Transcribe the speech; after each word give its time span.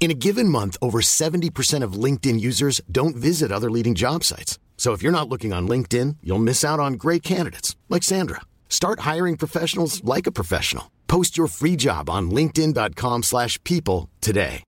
In 0.00 0.10
a 0.10 0.20
given 0.26 0.50
month, 0.50 0.76
over 0.82 1.00
70% 1.00 1.82
of 1.82 1.94
LinkedIn 1.94 2.38
users 2.38 2.82
don't 2.92 3.16
visit 3.16 3.50
other 3.50 3.70
leading 3.70 3.94
job 3.94 4.22
sites. 4.22 4.58
So 4.76 4.92
if 4.92 5.02
you're 5.02 5.18
not 5.18 5.30
looking 5.30 5.54
on 5.54 5.66
LinkedIn, 5.66 6.16
you'll 6.22 6.44
miss 6.44 6.62
out 6.62 6.78
on 6.78 6.98
great 7.04 7.22
candidates 7.22 7.74
like 7.88 8.02
Sandra. 8.02 8.42
Start 8.68 9.00
hiring 9.00 9.38
professionals 9.38 10.04
like 10.04 10.26
a 10.26 10.32
professional. 10.32 10.90
Post 11.08 11.38
your 11.38 11.46
free 11.46 11.76
job 11.76 12.10
on 12.10 12.30
linkedin.com/people 12.30 13.22
slash 13.22 13.58
people 13.64 14.10
today. 14.20 14.62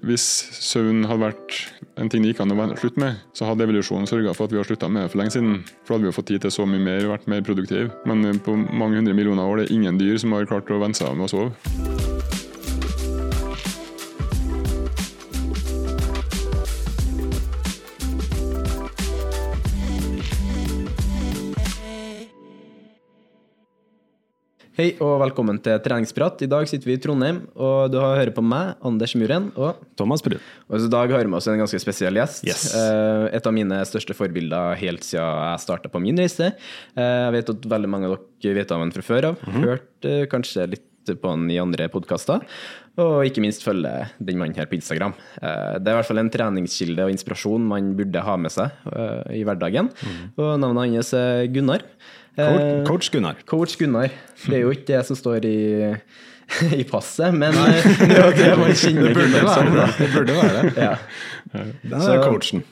Hvis 0.00 0.22
søvn 0.56 1.04
hadde 1.04 1.20
vært 1.20 1.56
en 2.00 2.08
ting 2.08 2.24
det 2.24 2.30
gikk 2.32 2.40
an 2.40 2.54
å 2.54 2.68
slutte 2.80 3.02
med, 3.02 3.18
så 3.36 3.44
hadde 3.44 3.66
evolusjonen 3.66 4.08
sørga 4.08 4.32
for 4.32 4.48
at 4.48 4.54
vi 4.54 4.56
har 4.56 4.64
slutta 4.64 4.88
med 4.88 5.04
det 5.04 5.12
for 5.12 5.20
lenge 5.20 5.34
siden. 5.34 5.58
For 5.84 5.98
hadde 5.98 6.08
vi 6.08 6.16
fått 6.16 6.30
tid 6.32 6.40
til 6.40 6.54
så 6.54 6.64
mye 6.64 6.80
mer 6.80 7.04
og 7.04 7.12
vært 7.18 7.28
mer 7.28 7.44
produktive. 7.44 7.90
Men 8.08 8.24
eh, 8.24 8.40
på 8.40 8.56
mange 8.56 8.96
hundre 8.96 9.12
millioner 9.12 9.44
år 9.44 9.60
det 9.60 9.68
er 9.68 9.76
ingen 9.76 10.00
dyr 10.00 10.16
som 10.16 10.32
har 10.32 10.48
klart 10.48 10.72
å 10.72 10.80
venne 10.80 10.96
seg 10.96 11.10
av 11.10 11.20
med 11.20 11.28
å 11.28 11.32
sove. 11.34 12.39
Hei 24.80 24.94
og 25.04 25.18
velkommen 25.20 25.58
til 25.60 25.76
treningsprat. 25.84 26.40
I 26.40 26.46
dag 26.48 26.64
sitter 26.70 26.88
vi 26.88 26.94
i 26.96 27.00
Trondheim, 27.04 27.42
og 27.52 27.90
du 27.92 27.98
har 28.00 28.16
hørt 28.16 28.32
på 28.32 28.40
meg, 28.40 28.78
Anders 28.88 29.12
Muren. 29.12 29.50
Og 29.52 29.76
Thomas 29.98 30.22
Brun. 30.24 30.40
og 30.70 30.76
i 30.80 30.88
dag 30.88 31.10
har 31.12 31.20
vi 31.20 31.28
med 31.28 31.36
oss 31.36 31.48
en 31.52 31.60
ganske 31.60 31.80
spesiell 31.82 32.16
gjest. 32.16 32.46
Yes. 32.48 32.62
Eh, 32.72 33.26
et 33.36 33.44
av 33.44 33.52
mine 33.52 33.76
største 33.84 34.16
forbilder 34.16 34.78
helt 34.80 35.04
siden 35.04 35.26
jeg 35.26 35.60
starta 35.66 35.90
på 35.92 36.00
min 36.00 36.16
reise. 36.16 36.54
Eh, 36.96 37.16
jeg 37.26 37.34
vet 37.34 37.52
at 37.52 37.66
veldig 37.74 37.90
mange 37.92 38.08
av 38.08 38.14
dere 38.40 38.56
vet 38.56 38.72
av 38.72 38.80
ham 38.80 38.92
fra 38.94 39.04
før 39.04 39.28
av. 39.34 39.42
Hørt 39.58 40.08
eh, 40.08 40.24
kanskje 40.32 40.64
litt 40.72 41.12
på 41.20 41.28
han 41.28 41.44
i 41.52 41.60
andre 41.60 41.90
podkaster. 41.92 42.40
Og 43.04 43.26
ikke 43.28 43.44
minst 43.44 43.66
følge 43.66 43.92
den 44.16 44.40
mannen 44.40 44.56
her 44.56 44.70
på 44.70 44.78
Instagram. 44.78 45.12
Det 45.40 45.84
er 45.84 45.92
i 45.92 45.98
hvert 45.98 46.08
fall 46.08 46.22
en 46.22 46.32
treningskilde 46.32 47.04
og 47.04 47.12
inspirasjon 47.12 47.68
man 47.68 47.92
burde 47.98 48.24
ha 48.24 48.38
med 48.40 48.52
seg 48.52 48.72
i 49.32 49.40
hverdagen. 49.44 49.88
Og 50.36 50.56
navnet 50.60 50.96
hans 50.96 51.12
er 51.16 51.48
Gunnar. 51.52 51.84
Coach, 52.46 52.64
Eh, 52.64 52.82
coach 52.88 53.10
Gunnar. 53.14 53.38
Coach 53.48 53.76
Gunnar. 53.80 54.10
Det 54.46 54.56
er 54.58 54.64
jo 54.64 54.72
ikke 54.74 54.86
det 54.92 55.04
som 55.08 55.18
står 55.18 55.46
i, 55.48 55.60
i 56.80 56.84
passet, 56.88 57.34
men 57.36 57.54
eh, 57.54 57.86
det 58.10 58.18
er 58.18 58.36
det 58.38 58.50
man 58.60 58.74
kjenner 58.76 59.14
Gunnar 59.16 59.48
som. 59.54 59.72
Det 60.00 60.10
burde 60.14 60.36
være 60.40 60.62
det. 60.66 60.84
Ja. 60.84 61.64
Den 61.84 61.96
er 62.00 62.22
coachen. 62.24 62.64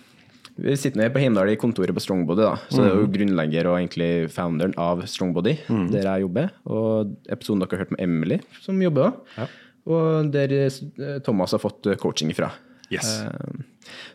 Vi 0.59 0.75
sitter 0.75 0.99
nede 0.99 1.13
på 1.15 1.21
Heimdal 1.23 1.53
i 1.53 1.59
kontoret 1.61 1.95
på 1.95 2.03
Strongbody, 2.03 2.43
da. 2.43 2.57
så 2.67 2.81
det 2.83 2.89
er 2.91 2.97
jo 2.99 3.11
grunnlegger 3.15 3.69
og 3.71 3.77
egentlig 3.79 4.09
founderen 4.35 4.73
av 4.83 5.05
Strongbody, 5.07 5.53
der 5.93 6.09
jeg 6.09 6.25
jobber. 6.25 6.49
Og 6.67 7.13
episoden 7.31 7.63
dere 7.63 7.77
har 7.77 7.85
hørt 7.85 7.93
med 7.95 8.03
Emily, 8.03 8.41
som 8.65 8.81
jobber 8.83 9.13
òg. 9.13 9.45
Og 9.89 10.33
der 10.35 10.51
eh, 10.67 10.81
Thomas 11.25 11.55
har 11.55 11.63
fått 11.63 11.87
coaching 12.03 12.35
ifra. 12.35 12.51
Yes. 12.91 13.07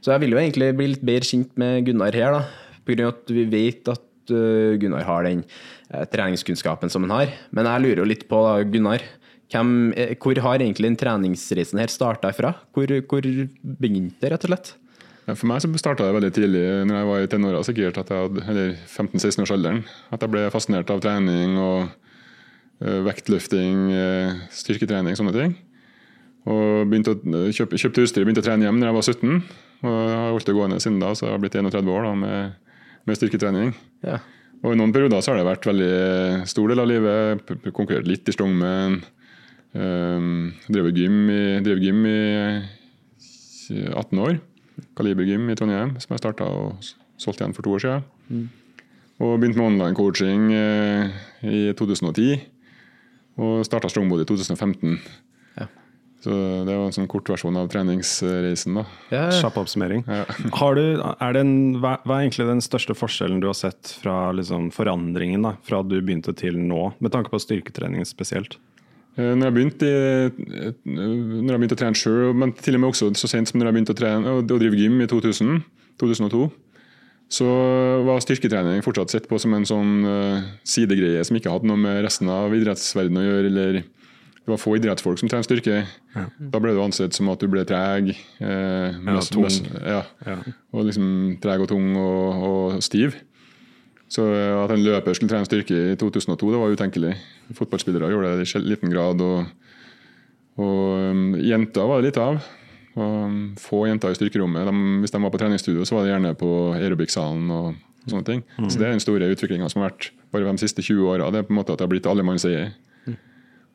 Så 0.03 0.11
jeg 0.11 0.23
vil 0.25 0.33
jo 0.35 0.41
egentlig 0.41 0.71
bli 0.75 0.89
litt 0.91 1.05
bedre 1.05 1.29
kjent 1.29 1.55
med 1.61 1.85
Gunnar 1.87 2.15
her, 2.17 2.35
da. 2.35 2.43
Av 2.83 3.05
at 3.13 3.31
vi 3.31 3.45
vet 3.47 3.87
at 3.93 4.03
eh, 4.31 4.75
Gunnar 4.79 5.03
har 5.07 5.25
den 5.27 5.43
eh, 5.89 6.05
treningskunnskapen 6.11 6.91
som 6.93 7.05
han 7.07 7.15
har. 7.17 7.33
Men 7.51 7.69
jeg 7.69 7.83
lurer 7.83 8.03
jo 8.03 8.09
litt 8.09 8.27
på, 8.29 8.39
Gunnar. 8.71 9.03
Hvem, 9.51 9.73
eh, 9.97 10.13
hvor 10.21 10.39
har 10.45 10.61
egentlig 10.61 10.91
den 10.91 10.99
treningsreisen 10.99 11.81
her 11.81 11.91
starta 11.91 12.31
ifra? 12.33 12.53
Hvor, 12.75 12.93
hvor 13.09 13.27
begynte 13.27 14.23
det, 14.23 14.33
rett 14.33 14.47
og 14.47 14.53
slett? 14.53 14.73
For 15.23 15.47
meg 15.47 15.61
så 15.63 15.69
starta 15.79 16.03
det 16.03 16.15
veldig 16.17 16.31
tidlig, 16.35 16.63
når 16.83 16.97
jeg 16.97 17.09
var 17.09 17.21
i 17.23 17.27
tenåra 17.31 17.59
sikkert, 17.63 17.99
at 18.01 18.09
jeg 18.11 18.25
hadde, 18.25 18.41
eller 18.51 18.73
15-16 18.91 19.45
års 19.45 19.53
alderen. 19.55 19.83
At 20.11 20.23
jeg 20.23 20.33
ble 20.33 20.49
fascinert 20.51 20.91
av 20.91 20.99
trening 21.03 21.55
og 21.63 21.93
vektløfting, 22.83 23.85
styrketrening, 24.51 25.15
sånne 25.15 25.31
ting. 25.37 25.53
Og 26.43 26.91
å 26.91 27.43
kjøpe, 27.55 27.79
kjøpte 27.79 28.03
utstyr 28.03 28.23
og 28.23 28.27
begynte 28.27 28.43
å 28.43 28.47
trene 28.49 28.67
hjem 28.67 28.81
når 28.81 28.89
jeg 28.89 28.97
var 28.97 29.07
17. 29.07 29.43
Og 29.83 29.93
jeg 29.93 30.17
har 30.17 30.33
holdt 30.33 30.49
det 30.49 30.55
gående 30.57 30.79
siden 30.83 30.99
da, 30.99 31.13
så 31.15 31.27
jeg 31.27 31.35
har 31.35 31.41
blitt 31.43 31.55
31 31.59 31.91
år 31.91 32.07
da, 32.07 32.13
med, 32.19 32.62
med 33.07 33.19
styrketrening. 33.19 33.73
Ja. 34.05 34.21
Og 34.63 34.73
I 34.73 34.79
noen 34.79 34.93
perioder 34.95 35.19
så 35.23 35.33
har 35.33 35.41
det 35.41 35.49
vært 35.49 35.67
veldig 35.67 36.47
stor 36.47 36.71
del 36.71 36.79
av 36.79 36.87
livet. 36.87 37.51
Konkurrert 37.75 38.07
litt 38.07 38.29
i 38.29 38.35
strongman. 38.35 39.01
Um, 39.73 40.53
drevet 40.69 40.99
gym 41.01 41.17
i, 41.33 41.43
drev 41.65 41.81
gym 41.83 42.03
i 42.07 42.19
18 43.91 44.21
år. 44.23 44.37
Kalibergym 44.97 45.49
i 45.49 45.55
Trondheim, 45.57 45.95
som 46.01 46.13
jeg 46.13 46.21
starta 46.21 46.47
og 46.49 46.83
solgte 47.21 47.43
igjen 47.43 47.55
for 47.57 47.65
to 47.65 47.73
år 47.75 47.83
siden. 47.83 48.47
Og 49.21 49.37
begynte 49.39 49.59
med 49.59 49.67
online 49.67 49.97
coaching 49.97 50.49
eh, 50.53 51.11
i 51.45 51.61
2010. 51.77 52.41
Og 53.43 53.65
starta 53.65 53.89
Strongbody 53.89 54.25
i 54.25 54.29
2015. 54.29 54.97
Ja. 56.23 56.29
Så 56.31 56.65
det 56.65 56.75
var 56.79 56.85
en 56.87 56.95
sånn 56.95 57.09
kort 57.11 57.27
versjon 57.27 57.57
av 57.59 57.67
treningsreisen. 57.71 58.77
da. 58.79 58.83
Ja, 59.11 59.23
Kjapp 59.35 59.57
oppsummering. 59.59 60.05
Har 60.59 60.77
du, 60.79 60.83
er 61.03 61.35
det 61.35 61.41
en, 61.43 61.55
hva, 61.83 61.97
er 61.99 62.23
egentlig 62.23 62.47
den 62.47 62.63
største 62.63 62.95
forskjellen 62.95 63.41
du 63.43 63.49
har 63.49 63.57
sett 63.59 63.91
fra 63.99 64.31
liksom, 64.35 64.69
forandringen 64.71 65.43
da, 65.43 65.57
fra 65.67 65.81
du 65.83 65.97
begynte 65.99 66.31
til 66.39 66.55
nå, 66.59 66.93
med 67.03 67.11
tanke 67.11 67.33
på 67.33 67.41
styrketrening 67.43 68.07
spesielt? 68.07 68.55
Eh, 69.17 69.33
Når 69.35 69.49
jeg 69.49 69.55
begynte, 69.57 69.89
eh, 69.91 70.75
når 70.87 71.51
jeg 71.51 71.61
begynte 71.61 71.77
å 71.77 71.81
trene 71.83 71.99
sjøl, 71.99 72.33
men 72.39 72.53
til 72.57 72.79
og 72.79 72.83
med 72.85 72.93
også 72.93 73.11
så 73.19 73.29
sent 73.29 73.51
som 73.51 73.59
når 73.59 73.69
jeg 73.69 73.77
begynte 73.77 73.95
å, 73.95 73.99
trene, 73.99 74.35
å, 74.37 74.43
å 74.43 74.61
drive 74.61 74.79
gym 74.79 75.01
i 75.03 75.09
2000, 75.11 75.59
2002, 76.01 76.47
så 77.33 77.49
var 78.05 78.21
styrketrening 78.21 78.83
fortsatt 78.85 79.13
sett 79.13 79.27
på 79.29 79.39
som 79.41 79.53
en 79.57 79.65
sånn 79.65 79.93
eh, 80.05 80.47
sidegreie 80.67 81.21
som 81.25 81.37
ikke 81.37 81.51
hadde 81.53 81.69
noe 81.69 81.79
med 81.81 82.03
resten 82.05 82.29
av 82.29 82.53
idrettsverdenen 82.53 83.21
å 83.21 83.27
gjøre. 83.27 83.51
eller 83.51 83.83
Det 84.43 84.51
var 84.51 84.59
få 84.59 84.73
idrettsfolk 84.75 85.19
som 85.21 85.29
trente 85.31 85.47
styrke. 85.47 85.85
Da 86.51 86.59
ble 86.59 86.73
du 86.75 86.81
ansett 86.83 87.15
som 87.15 87.29
at 87.31 87.39
du 87.39 87.47
ble 87.47 87.63
treg. 87.63 88.09
Eh, 88.43 88.97
mest- 88.99 89.31
tung. 89.31 89.45
mest- 89.45 89.69
ja. 89.71 90.01
Ja. 90.27 90.35
Og 90.73 90.83
liksom 90.89 91.37
treg 91.39 91.61
og 91.63 91.69
tung 91.71 91.95
og, 91.95 92.43
og 92.43 92.83
stiv. 92.83 93.15
Så 94.11 94.25
eh, 94.35 94.51
at 94.65 94.73
en 94.75 94.83
løper 94.83 95.15
skulle 95.15 95.31
trene 95.31 95.47
styrke 95.47 95.93
i 95.93 95.95
2002, 95.95 96.51
det 96.51 96.59
var 96.59 96.75
utenkelig. 96.75 97.13
Fotballspillere 97.55 98.11
gjorde 98.11 98.33
det 98.37 98.49
i 98.51 98.59
liten 98.67 98.91
grad. 98.91 99.21
Og, 99.23 99.45
og 100.59 101.09
um, 101.09 101.23
jenter 101.39 101.87
var 101.87 102.01
det 102.03 102.11
litt 102.11 102.19
av. 102.21 102.43
Og, 102.93 103.15
um, 103.25 103.39
få 103.57 103.87
jenter 103.87 104.11
i 104.13 104.19
styrkerommet. 104.19 104.67
De, 104.67 104.99
hvis 105.01 105.15
de 105.15 105.23
var 105.23 105.31
på 105.33 105.39
treningsstudio, 105.41 105.87
så 105.87 105.95
var 105.97 106.03
det 106.05 106.13
gjerne 106.13 106.35
på 106.37 106.51
aerobic-salen 106.75 107.47
og 107.49 107.79
sånne 108.11 108.27
ting. 108.27 108.43
Så 108.67 108.75
det 108.77 108.89
er 108.89 108.91
den 108.97 109.01
store 109.01 109.31
utviklinga 109.33 109.71
som 109.71 109.81
har 109.81 109.93
vært 109.95 110.11
bare 110.35 110.51
de 110.51 110.61
siste 110.61 110.83
20 110.83 111.07
åra. 111.15 111.31
Det 111.31 111.39
er 111.41 111.47
på 111.47 111.55
en 111.55 111.61
måte 111.63 111.71
at 111.73 111.79
det 111.79 111.87
har 111.87 111.93
blitt 111.95 112.09
allemannseie. 112.11 112.73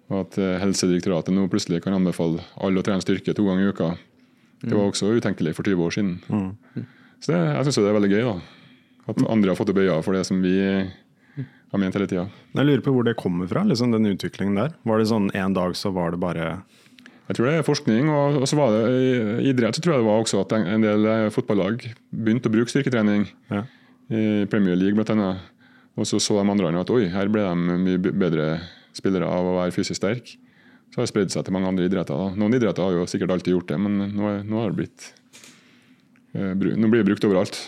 Og 0.08 0.22
at 0.22 0.38
eh, 0.40 0.56
Helsedirektoratet 0.62 1.34
nå 1.36 1.48
plutselig 1.52 1.82
kan 1.84 1.96
anbefale 1.96 2.44
alle 2.56 2.80
å 2.80 2.86
trene 2.86 3.04
styrke 3.04 3.34
to 3.36 3.44
ganger 3.48 3.66
i 3.68 3.72
uka. 3.74 3.90
Det 4.64 4.74
var 4.74 4.88
også 4.88 5.12
utenkelig 5.14 5.52
for 5.54 5.68
20 5.68 5.84
år 5.84 5.94
siden. 5.94 6.14
Så 7.22 7.30
det, 7.30 7.38
jeg 7.38 7.66
syns 7.68 7.78
det 7.78 7.90
er 7.90 7.98
veldig 7.98 8.10
gøy. 8.10 8.24
da. 8.26 8.38
At 9.12 9.20
andre 9.30 9.52
har 9.52 9.58
fått 9.58 9.70
opp 9.72 9.80
øya 9.80 10.00
for 10.04 10.16
det 10.16 10.24
som 10.26 10.40
vi 10.42 10.56
har 11.68 11.80
ment 11.80 11.96
hele 11.96 12.08
tida. 12.08 12.26
Jeg 12.56 12.66
lurer 12.66 12.82
på 12.84 12.92
hvor 12.94 13.06
det 13.06 13.16
kommer 13.20 13.48
fra, 13.50 13.62
liksom 13.68 13.92
den 13.92 14.08
utviklingen 14.10 14.56
der. 14.58 14.74
Var 14.88 15.00
det 15.00 15.10
sånn 15.10 15.28
en 15.36 15.56
dag 15.56 15.76
så 15.78 15.92
var 15.94 16.14
det 16.14 16.20
bare 16.22 16.46
Jeg 17.28 17.36
tror 17.36 17.44
det 17.44 17.58
er 17.58 17.66
forskning, 17.66 18.08
og, 18.08 18.40
så 18.48 18.56
var 18.56 18.72
det 18.72 18.82
i 18.88 19.50
idrett 19.50 19.76
så 19.76 19.84
tror 19.84 19.94
jeg 19.94 20.02
det 20.02 20.08
var 20.08 20.22
også 20.22 20.40
at 20.40 20.54
en, 20.56 20.84
del 20.84 21.04
eh, 21.04 21.26
fotballag 21.28 21.84
begynte 22.08 22.48
å 22.48 22.54
bruke 22.54 22.72
styrketrening. 22.72 23.26
Ja. 23.52 23.66
I 24.08 24.46
Premier 24.48 24.78
League 24.80 25.04
annet. 25.12 25.44
Og 25.98 26.06
så 26.08 26.16
så 26.22 26.38
de 26.38 26.48
andre 26.48 26.72
at 26.80 26.90
oi, 26.94 27.04
her 27.12 27.28
ble 27.28 27.42
de 27.44 27.76
mye 27.84 28.00
bedre 28.00 28.46
spillere 28.98 29.26
av 29.30 29.46
å 29.46 29.56
være 29.60 29.74
fysisk 29.76 29.98
sterk. 30.00 30.34
Så 30.88 30.98
har 31.00 31.04
det 31.06 31.10
spredd 31.12 31.32
seg 31.34 31.44
til 31.46 31.52
mange 31.56 31.68
andre 31.70 31.86
idretter. 31.88 32.16
Da. 32.16 32.30
Noen 32.40 32.54
idretter 32.56 32.82
har 32.86 32.94
jo 32.96 33.06
sikkert 33.10 33.32
alltid 33.34 33.54
gjort 33.56 33.68
det, 33.72 33.78
men 33.84 33.98
nå, 34.16 34.28
er, 34.30 34.38
nå 34.48 34.62
det 34.70 34.76
blitt 34.78 35.08
eh, 36.34 36.54
bru- 36.58 36.74
Nå 36.76 36.88
blir 36.90 37.02
det 37.04 37.08
brukt 37.10 37.26
overalt. 37.28 37.58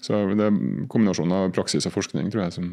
Så 0.00 0.16
det 0.32 0.46
er 0.46 0.60
kombinasjonen 0.88 1.34
av 1.36 1.50
praksis 1.52 1.84
og 1.88 1.92
forskning, 1.92 2.30
tror 2.32 2.46
jeg, 2.46 2.54
som, 2.56 2.70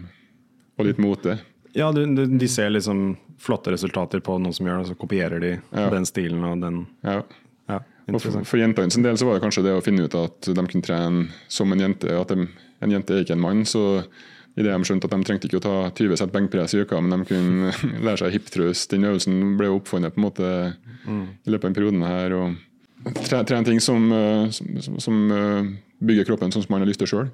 og 0.79 0.87
litt 0.87 1.01
mote. 1.03 1.39
Ja, 1.75 1.89
du, 1.93 2.03
du, 2.15 2.23
de 2.39 2.47
ser 2.49 2.69
liksom 2.71 3.17
flotte 3.43 3.73
resultater 3.73 4.21
på 4.23 4.37
noen 4.41 4.55
som 4.55 4.65
gjør 4.69 4.79
det, 4.79 4.85
og 4.87 4.93
så 4.93 4.99
kopierer 5.01 5.43
de 5.43 5.49
Ja. 5.75 5.89
den 5.93 6.07
stilen 6.09 6.45
og 6.47 6.61
den 6.63 6.85
Ja. 7.05 7.19
Ja, 7.67 7.81
Og 8.15 8.21
for, 8.23 8.37
for 8.47 8.55
jentene 8.61 8.87
sin 8.93 9.03
del 9.03 9.17
så 9.19 9.25
var 9.27 9.35
det 9.35 9.43
kanskje 9.43 9.65
det 9.65 9.73
å 9.75 9.81
finne 9.83 10.05
ut 10.07 10.13
at 10.15 10.47
de 10.47 10.63
kunne 10.71 10.85
trene 10.85 11.25
som 11.51 11.67
en 11.75 11.81
jente. 11.83 12.07
At 12.15 12.29
de, 12.31 12.45
en 12.79 12.93
jente 12.93 13.11
er 13.17 13.25
ikke 13.25 13.35
en 13.35 13.43
mann. 13.43 13.65
Så 13.67 13.81
i 14.57 14.63
det 14.65 14.71
de 14.74 14.88
skjønte 14.89 15.06
at 15.06 15.13
de 15.13 15.25
trengte 15.27 15.48
ikke 15.50 15.59
å 15.59 15.65
ta 15.68 15.75
20 15.94 16.18
sett 16.18 16.31
benkpress 16.33 16.74
i 16.74 16.81
uka, 16.81 16.98
men 17.01 17.13
de 17.13 17.27
kunne 17.30 17.71
lære 18.06 18.24
seg 18.24 18.33
hip. 18.33 18.48
Den 18.89 19.06
øvelsen 19.06 19.42
ble 19.59 19.69
oppfunnet 19.69 20.15
på 20.15 20.21
en 20.21 20.25
måte 20.25 20.51
i 21.07 21.51
løpet 21.54 21.62
av 21.62 21.68
den 21.69 21.77
perioden 21.77 22.06
her. 22.07 22.33
og 22.33 23.13
tre- 23.30 23.44
Trene 23.45 23.68
ting 23.69 23.80
som, 23.83 24.09
eh, 24.12 24.50
som, 24.50 24.71
som, 24.81 24.98
som 25.04 25.19
eh, 25.31 25.69
bygger 26.01 26.25
kroppen 26.31 26.51
sånn 26.54 26.65
som 26.65 26.74
man 26.74 26.81
har 26.81 26.89
lyst 26.89 27.04
til 27.04 27.12
sjøl. 27.13 27.30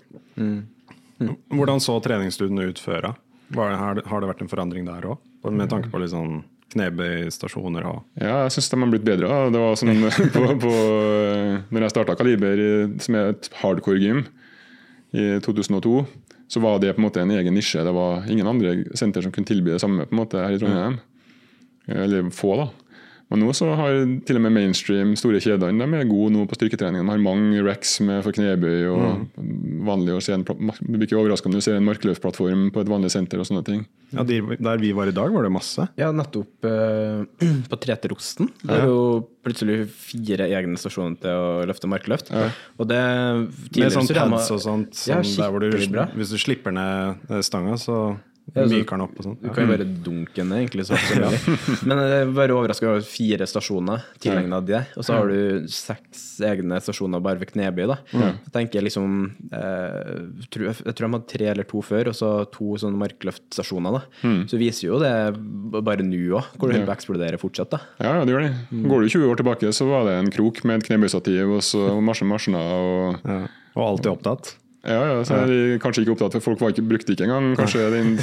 Hvordan 1.53 1.79
så 1.83 1.95
treningsstudene 2.03 2.67
ut 2.73 2.81
før? 2.83 3.13
har, 3.53 3.95
det, 3.95 4.03
vært 4.27 4.41
en 4.43 4.51
forandring 4.51 4.85
der 4.87 5.05
òg? 5.13 5.21
Med 5.51 5.69
tanke 5.71 5.91
på 5.91 5.99
litt 6.01 6.11
sånn 6.11 6.41
knebøystasjoner 6.73 7.85
og 7.85 7.99
Ja, 8.17 8.43
jeg 8.45 8.55
syns 8.55 8.71
de 8.71 8.79
har 8.81 8.91
blitt 8.91 9.05
bedre. 9.05 9.31
Det 9.53 9.61
var 9.61 9.75
sånn 9.79 9.99
på, 10.35 10.45
på, 10.63 10.71
Når 11.69 11.85
jeg 11.87 11.93
starta 11.93 12.15
Kaliber, 12.19 12.63
som 13.03 13.19
er 13.19 13.33
et 13.35 13.49
hardcore-gym, 13.61 14.25
i 15.13 15.37
2002, 15.45 15.99
så 16.47 16.61
var 16.63 16.79
det 16.79 16.93
på 16.93 17.01
en 17.01 17.07
måte 17.07 17.21
en 17.23 17.31
egen 17.31 17.55
nisje. 17.55 17.83
Det 17.83 17.93
var 17.95 18.27
ingen 18.29 18.47
andre 18.47 18.75
senter 18.97 19.25
som 19.25 19.31
kunne 19.33 19.47
tilby 19.49 19.73
det 19.73 19.81
samme 19.81 20.05
på 20.05 20.15
en 20.15 20.21
måte 20.21 20.41
her 20.43 20.55
i 20.55 20.59
Trondheim. 20.61 20.99
Eller 21.87 22.29
få, 22.31 22.55
da. 22.59 22.67
Men 23.33 23.41
nå 23.47 23.53
så 23.57 23.71
har 23.73 23.95
til 24.27 24.37
og 24.37 24.43
med 24.45 24.53
mainstream 24.53 25.15
store 25.17 25.39
kjedene 25.41 25.87
de 25.89 25.97
er 25.97 26.05
gode 26.05 26.35
nå 26.35 26.43
på 26.45 26.57
styrketrening. 26.59 27.01
De 27.01 27.09
har 27.09 27.21
mange 27.23 27.63
racks 27.65 27.95
med 28.05 28.21
for 28.21 28.35
knebøy 28.35 28.83
og 28.91 29.39
vanlig 29.87 30.13
å 30.13 30.21
se 30.21 30.35
en, 30.35 30.43
Du 30.45 30.93
blir 30.93 31.07
ikke 31.07 31.17
overraska 31.17 31.49
når 31.49 31.63
du 31.63 31.65
ser 31.65 31.79
en 31.79 31.87
markløftplattform 31.87 32.67
på 32.75 32.83
et 32.83 32.91
vanlig 32.91 33.09
senter 33.13 33.41
og 33.41 33.47
sånne 33.49 33.63
ting. 33.65 33.81
Ja, 34.13 34.21
de, 34.27 34.37
Der 34.53 34.77
vi 34.77 34.91
var 34.93 35.09
i 35.09 35.15
dag, 35.15 35.33
var 35.33 35.47
det 35.47 35.51
masse. 35.55 35.87
Ja, 35.97 36.11
nettopp 36.13 36.67
eh, 36.69 37.23
på 37.71 37.79
Treterosten. 37.81 38.51
Det 38.61 38.77
er 38.77 38.85
jo 38.91 38.99
plutselig 39.43 39.87
fire 39.89 40.45
egne 40.53 40.77
stasjoner 40.79 41.17
til 41.23 41.33
å 41.33 41.47
løfte 41.69 41.89
markløft. 41.89 42.29
Og 42.77 42.85
det 42.91 43.01
Med 43.79 43.97
sånn 43.97 44.11
pads 44.13 44.53
og 44.53 44.61
sånt. 44.61 44.93
Ja, 45.09 45.23
Sånn 45.25 45.41
der 45.41 45.55
hvor 45.55 45.65
du, 45.65 45.73
bra. 45.89 46.05
hvis 46.13 46.35
du 46.35 46.37
slipper 46.37 46.75
ned 46.75 47.25
eh, 47.33 47.41
stanga, 47.41 47.79
så 47.81 47.97
Ja, 48.53 48.65
myker 48.67 48.97
den 48.97 49.01
opp 49.05 49.13
og 49.17 49.23
sånn. 49.25 49.35
Du 49.39 49.47
kan 49.55 49.63
jo 49.63 49.71
bare 49.71 49.85
dunke 50.05 50.43
ned, 50.45 50.59
egentlig. 50.65 50.83
Så 50.85 50.97
som. 50.99 51.53
Men 51.89 52.01
jeg 52.03 52.17
er 52.25 52.31
bare 52.35 52.53
overraska 52.53 52.89
over 52.91 53.05
fire 53.07 53.47
stasjoner 53.49 54.03
tilegna 54.21 54.59
det. 54.67 54.81
Og 54.99 55.05
så 55.07 55.15
har 55.15 55.31
du 55.31 55.63
seks 55.71 56.25
egne 56.43 56.77
stasjoner 56.83 57.23
bare 57.23 57.39
ved 57.41 57.53
Kneby. 57.53 57.87
da. 57.89 57.97
Jeg 58.11 58.53
tenker 58.53 58.83
liksom 58.85 59.15
eh, 59.47 60.11
tror, 60.53 60.67
Jeg 60.75 60.91
tror 60.91 61.07
de 61.07 61.11
hadde 61.15 61.31
tre 61.33 61.49
eller 61.53 61.63
to 61.71 61.81
før, 61.87 62.11
og 62.11 62.17
så 62.19 62.31
to 62.53 62.75
sånne 62.83 62.99
markløftstasjoner. 63.01 63.97
da. 63.97 64.33
Så 64.51 64.59
viser 64.61 64.89
jo 64.91 64.99
det 65.01 65.13
bare 65.79 66.03
nå 66.05 66.19
òg, 66.37 66.51
hvor 66.59 66.67
det 66.69 66.77
holder 66.81 66.89
på 66.91 66.93
å 66.93 66.97
eksplodere 66.99 67.39
fortsatt. 67.41 67.71
da. 67.73 67.81
Ja, 68.03 68.17
ja, 68.19 68.25
det 68.27 68.35
gjør 68.35 68.45
det. 68.49 68.53
Går 68.91 69.07
du 69.07 69.13
20 69.15 69.31
år 69.31 69.39
tilbake, 69.41 69.71
så 69.73 69.87
var 69.89 70.05
det 70.09 70.17
en 70.19 70.33
krok 70.35 70.61
med 70.67 70.83
et 70.83 70.89
knebøystativ 70.91 71.55
og 71.57 71.63
så 71.63 71.87
marsjer 72.03 72.29
marsjer 72.29 72.59
og. 72.59 73.23
Og 73.73 73.87
alltid 73.87 74.11
opptatt. 74.11 74.57
Ja, 74.83 74.99
ja, 75.07 75.19
så 75.23 75.37
er 75.39 75.47
de 75.47 75.59
kanskje 75.79 76.03
ikke 76.03 76.17
opptatt, 76.17 76.35
for 76.35 76.51
folk 76.51 76.63
var 76.63 76.73
ikke, 76.73 76.83
brukte 76.83 77.13
ikke 77.15 77.23
engang 77.23 77.53
kanskje 77.55 77.85
den 77.93 78.17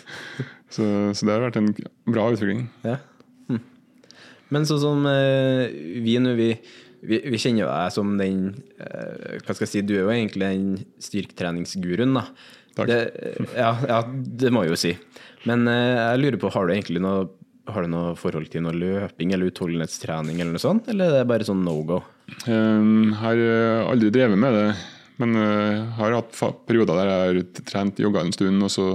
så, 0.74 0.84
så 1.10 1.26
det 1.26 1.32
har 1.32 1.42
vært 1.48 1.58
en 1.58 1.72
bra 2.06 2.28
utvikling. 2.30 2.68
Ja. 2.86 3.00
Hm. 3.50 3.64
Men 4.54 4.68
sånn 4.68 4.82
som 4.84 5.08
eh, 5.10 5.64
vi 6.04 6.14
nå, 6.22 6.36
vi, 6.38 6.52
vi, 7.02 7.18
vi 7.26 7.40
kjenner 7.42 7.64
jo 7.64 7.72
deg 7.72 7.96
som 7.96 8.14
den 8.20 8.44
eh, 8.78 9.40
Hva 9.42 9.56
skal 9.56 9.66
jeg 9.66 9.72
si, 9.72 9.82
du 9.88 9.96
er 9.96 10.04
jo 10.04 10.14
egentlig 10.14 10.46
den 10.46 10.70
styrketreningsguruen, 11.02 12.14
da. 12.20 12.28
Takk. 12.78 12.92
Det, 12.92 13.00
ja, 13.58 13.72
ja, 13.90 13.98
det 14.06 14.54
må 14.54 14.62
jeg 14.62 14.76
jo 14.76 14.78
si. 14.78 14.94
Men 15.50 15.66
eh, 15.66 15.98
jeg 15.98 16.22
lurer 16.22 16.42
på, 16.44 16.52
har 16.54 16.68
du 16.68 16.76
egentlig 16.76 17.02
noe 17.02 17.26
har 17.68 17.84
du 17.84 17.90
noe 17.92 18.14
forhold 18.16 18.48
til 18.48 18.62
noe 18.64 18.72
løping 18.72 19.34
eller 19.34 19.50
utholdenhetstrening, 19.50 20.38
eller 20.40 20.54
noe 20.54 20.62
sånt, 20.62 20.86
eller 20.88 21.10
er 21.10 21.18
det 21.18 21.28
bare 21.28 21.44
sånn 21.44 21.60
no 21.66 21.74
go? 21.84 21.98
Um, 22.46 23.12
har 23.20 23.36
eh, 23.36 23.82
aldri 23.84 24.08
drevet 24.14 24.40
med 24.40 24.56
det, 24.56 24.70
men 25.18 25.36
jeg 25.38 25.84
har 25.98 26.16
hatt 26.16 26.64
perioder 26.68 26.98
der 26.98 27.10
jeg 27.10 27.22
har 27.26 27.64
trent 27.68 28.02
yoga 28.02 28.24
en 28.24 28.34
stund, 28.34 28.62
og 28.64 28.72
så 28.72 28.88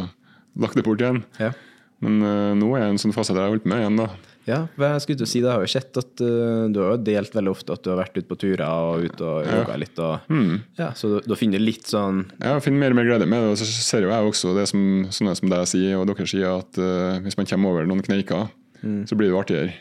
lagt 0.60 0.78
det 0.78 0.86
bort 0.86 1.02
igjen. 1.02 1.24
Ja. 1.42 1.52
Men 2.04 2.22
eh, 2.28 2.54
nå 2.60 2.74
er 2.76 2.86
jeg 2.86 2.92
i 2.92 2.96
en 2.98 3.02
sånn 3.06 3.16
fase 3.16 3.34
der 3.34 3.46
jeg 3.46 3.50
har 3.50 3.58
holdt 3.58 3.68
med 3.70 3.84
igjen, 3.84 4.00
da. 4.02 4.12
Ja, 4.44 4.58
hva 4.76 4.90
jeg 4.92 5.04
skulle 5.06 5.20
til 5.22 5.28
å 5.28 5.32
si, 5.32 5.40
det 5.40 5.52
har 5.54 5.62
jo 5.64 5.72
sett 5.72 5.98
at 6.02 6.22
eh, 6.24 6.66
du 6.74 6.82
har 6.82 6.98
jo 6.98 7.04
delt 7.08 7.36
veldig 7.38 7.52
ofte 7.54 7.78
at 7.78 7.86
du 7.86 7.94
har 7.94 8.02
vært 8.02 8.18
ute 8.18 8.28
på 8.28 8.38
turer 8.42 8.66
og 8.68 9.06
ute 9.08 9.24
og 9.24 9.48
yoga 9.48 9.78
litt. 9.80 10.02
Og, 10.04 10.34
ja, 10.80 10.90
så 11.00 11.14
da 11.24 11.38
finner 11.40 11.64
du 11.64 11.68
litt 11.70 11.88
sånn 11.88 12.26
Ja, 12.42 12.58
Jeg 12.58 12.66
finner 12.66 12.84
mer 12.84 12.96
og 12.96 13.00
mer 13.00 13.08
glede 13.08 13.30
med 13.30 13.46
det, 13.46 13.54
og 13.54 13.62
så 13.62 13.68
ser 13.72 14.04
jo 14.04 14.12
jeg 14.12 14.34
også 14.34 14.52
det 14.58 14.68
som, 14.74 14.84
sånne 15.16 15.38
som 15.40 15.54
deg 15.54 15.64
sier, 15.72 15.96
og 16.02 16.10
dere 16.12 16.28
sier, 16.28 16.60
at 16.60 16.82
uh, 16.82 17.24
hvis 17.24 17.40
man 17.40 17.48
kommer 17.50 17.72
over 17.72 17.88
noen 17.88 18.04
kneiker, 18.04 18.52
så 18.84 19.16
blir 19.16 19.30
det 19.30 19.32
jo 19.32 19.40
artigere. 19.40 19.78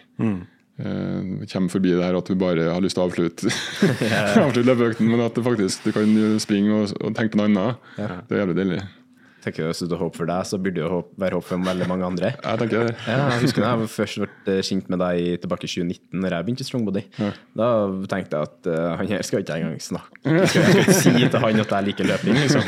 Eh, 0.80 1.46
kommer 1.52 1.68
forbi 1.68 1.92
det 1.92 2.04
her 2.04 2.16
at 2.16 2.30
du 2.30 2.38
bare 2.38 2.70
har 2.72 2.80
lyst 2.82 2.96
til 2.96 3.04
å 3.04 3.10
avslutte, 3.10 3.52
avslutte 4.44 4.66
løpeøkten, 4.70 5.10
men 5.10 5.20
at 5.24 5.36
det 5.36 5.44
faktisk, 5.44 5.84
du 5.84 5.92
kan 5.96 6.40
springe 6.42 6.80
og, 6.80 6.96
og 7.02 7.14
tenke 7.18 7.36
på 7.36 7.42
noe 7.42 7.50
annet. 7.50 7.92
Det 7.98 8.36
er 8.36 8.44
jævlig 8.44 8.58
deilig. 8.62 8.82
Tenker 9.42 9.64
jeg 9.64 9.72
Hvis 9.72 9.82
det 9.84 9.92
er 9.96 10.00
håp 10.02 10.16
for 10.16 10.28
deg, 10.30 10.46
så 10.46 10.58
burde 10.62 10.78
det 10.80 10.90
håp- 10.90 11.12
være 11.18 11.34
håp 11.38 11.44
for 11.48 11.62
veldig 11.66 11.88
mange 11.90 12.06
andre. 12.06 12.30
Jeg 12.44 12.58
tenker 12.62 12.86
det. 12.88 12.94
Ja, 13.08 13.16
jeg 13.32 13.42
husker 13.42 13.62
da 13.66 13.72
jeg 13.76 13.88
først 13.92 14.20
ble 14.22 14.56
kjent 14.68 14.88
med 14.92 14.98
deg 15.02 15.40
tilbake 15.42 15.66
i 15.66 15.70
2019, 15.72 16.20
når 16.22 16.36
jeg 16.36 16.46
begynte 16.46 16.64
i 16.64 16.68
Strongbody. 16.68 17.02
Da 17.58 17.68
tenkte 18.12 18.38
jeg 18.38 18.48
at 18.48 18.70
uh, 18.70 18.96
han 19.00 19.10
her 19.12 19.22
skal 19.26 19.42
ikke 19.42 19.56
jeg 19.56 19.64
engang 19.66 19.82
snakke 19.82 20.32
Jeg 20.32 20.48
skal, 20.48 20.62
jeg 20.62 20.72
skal 20.72 20.82
ikke 20.82 20.96
si 21.02 21.12
til 21.32 21.42
han 21.46 21.62
at 21.64 21.74
jeg 21.76 21.88
liker 21.90 22.08
løping, 22.12 22.38
liksom. 22.42 22.62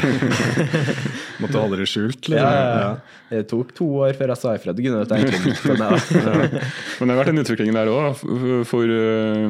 Måtte 1.42 1.58
holde 1.60 1.78
det 1.82 1.88
skjult. 1.90 2.28
Ja, 2.30 2.34
Liksom. 2.34 2.54
ja, 2.54 2.80
ja. 2.80 2.94
Det 3.34 3.40
tok 3.50 3.72
to 3.74 3.86
år 4.04 4.12
før 4.18 4.30
jeg 4.34 4.38
sa 4.38 4.52
ifra 4.54 4.74
til 4.76 4.84
Gunnar 4.86 5.06
at 5.06 5.14
jeg 5.14 5.24
egentlig 5.24 5.54
likte 5.54 5.74
det. 5.74 6.62
Men 7.00 7.08
det 7.10 7.14
har 7.14 7.20
vært 7.22 7.32
en 7.32 7.42
utvikling 7.42 7.72
der 7.74 7.90
òg, 7.90 8.20
eh, 8.22 9.48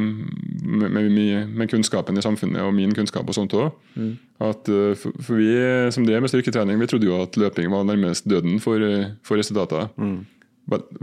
med, 0.65 0.91
med, 0.91 1.11
med- 1.13 1.49
med 1.61 1.69
kunnskapen 1.71 2.17
i 2.19 2.23
samfunnet 2.25 2.63
og 2.65 2.73
min 2.77 2.95
kunnskap 2.97 3.29
og 3.29 3.37
sånt 3.37 3.53
òg. 3.59 3.75
At 4.45 4.69
eh, 4.69 4.93
for, 4.99 5.37
vi 5.39 5.55
som 5.95 6.07
drev 6.07 6.25
med 6.25 6.33
styrketrening, 6.33 6.81
vi 6.81 6.89
trodde 6.91 7.09
jo 7.09 7.21
at 7.23 7.39
løping 7.41 7.71
var 7.73 7.87
nærmest 7.89 8.29
døden 8.31 8.61
for, 8.63 8.83
eh, 8.83 9.15
for 9.25 9.41
resultater. 9.41 9.89
Mm. 9.97 10.21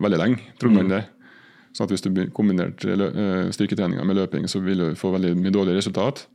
Veldig 0.02 0.20
lenge 0.20 0.54
trodde 0.60 0.78
man 0.78 0.92
det. 0.92 1.04
Sånn 1.72 1.88
at 1.88 1.94
hvis 1.94 2.04
du 2.04 2.10
kombinerte 2.36 2.96
eh, 2.96 3.52
styrketreninga 3.56 4.04
med 4.08 4.20
løping, 4.20 4.48
så 4.52 4.62
ville 4.64 4.92
du 4.92 5.00
få 5.00 5.14
veldig 5.16 5.36
mye 5.40 5.54
dårlig 5.54 5.78
resultat. 5.80 6.26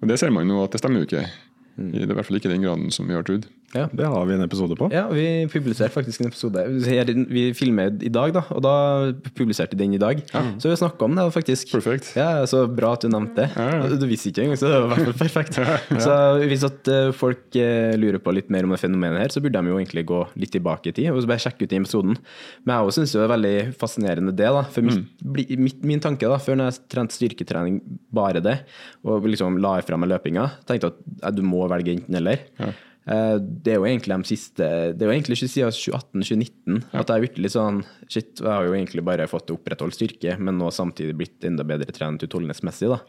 Og 0.00 0.08
det 0.10 0.18
ser 0.20 0.32
man 0.34 0.48
jo 0.48 0.62
at 0.64 0.72
det 0.72 0.80
stemmer 0.80 1.02
jo 1.02 1.08
ikke. 1.10 1.26
I 1.74 2.04
i 2.04 2.06
hvert 2.06 2.26
fall 2.26 2.38
ikke 2.38 2.48
i 2.50 2.54
den 2.54 2.64
graden 2.64 2.92
som 2.94 3.08
vi 3.08 3.16
har 3.16 3.26
trodd. 3.26 3.48
Ja. 3.74 3.88
Det 3.92 4.06
har 4.06 4.26
vi 4.28 4.36
en 4.36 4.44
episode 4.44 4.76
på. 4.78 4.88
Ja, 4.94 5.04
vi 5.10 5.26
publiserte 5.50 5.90
faktisk 5.94 6.22
en 6.22 6.30
episode. 6.30 6.62
Vi 7.28 7.46
filmer 7.58 7.90
i 8.04 8.10
dag, 8.12 8.34
da, 8.36 8.44
og 8.54 8.62
da 8.62 8.74
publiserte 9.34 9.78
den 9.78 9.96
i 9.96 10.00
dag. 10.00 10.22
Så 10.62 10.70
vi 10.70 10.78
snakka 10.78 11.08
om 11.08 11.16
det, 11.18 11.26
faktisk. 11.34 11.72
Perfekt. 11.74 12.12
Ja, 12.18 12.46
Så 12.46 12.64
bra 12.70 12.92
at 12.94 13.02
du 13.02 13.10
nevnte 13.10 13.42
det. 13.42 13.48
Ja, 13.58 13.80
ja. 13.82 13.98
Du 13.98 14.06
visste 14.06 14.30
ikke 14.30 14.44
engang, 14.44 14.60
så 14.60 14.70
det 14.70 14.78
var 14.78 14.86
i 14.86 14.92
hvert 14.94 15.10
fall 15.10 15.20
perfekt. 15.24 15.58
Så 16.04 16.14
hvis 16.44 16.64
at 16.66 16.88
eh, 16.90 17.10
folk 17.16 17.56
eh, 17.58 17.94
lurer 17.98 18.20
på 18.22 18.32
litt 18.34 18.50
mer 18.52 18.66
om 18.66 18.72
det 18.74 18.80
fenomenet 18.82 19.22
her, 19.22 19.32
så 19.32 19.42
burde 19.42 19.60
de 19.60 19.72
jo 19.72 19.78
egentlig 19.78 20.04
gå 20.08 20.20
litt 20.40 20.52
tilbake 20.54 20.90
i 20.90 20.94
tid 20.94 21.10
og 21.12 21.20
så 21.22 21.30
bare 21.30 21.42
sjekke 21.42 21.64
ut 21.64 21.72
den 21.72 21.84
episoden. 21.84 22.18
Men 22.64 22.74
jeg 22.74 22.86
òg 22.86 22.96
syns 22.96 23.14
det 23.14 23.22
er 23.22 23.32
veldig 23.32 23.54
fascinerende 23.80 24.34
det, 24.36 24.48
da. 24.56 24.64
For 24.74 24.84
mm. 24.84 25.02
min, 25.34 25.66
min, 25.66 25.76
min 25.94 26.02
tanke 26.04 26.30
da, 26.30 26.38
før 26.42 26.60
når 26.60 26.70
jeg 26.70 26.88
trente 26.94 27.16
styrketrening, 27.16 27.80
bare 28.14 28.42
det, 28.44 28.58
og 29.06 29.26
liksom 29.30 29.58
la 29.62 29.76
fra 29.86 29.98
meg 30.00 30.12
løpinga, 30.12 30.48
tenkte 30.68 30.92
at 31.24 31.36
du 31.36 31.44
må 31.46 31.64
velge 31.70 31.94
enten 31.96 32.20
eller. 32.20 32.44
Eh, 32.60 32.74
Det 33.04 33.68
er 33.68 33.76
jo 33.76 33.84
egentlig 33.84 34.16
de 34.16 34.28
siste 34.30 34.66
Det 34.96 35.04
er 35.04 35.10
jo 35.10 35.12
egentlig 35.12 35.36
ikke 35.36 35.48
siden 35.52 35.74
2018-2019 35.76 36.78
at 36.96 37.10
jeg 37.10 37.18
er 37.18 37.24
virkelig 37.26 37.50
sånn 37.52 37.82
Shit, 38.08 38.38
jeg 38.40 38.48
har 38.48 38.64
jo 38.64 38.72
egentlig 38.72 39.04
bare 39.04 39.26
fått 39.28 39.52
opprettholdt 39.52 39.98
styrke, 39.98 40.38
men 40.40 40.56
nå 40.56 40.70
samtidig 40.72 41.16
blitt 41.18 41.44
enda 41.44 41.66
bedre 41.68 41.92
trent 41.92 42.24
utholdenhetsmessig, 42.24 42.88
da. 42.94 43.02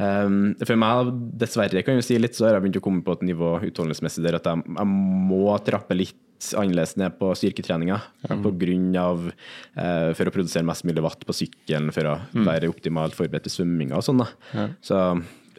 Um, 0.00 0.54
for 0.62 0.78
meg, 0.80 1.10
dessverre, 1.38 1.82
kan 1.84 1.98
jeg 1.98 2.06
si 2.06 2.18
litt, 2.18 2.36
så 2.38 2.48
har 2.48 2.56
jeg 2.56 2.64
begynt 2.64 2.78
å 2.80 2.84
komme 2.84 3.04
på 3.04 3.16
et 3.18 3.24
nivå 3.28 3.54
utholdenhetsmessig 3.60 4.24
der 4.24 4.38
at 4.38 4.48
jeg, 4.48 4.62
jeg 4.64 4.88
må 4.88 5.44
trappe 5.66 5.96
litt 5.98 6.48
annerledes 6.58 6.96
ned 6.98 7.14
på 7.20 7.28
styrketreninga. 7.38 8.00
På 8.42 8.54
grunn 8.58 8.88
av, 8.98 9.28
uh, 9.76 10.10
for 10.16 10.26
å 10.26 10.34
produsere 10.34 10.66
mest 10.66 10.86
mulig 10.88 11.04
watt 11.04 11.22
på 11.28 11.36
sykkelen, 11.36 11.92
for 11.94 12.08
å 12.08 12.16
være 12.48 12.70
optimalt 12.72 13.18
forberedt 13.18 13.46
til 13.46 13.60
svømminga 13.60 14.00
og 14.00 14.06
sånn. 14.08 14.24
da. 14.24 14.66
Så 14.82 14.98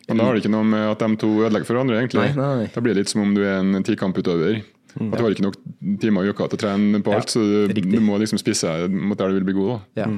Og 0.09 0.17
da 0.19 0.25
har 0.27 0.35
det 0.35 0.43
ikke 0.43 0.51
noe 0.51 0.67
med 0.67 0.83
at 0.91 0.99
de 0.99 1.15
to 1.21 1.29
ødelegger 1.45 1.67
for 1.69 1.77
hverandre, 1.77 1.99
egentlig. 2.01 2.25
Nei, 2.35 2.55
nei. 2.63 2.69
Da 2.73 2.81
blir 2.83 2.93
det 2.95 3.03
litt 3.05 3.11
som 3.13 3.21
om 3.23 3.33
du 3.35 3.41
er 3.45 3.61
en 3.61 3.83
tikamputøver. 3.87 4.63
Mm, 4.99 5.07
At 5.09 5.17
du 5.17 5.23
har 5.23 5.33
ikke 5.33 5.45
nok 5.47 5.55
timer 6.01 6.25
i 6.27 6.29
uka 6.33 6.45
til 6.51 6.59
å 6.59 6.61
trene 6.61 6.99
på 7.01 7.13
Ja, 7.13 7.21
alt, 7.21 7.31
så 7.33 7.41
du, 7.41 7.73
du 7.81 7.99
må 8.03 8.19
liksom 8.21 8.37
spisse 8.37 8.69
mot 8.93 9.17
der 9.17 9.31
du 9.31 9.39
vil 9.39 9.47
bli 9.47 9.55
god. 9.57 9.71
Da. 9.95 10.03
Ja. 10.03 10.09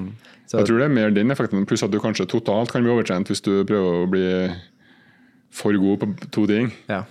Så, 0.49 0.57
Jeg 0.59 0.67
tror 0.67 0.81
det 0.81 0.87
er 0.89 0.95
mer 0.97 1.13
den 1.15 1.31
effekten, 1.31 1.63
pluss 1.69 1.85
at 1.85 1.93
du 1.93 1.99
kanskje 2.03 2.25
totalt 2.27 2.73
kan 2.73 2.83
bli 2.83 2.91
overtrent 2.91 3.29
hvis 3.31 3.41
du 3.45 3.53
prøver 3.63 4.01
å 4.01 4.09
bli 4.11 4.25
for 5.55 5.77
god 5.79 6.01
på 6.01 6.09
to 6.31 6.47
ting. 6.51 6.73
ja. 6.91 7.03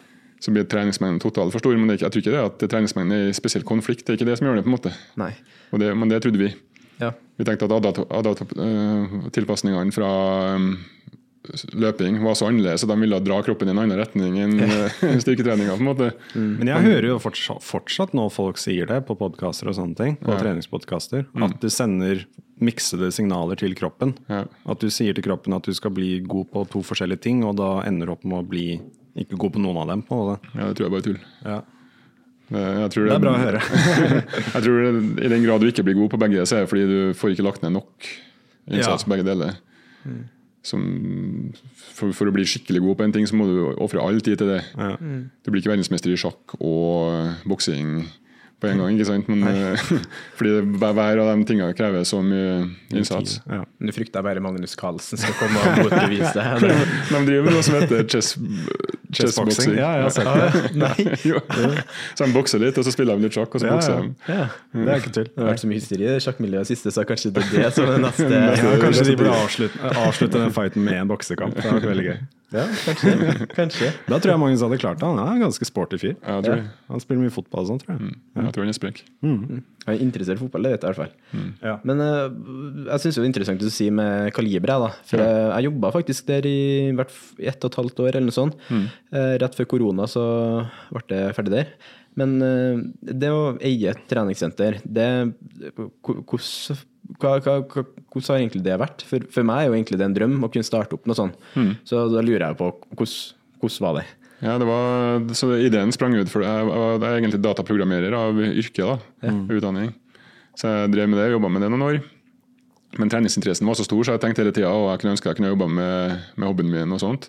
Så 0.44 0.52
blir 0.52 0.66
treningsmengden 0.68 1.22
totalt 1.22 1.54
for 1.54 1.62
stor. 1.62 1.72
Men 1.72 1.94
ikke, 1.94 2.04
jeg 2.04 2.12
tror 2.12 2.20
ikke 2.20 2.32
det 2.34 2.40
at 2.44 2.64
treningsmengden 2.68 3.16
er 3.16 3.28
i 3.30 3.36
spesiell 3.36 3.62
konflikt. 3.64 4.02
Det 4.04 4.12
er 4.12 4.18
ikke 4.18 4.26
det 4.28 4.34
som 4.36 4.44
gjør 4.50 4.58
det. 4.58 4.64
på 4.66 4.68
en 4.68 4.74
måte. 4.74 4.90
Nei. 5.16 5.30
Og 5.72 5.80
det, 5.80 5.88
men 5.96 6.10
det 6.12 6.18
trodde 6.20 6.36
vi. 6.42 6.50
Ja. 7.00 7.14
Vi 7.40 7.46
tenkte 7.48 7.64
at 7.64 8.42
eh, 8.44 9.14
tilpasningene 9.32 9.94
fra 9.94 10.10
um, 10.60 10.74
løping 11.76 12.16
var 12.24 12.34
så 12.38 12.46
annerledes, 12.48 12.84
at 12.86 12.90
de 12.90 12.96
ville 13.00 13.18
dra 13.24 13.38
kroppen 13.44 13.68
i 13.68 13.74
en 13.74 13.80
annen 13.82 13.98
retning 14.00 14.38
enn 14.40 14.54
uh, 14.64 15.02
styrketreninga. 15.24 15.74
på 15.76 15.82
en 15.84 15.88
måte. 15.90 16.08
Men 16.34 16.70
jeg 16.70 16.86
hører 16.86 17.08
jo 17.12 17.18
fortsatt, 17.22 17.62
fortsatt 17.66 18.14
nå 18.16 18.28
folk 18.32 18.58
sier 18.62 18.88
det 18.90 19.02
på 19.08 19.16
podkaster 19.20 19.68
og 19.68 19.76
sånne 19.76 19.98
ting, 19.98 20.16
på 20.22 20.38
treningspodkaster, 20.40 21.26
at 21.44 21.58
du 21.60 21.68
sender 21.72 22.24
miksede 22.64 23.10
signaler 23.12 23.58
til 23.60 23.74
kroppen. 23.76 24.14
Ja. 24.30 24.44
At 24.70 24.80
du 24.80 24.88
sier 24.94 25.12
til 25.16 25.24
kroppen 25.26 25.52
at 25.56 25.66
du 25.66 25.74
skal 25.76 25.92
bli 25.92 26.20
god 26.24 26.48
på 26.54 26.62
to 26.72 26.84
forskjellige 26.86 27.24
ting, 27.26 27.42
og 27.44 27.56
da 27.60 27.80
ender 27.88 28.06
du 28.08 28.14
opp 28.14 28.24
med 28.24 28.40
å 28.40 28.46
bli 28.48 28.66
ikke 29.18 29.36
god 29.38 29.52
på 29.56 29.62
noen 29.62 29.80
av 29.82 29.90
dem. 29.92 30.02
på 30.06 30.20
det. 30.32 30.36
Ja, 30.54 30.68
det 30.70 30.76
tror 30.78 30.86
jeg 30.88 30.92
bare 30.94 31.02
er 31.02 31.08
tull. 31.10 31.18
Ja. 31.44 31.58
Eh, 32.54 32.78
Jeg 32.84 32.90
tror 32.94 33.06
Det 33.08 33.14
er 33.14 33.22
bra 33.24 33.34
å 33.34 33.42
høre. 33.42 33.60
jeg 34.54 34.62
tror 34.64 34.80
det, 34.84 35.02
I 35.26 35.30
den 35.34 35.44
grad 35.46 35.60
du 35.62 35.68
ikke 35.70 35.84
blir 35.86 35.98
god 36.00 36.10
på 36.14 36.18
begge, 36.24 36.46
så 36.46 36.56
er 36.58 36.64
det 36.64 36.70
fordi 36.72 36.86
du 36.90 36.96
får 37.18 37.34
ikke 37.36 37.46
lagt 37.46 37.62
ned 37.66 37.76
nok 37.76 38.08
innsats 38.70 39.04
Ja. 39.06 39.10
begge 39.14 39.26
deler. 39.28 39.58
Som, 40.64 40.84
for, 41.92 42.14
for 42.16 42.30
å 42.30 42.32
bli 42.32 42.46
skikkelig 42.48 42.80
god 42.80 42.96
på 42.96 43.04
en 43.04 43.12
ting, 43.12 43.26
så 43.28 43.36
må 43.36 43.44
du 43.50 43.58
ofre 43.84 44.00
all 44.00 44.22
tid 44.24 44.40
til 44.40 44.48
det. 44.54 44.62
Ja. 44.72 44.94
Du 44.96 45.50
blir 45.50 45.60
ikke 45.60 45.74
verdensmester 45.74 46.12
i 46.12 46.16
sjakk 46.16 46.56
og 46.56 47.44
boksing 47.48 47.98
på 48.64 48.70
en 48.72 48.80
gang, 48.82 48.96
ikke 48.96 49.06
sant? 49.10 49.28
Men, 49.30 49.44
eh, 49.50 49.84
fordi 50.38 50.54
det, 50.56 50.64
hver 50.80 51.20
av 51.22 51.30
de 51.30 51.46
tingene 51.48 51.76
krever 51.76 52.06
så 52.08 52.20
mye 52.24 52.56
innsats. 52.94 53.38
Ja. 53.50 53.62
Nå 53.84 53.94
frykter 53.94 54.24
bare 54.24 54.42
Magnus 54.44 54.76
Carlsen 54.80 55.20
skal 55.20 55.36
komme 55.38 55.60
og 55.60 55.84
motbevise 55.84 56.46
det. 56.64 56.74
De 57.10 57.22
driver 57.28 57.48
med 57.48 57.56
noe 57.58 57.64
som 57.66 57.76
heter 57.78 58.04
chess, 58.10 58.34
chessboxing. 59.14 59.76
Ja, 59.78 59.90
jeg 60.00 60.06
har 60.08 60.14
sett 60.16 60.30
det. 60.32 60.74
Nei. 60.80 61.08
Så 62.16 62.24
de 62.26 62.30
bokser 62.34 62.62
litt, 62.62 62.78
og 62.80 62.86
så 62.86 62.92
spiller 62.94 63.18
de 63.18 63.28
litt 63.28 63.36
sjakk, 63.36 63.54
og 63.54 63.62
så 63.62 63.68
Ja, 63.68 63.74
bokser 63.76 64.00
de. 64.00 64.32
Ja. 64.32 64.46
Det 64.74 64.86
er 64.88 65.02
ikke 65.02 65.14
tull. 65.18 65.28
Det 65.30 65.42
har 65.44 65.50
vært 65.52 65.64
så 65.64 65.70
mye 65.70 65.80
hysteri 65.80 66.08
i 66.08 66.16
sjakkmiljøet 66.24 66.70
siste, 66.70 66.94
så 66.94 67.04
kanskje 67.08 67.34
det 67.34 67.44
er 67.44 67.52
det 67.58 67.74
som 67.76 67.90
er 67.90 68.00
neste 68.06 68.30
Ja, 68.30 68.72
kanskje 68.82 69.06
de 69.10 69.18
burde 69.20 69.34
avslutte, 69.44 69.92
avslutte 70.06 70.40
den 70.46 70.54
fighten 70.56 70.86
med 70.86 71.02
en 71.02 71.12
boksekamp. 71.12 71.56
Det 71.58 71.66
hadde 71.66 71.80
vært 71.82 71.92
veldig 71.92 72.06
gøy. 72.10 72.18
Ja, 72.54 72.64
kanskje. 72.84 73.12
kanskje. 73.54 73.88
Da 74.10 74.18
tror 74.22 74.34
jeg 74.34 74.40
Magnus 74.40 74.62
hadde 74.64 74.78
klart 74.80 75.00
det. 75.00 75.08
Han 75.08 75.18
er 75.18 75.32
en 75.36 75.42
ganske 75.42 75.66
sporty 75.66 75.98
fyr. 76.00 76.14
Ja. 76.22 76.56
Han 76.90 77.02
spiller 77.02 77.24
mye 77.24 77.34
fotball 77.34 77.64
og 77.64 77.72
sånn, 77.72 77.80
tror 77.82 77.96
jeg. 77.96 78.14
Jeg 78.38 78.54
tror 78.54 78.64
han 78.64 78.72
er 78.72 78.76
sprek. 78.78 79.00
Jeg 79.24 79.90
er 79.98 80.04
interessert 80.04 80.38
i 80.38 80.42
fotball, 80.44 80.64
det 80.64 80.74
vet 80.74 80.84
jeg 80.86 80.86
i 80.86 80.92
hvert 80.94 81.02
fall. 81.02 81.48
Ja. 81.66 81.74
Men 81.84 82.00
uh, 82.00 82.86
jeg 82.92 83.02
syns 83.02 83.18
det 83.18 83.24
er 83.24 83.28
interessant 83.28 83.60
det 83.60 83.68
du 83.68 83.74
sier 83.74 83.96
med 83.98 84.30
kaliberet. 84.36 84.86
da. 84.86 84.92
For 85.10 85.20
jeg, 85.24 85.42
jeg 85.50 85.68
jobba 85.68 85.90
faktisk 85.98 86.30
der 86.30 86.48
i 86.48 86.56
hvert 86.96 87.18
ett 87.38 87.66
og 87.66 87.72
et 87.72 87.80
halvt 87.82 88.04
år, 88.06 88.12
eller 88.14 88.30
noe 88.30 88.38
sånt. 88.38 88.56
Uh, 88.70 89.34
rett 89.42 89.58
før 89.58 89.68
korona 89.74 90.08
så 90.10 90.24
ble 90.94 91.04
det 91.10 91.22
ferdig 91.36 91.56
der. 91.58 91.74
Men 92.20 92.34
eh, 92.46 92.82
det 93.10 93.30
å 93.34 93.54
eie 93.58 93.94
et 93.94 94.02
treningssenter, 94.10 94.80
det 94.84 95.08
hvordan 95.74 96.82
hva, 97.20 97.34
hva, 97.44 97.58
hva, 97.68 97.82
hvordan 98.14 98.30
har 98.30 98.38
egentlig 98.40 98.62
det 98.64 98.76
vært? 98.80 99.02
For, 99.04 99.24
for 99.32 99.46
meg 99.46 99.64
er 99.64 99.68
jo 99.68 99.76
egentlig 99.76 99.98
det 100.00 100.06
en 100.06 100.14
drøm 100.16 100.36
å 100.46 100.50
kunne 100.52 100.66
starte 100.66 100.96
opp 100.96 101.08
noe 101.08 101.18
sånt. 101.18 101.34
Så 101.84 102.06
da 102.12 102.22
lurer 102.24 102.46
jeg 102.46 102.58
på 102.60 102.70
hvordan, 102.96 103.18
hvordan 103.60 103.84
var 103.84 103.98
det? 103.98 104.06
Ja, 104.44 104.54
det 104.60 104.66
var, 104.68 105.20
så 105.36 105.50
Ideen 105.56 105.92
sprang 105.94 106.16
ut, 106.16 106.30
for 106.32 106.42
det. 106.42 106.48
jeg, 106.48 106.72
jeg 106.72 107.04
er 107.08 107.18
egentlig 107.20 107.42
dataprogrammerer 107.44 108.16
av 108.18 108.40
yrke. 108.44 108.88
da, 108.88 109.34
utdanning. 109.52 109.92
Så 110.58 110.70
jeg 110.70 110.92
drev 110.94 111.10
med 111.10 111.20
det, 111.20 111.30
jobba 111.32 111.50
med 111.52 111.64
det 111.64 111.70
noen 111.72 111.86
år. 111.86 112.00
Men 112.98 113.10
treningsinteressen 113.10 113.66
var 113.66 113.78
så 113.78 113.86
stor, 113.86 114.04
så 114.06 114.14
jeg 114.14 114.22
tenkte 114.22 114.44
hele 114.44 114.54
tida 114.54 114.70
og 114.70 114.88
jeg 114.92 115.02
kunne 115.02 115.14
ønske 115.16 115.30
jeg 115.30 115.40
kunne 115.40 115.50
jobba 115.50 115.66
med, 115.66 116.24
med 116.38 116.46
hobbyen 116.46 116.70
min. 116.70 116.94
og 116.94 117.02
sånt. 117.02 117.28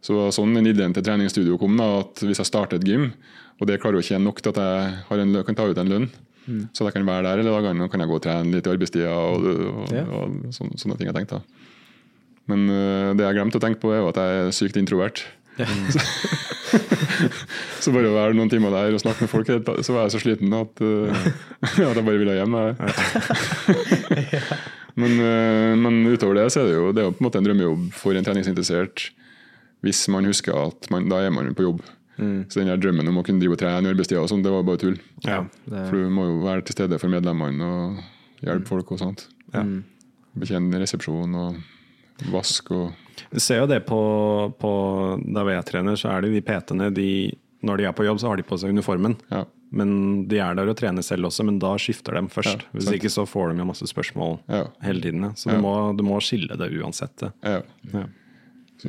Så 0.00 0.14
det 0.14 0.20
var 0.20 0.34
sånn 0.36 0.54
den 0.56 0.70
ideen 0.70 0.94
til 0.96 1.04
treningsstudio 1.04 1.58
kom, 1.60 1.74
da, 1.76 1.88
at 2.04 2.22
hvis 2.24 2.40
jeg 2.40 2.48
starter 2.48 2.78
et 2.78 2.86
gym, 2.88 3.10
og 3.60 3.68
det 3.68 3.78
klarer 3.82 3.98
jo 3.98 4.04
ikke 4.04 4.16
jeg 4.16 4.24
nok 4.24 4.40
til 4.42 4.52
at 4.54 4.60
jeg 4.64 4.92
har 5.10 5.22
en, 5.22 5.38
kan 5.46 5.58
ta 5.58 5.68
ut 5.68 5.78
en 5.78 5.92
lønn, 5.92 6.08
så 6.74 6.86
jeg 6.88 6.94
kan 6.96 7.06
være 7.06 7.22
der 7.28 7.42
hele 7.42 7.52
dagene 7.54 7.84
og 7.84 7.90
kan 7.92 8.00
jeg 8.02 8.10
gå 8.10 8.16
og 8.16 8.22
trene 8.24 8.54
litt 8.56 8.66
i 8.66 8.72
arbeidstida 8.72 9.10
og, 9.12 9.44
og, 9.44 9.92
Ja. 9.94 10.02
og 10.08 10.54
sånne, 10.56 10.78
sånne 10.80 10.96
ting 10.98 11.06
jeg 11.10 11.14
tenkte. 11.14 11.42
Men 12.50 12.64
uh, 12.66 13.12
det 13.14 13.22
jeg 13.28 13.36
glemte 13.36 13.60
å 13.60 13.62
tenke 13.62 13.78
på, 13.82 13.92
er 13.94 14.00
jo 14.00 14.08
at 14.10 14.18
jeg 14.18 14.40
er 14.40 14.50
sykt 14.56 14.80
introvert. 14.80 15.22
Så 17.82 17.92
bare 17.94 18.10
å 18.10 18.14
være 18.16 18.36
noen 18.36 18.50
timer 18.50 18.72
der 18.74 18.96
og 18.96 19.02
snakke 19.02 19.24
med 19.26 19.30
folk, 19.32 19.48
så 19.84 19.94
var 19.94 20.06
jeg 20.06 20.14
så 20.14 20.22
sliten 20.22 20.52
at, 20.56 20.82
uh, 20.82 21.30
at 21.66 21.78
jeg 21.78 22.06
bare 22.06 22.20
ville 22.20 22.36
hjem. 22.36 22.56
men, 25.00 25.16
uh, 25.20 25.72
men 25.80 26.02
utover 26.10 26.40
det 26.40 26.48
så 26.54 26.64
er 26.64 26.70
det 26.70 26.76
jo, 26.76 26.90
det 26.96 27.02
er 27.02 27.08
jo 27.08 27.14
på 27.16 27.22
en 27.22 27.28
måte 27.28 27.40
en 27.42 27.48
drømmejobb 27.48 27.88
for 27.96 28.16
en 28.16 28.26
treningsinteressert 28.26 29.10
hvis 29.84 30.02
man 30.12 30.26
husker 30.28 30.52
at 30.60 30.90
man, 30.92 31.08
da 31.08 31.22
er 31.24 31.32
man 31.32 31.54
på 31.56 31.64
jobb. 31.64 31.80
Så 32.48 32.60
den 32.60 32.68
der 32.70 32.76
drømmen 32.82 33.08
om 33.08 33.18
å 33.20 33.24
kunne 33.26 33.40
drive 33.42 33.56
og 33.56 33.60
trene 33.62 33.88
i 33.88 33.92
arbeidstida, 33.94 34.20
og 34.22 34.28
sånt, 34.28 34.44
det 34.44 34.52
var 34.52 34.64
bare 34.66 34.80
tull. 34.82 34.96
Ja. 35.24 35.42
For 35.70 35.96
du 35.96 36.10
må 36.12 36.26
jo 36.28 36.38
være 36.44 36.64
til 36.68 36.76
stede 36.76 36.98
for 37.00 37.08
medlemmene 37.12 37.64
og 37.64 38.00
hjelpe 38.44 38.68
folk 38.68 38.92
og 38.92 39.00
sånt. 39.02 39.26
Betjene 40.38 40.78
resepsjon 40.82 41.34
og 41.40 41.56
vask 42.30 42.68
og 42.76 42.92
Du 43.32 43.40
ser 43.40 43.62
jo 43.62 43.66
det 43.70 43.80
på, 43.88 43.96
på 44.60 44.70
Der 45.34 45.48
jeg 45.54 45.64
trener, 45.70 45.96
så 45.98 46.10
er 46.12 46.22
det 46.26 46.34
de 46.36 46.42
PT-ene 46.44 46.90
de, 46.94 47.06
Når 47.66 47.80
de 47.80 47.88
er 47.88 47.96
på 47.96 48.04
jobb, 48.06 48.20
så 48.22 48.28
har 48.30 48.36
de 48.40 48.44
på 48.46 48.58
seg 48.60 48.70
uniformen. 48.76 49.16
Ja. 49.32 49.42
Men 49.72 50.26
de 50.30 50.38
er 50.42 50.54
der 50.58 50.66
og 50.70 50.76
trener 50.78 51.02
selv 51.06 51.28
også, 51.28 51.44
men 51.46 51.58
da 51.62 51.72
skifter 51.78 52.16
de 52.18 52.24
først. 52.32 52.64
Ja, 52.64 52.70
Hvis 52.74 52.88
ikke 52.96 53.10
så 53.12 53.22
får 53.28 53.52
de 53.52 53.62
jo 53.62 53.68
masse 53.68 53.86
spørsmål 53.86 54.38
Ja. 54.50 54.64
hele 54.82 55.00
tiden. 55.04 55.22
ja. 55.28 55.32
Så 55.38 55.50
du, 55.52 55.60
må, 55.62 55.74
du 55.96 56.02
må 56.06 56.18
skille 56.24 56.56
det 56.58 56.70
uansett. 56.80 57.22
Ja. 57.46 57.60
Ja. 57.94 58.06
Så, 58.80 58.88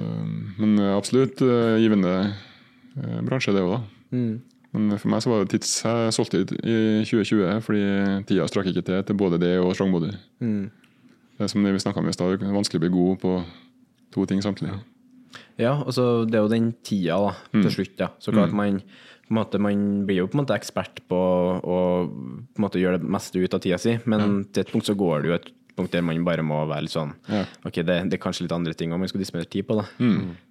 men 0.57 0.79
absolutt 0.95 1.41
eh, 1.43 1.75
givende 1.83 2.13
bransje, 2.95 3.53
det 3.55 3.63
òg, 3.65 3.77
da. 3.77 3.81
Men 4.71 4.95
for 4.95 5.11
meg 5.11 5.23
så 5.23 5.31
var 5.31 5.41
det 5.43 5.51
tids 5.57 5.71
jeg 5.83 6.13
solgte 6.15 6.43
ut 6.43 6.53
i 6.63 6.75
2020 7.03 7.63
fordi 7.65 7.81
tida 8.29 8.45
strakk 8.47 8.69
ikke 8.71 8.85
til 8.87 9.01
til 9.07 9.17
både 9.19 9.39
det 9.41 9.57
og 9.59 9.73
strongbody. 9.75 10.13
Det 10.39 11.43
er 11.43 11.51
som 11.51 11.65
det 11.65 11.73
vi 11.75 11.81
snakka 11.83 11.99
om 11.99 12.07
i 12.07 12.15
stad, 12.15 12.39
vanskelig 12.39 12.79
å 12.79 12.85
bli 12.85 12.93
god 12.93 13.19
på 13.23 13.33
to 14.15 14.25
ting 14.29 14.43
samtidig. 14.43 14.77
Ja, 15.59 15.75
altså 15.83 16.23
det 16.27 16.37
er 16.37 16.45
jo 16.45 16.51
den 16.51 16.71
tida 16.85 17.17
da, 17.19 17.33
til 17.53 17.71
slutt. 17.73 17.97
Ja. 17.99 18.11
Så 18.23 18.33
klart 18.33 18.55
man, 18.55 18.79
på 19.27 19.33
en 19.33 19.39
måte, 19.39 19.59
man 19.61 19.83
blir 20.07 20.21
jo 20.21 20.29
på 20.29 20.37
en 20.37 20.43
måte 20.43 20.55
ekspert 20.55 21.03
på 21.11 21.19
å 21.19 21.79
på 22.07 22.61
en 22.61 22.65
måte 22.65 22.81
gjøre 22.81 23.01
det 23.01 23.11
meste 23.11 23.41
ut 23.41 23.57
av 23.57 23.63
tida 23.63 23.79
si, 23.81 23.97
men 24.05 24.45
til 24.51 24.63
et 24.63 24.71
punkt 24.71 24.87
så 24.87 24.95
går 24.97 25.23
det 25.23 25.31
jo 25.31 25.37
et 25.39 25.51
punkt 25.77 25.91
der 25.95 26.01
man 26.05 26.23
bare 26.27 26.43
må 26.45 26.59
være 26.69 26.85
litt 26.87 26.93
sånn 26.95 27.13
Ja. 27.31 27.43
Ok, 27.65 27.81
det, 27.87 27.97
det 28.11 28.17
er 28.17 28.23
kanskje 28.23 28.45
litt 28.47 28.55
andre 28.55 28.73
ting 28.77 28.89
man 28.93 29.07
skal 29.11 29.21
disponere 29.23 29.49
tid 29.49 29.67
på. 29.69 29.77
da. 29.79 29.85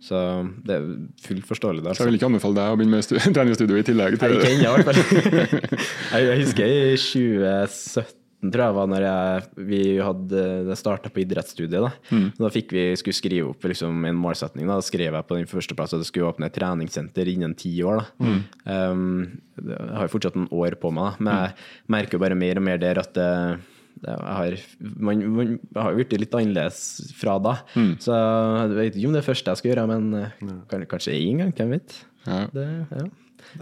Så 0.00 0.20
det 0.66 0.76
er 0.78 0.86
fullt 1.26 1.46
forståelig. 1.50 1.82
det, 1.84 1.90
Så 1.90 1.90
jeg 1.90 1.96
altså. 1.96 2.08
vil 2.10 2.20
ikke 2.20 2.30
anbefale 2.30 2.58
deg 2.60 2.72
å 2.72 2.78
begynne 2.80 2.96
med 2.98 3.04
stu- 3.06 3.18
treningsstudio 3.36 3.80
i 3.82 3.86
tillegg 3.90 4.18
til 4.20 4.38
ikke 4.38 4.54
ennå, 4.54 4.72
i 4.78 4.86
hvert 4.86 4.88
fall. 4.88 5.76
jeg, 6.20 6.40
husker 6.44 6.64
i 6.66 6.96
2017, 6.96 8.16
tror 8.40 8.62
jeg 8.64 8.74
var 8.78 8.86
når 8.88 9.04
jeg, 9.04 9.42
vi 9.68 9.80
hadde 10.00 10.76
starta 10.80 11.10
på 11.12 11.20
idrettsstudiet. 11.20 11.74
Da, 11.84 12.20
da 12.40 12.48
fikk 12.54 12.70
vi, 12.72 12.84
skulle 12.96 13.18
skrive 13.18 13.50
opp 13.52 13.66
liksom, 13.68 13.98
en 14.08 14.16
målsetning. 14.16 14.64
Da. 14.70 14.78
da 14.80 14.86
skrev 14.86 15.12
jeg 15.18 15.26
på 15.28 15.36
den 15.36 15.50
første 15.50 15.76
plass 15.76 15.92
at 15.92 16.00
det 16.00 16.08
skulle 16.08 16.30
åpne 16.30 16.48
et 16.48 16.56
treningssenter 16.56 17.28
innen 17.34 17.52
ti 17.60 17.74
år. 17.84 18.00
Da. 18.16 18.30
Um, 18.64 19.42
jeg 19.60 19.90
har 19.92 20.08
jo 20.08 20.14
fortsatt 20.14 20.38
noen 20.40 20.48
år 20.56 20.78
på 20.80 20.88
meg, 20.96 21.18
da, 21.20 21.26
men 21.26 21.42
jeg 21.44 21.92
merker 21.98 22.22
bare 22.22 22.38
mer 22.40 22.62
og 22.62 22.64
mer 22.70 22.80
der 22.80 23.02
at 23.02 23.12
det, 23.12 23.28
det, 23.28 23.60
jeg, 23.60 23.60
har, 24.08 24.56
man, 24.80 25.24
man, 25.34 25.56
har 25.76 25.92
jo 25.92 26.00
blitt 26.00 26.14
litt 26.16 26.36
annerledes 26.36 27.12
fra 27.18 27.38
da. 27.42 27.56
Så 28.00 28.16
jeg 28.16 28.76
vet 28.76 28.96
ikke 28.96 29.10
om 29.10 29.16
det 29.16 29.22
er 29.22 29.28
første 29.28 29.52
jeg 29.52 29.60
skal 29.60 29.72
gjøre, 29.72 29.88
men 29.90 30.12
ja. 30.16 30.30
kan, 30.70 30.86
kanskje 30.88 31.16
én 31.18 31.42
gang, 31.42 31.52
hvem 31.56 31.74
vet. 31.76 31.98
Ja. 32.26 32.44
Det, 32.54 32.68
ja. 32.94 33.08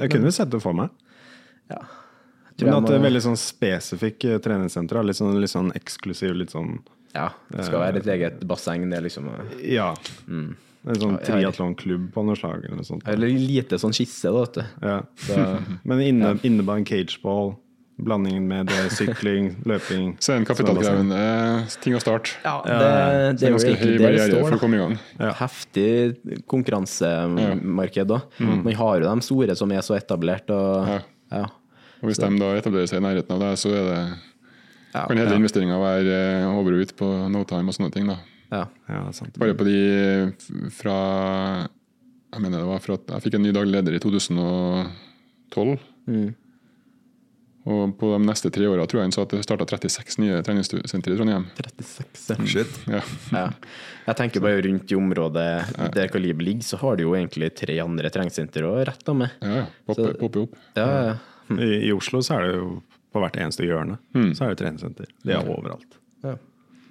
Jeg 0.02 0.12
kunne 0.14 0.34
sett 0.34 0.52
det 0.52 0.60
for 0.62 0.76
meg. 0.76 0.94
Ja. 1.70 1.82
Men 2.58 2.74
at 2.74 2.88
det 2.88 2.96
er 2.96 3.04
veldig 3.04 3.20
sånn 3.22 3.38
spesifikk 3.38 4.24
eh, 4.26 4.38
treningssenter. 4.42 4.98
Litt 5.06 5.18
sånn, 5.20 5.36
litt 5.38 5.52
sånn 5.52 5.70
eksklusiv, 5.78 6.34
litt 6.38 6.54
sånn 6.54 6.80
Ja, 7.14 7.30
det 7.52 7.68
skal 7.68 7.84
være 7.84 8.02
et 8.02 8.08
eget 8.14 8.40
basseng. 8.48 8.88
Det 8.90 8.98
er 8.98 9.06
liksom 9.06 9.28
Ja. 9.62 9.92
Mm. 10.26 10.56
En 10.88 10.98
sånn 11.02 11.16
Ja, 11.18 11.24
triatlonklubb 11.26 12.10
på 12.14 12.22
noe 12.24 12.38
slag 12.38 12.64
eller 12.64 12.80
noe 12.80 12.86
sånt. 12.86 13.06
Eller 13.10 13.30
lite 13.30 13.78
sånn 13.82 13.94
skisse, 13.94 14.30
da, 14.30 14.44
vet 14.46 14.58
du. 14.58 14.86
Ja. 14.86 14.98
Så, 15.26 15.46
Men 15.88 16.02
inne, 16.02 16.34
innebærer 16.46 16.82
en 16.82 16.88
cageball, 16.88 17.56
blandingen 17.98 18.44
med 18.48 18.66
det, 18.70 18.78
sykling, 18.94 19.48
løping 19.66 20.12
Så 20.22 20.36
en 20.36 20.44
kapitalkrevende 20.46 21.18
ting 21.82 21.96
å 21.98 22.00
starte. 22.02 22.36
ja, 22.44 22.56
det, 22.64 22.78
det 22.78 23.40
det 23.40 23.50
jo 23.50 23.58
ikke 23.58 23.90
det 23.98 24.12
det 24.14 24.26
står. 24.30 24.44
for 24.48 24.56
å 24.56 24.60
komme 24.62 24.78
i 24.78 24.82
gang. 24.82 24.94
Heftig 25.40 26.42
konkurransemarked 26.50 28.08
da. 28.10 28.20
Man 28.38 28.74
har 28.78 29.00
jo 29.02 29.06
de 29.08 29.26
store 29.26 29.56
som 29.58 29.72
er 29.74 29.82
så 29.86 29.96
etablert. 29.98 30.50
Og, 30.54 30.88
Ja. 30.88 31.00
ja. 31.32 31.44
Og 31.98 32.06
Hvis 32.12 32.20
de 32.22 32.28
da 32.38 32.52
etablerer 32.54 32.86
seg 32.86 33.00
i 33.00 33.06
nærheten 33.08 33.34
av 33.34 33.40
deg, 33.42 33.56
så 33.58 33.72
er 33.74 33.84
det, 33.90 34.00
Ja, 34.94 35.02
kan 35.06 35.18
hele 35.18 35.34
ja. 35.34 35.36
investeringa 35.36 35.76
være 35.82 36.18
eh, 36.40 36.58
over 36.58 36.72
og 36.78 36.80
ut 36.86 36.92
på 36.96 37.06
no 37.28 37.42
time 37.44 37.68
og 37.68 37.74
sånne 37.76 37.92
ting. 37.92 38.06
da. 38.08 38.16
Ja. 38.52 38.62
Ja, 38.88 39.00
det 39.02 39.08
er 39.10 39.16
sant. 39.18 39.34
Bare 39.42 39.54
på 39.58 39.66
de 39.66 40.70
fra 40.72 40.94
Jeg 42.32 42.40
mener 42.44 42.58
det 42.62 42.68
var 42.70 42.80
fra 42.84 42.94
at 42.96 43.10
jeg 43.12 43.22
fikk 43.26 43.34
en 43.36 43.42
ny 43.44 43.52
daglig 43.52 43.74
leder 43.74 43.96
i 43.98 44.00
2012. 44.00 45.78
Og 47.68 47.92
på 48.00 48.08
de 48.14 48.18
neste 48.24 48.48
tre 48.54 48.64
åra 48.70 48.86
tror 48.88 49.02
jeg 49.02 49.08
han 49.10 49.12
sa 49.12 49.22
at 49.26 49.32
det 49.34 49.42
starta 49.44 49.66
36 49.68 50.18
nye 50.22 50.38
treningssentre 50.46 51.12
i 51.12 51.18
Trondheim. 51.18 51.44
36, 51.58 52.30
ja. 52.32 52.46
Shit. 52.48 52.78
Ja. 52.88 53.00
Ja. 53.34 53.42
Jeg 54.08 54.16
tenker 54.22 54.40
bare 54.44 54.62
rundt 54.64 54.92
i 54.94 54.96
området 54.96 55.46
der 55.94 56.08
Kaliber 56.08 56.46
ligger, 56.48 56.64
så 56.64 56.78
har 56.80 56.96
du 56.96 57.02
jo 57.04 57.12
egentlig 57.18 57.50
tre 57.60 57.76
andre 57.84 58.08
treningssenter 58.14 58.64
å 58.64 58.72
rette 58.88 59.14
med. 59.14 59.34
Ja, 59.44 59.54
ja. 59.60 59.66
Popper 59.90 60.14
Så- 60.14 60.20
popper 60.22 60.46
opp. 60.46 60.56
Ja, 60.78 60.86
ja. 61.10 61.16
I, 61.58 61.68
I 61.88 61.92
Oslo 61.96 62.20
så 62.24 62.38
er 62.38 62.46
det 62.48 62.54
jo 62.56 62.70
på 63.12 63.20
hvert 63.24 63.36
eneste 63.40 63.64
hjørne 63.64 63.98
så 64.36 64.44
er 64.44 64.54
det 64.54 64.58
treningssenter. 64.62 65.06
Det 65.24 65.34
er 65.36 65.48
overalt. 65.48 65.98
Ja. 66.24 66.34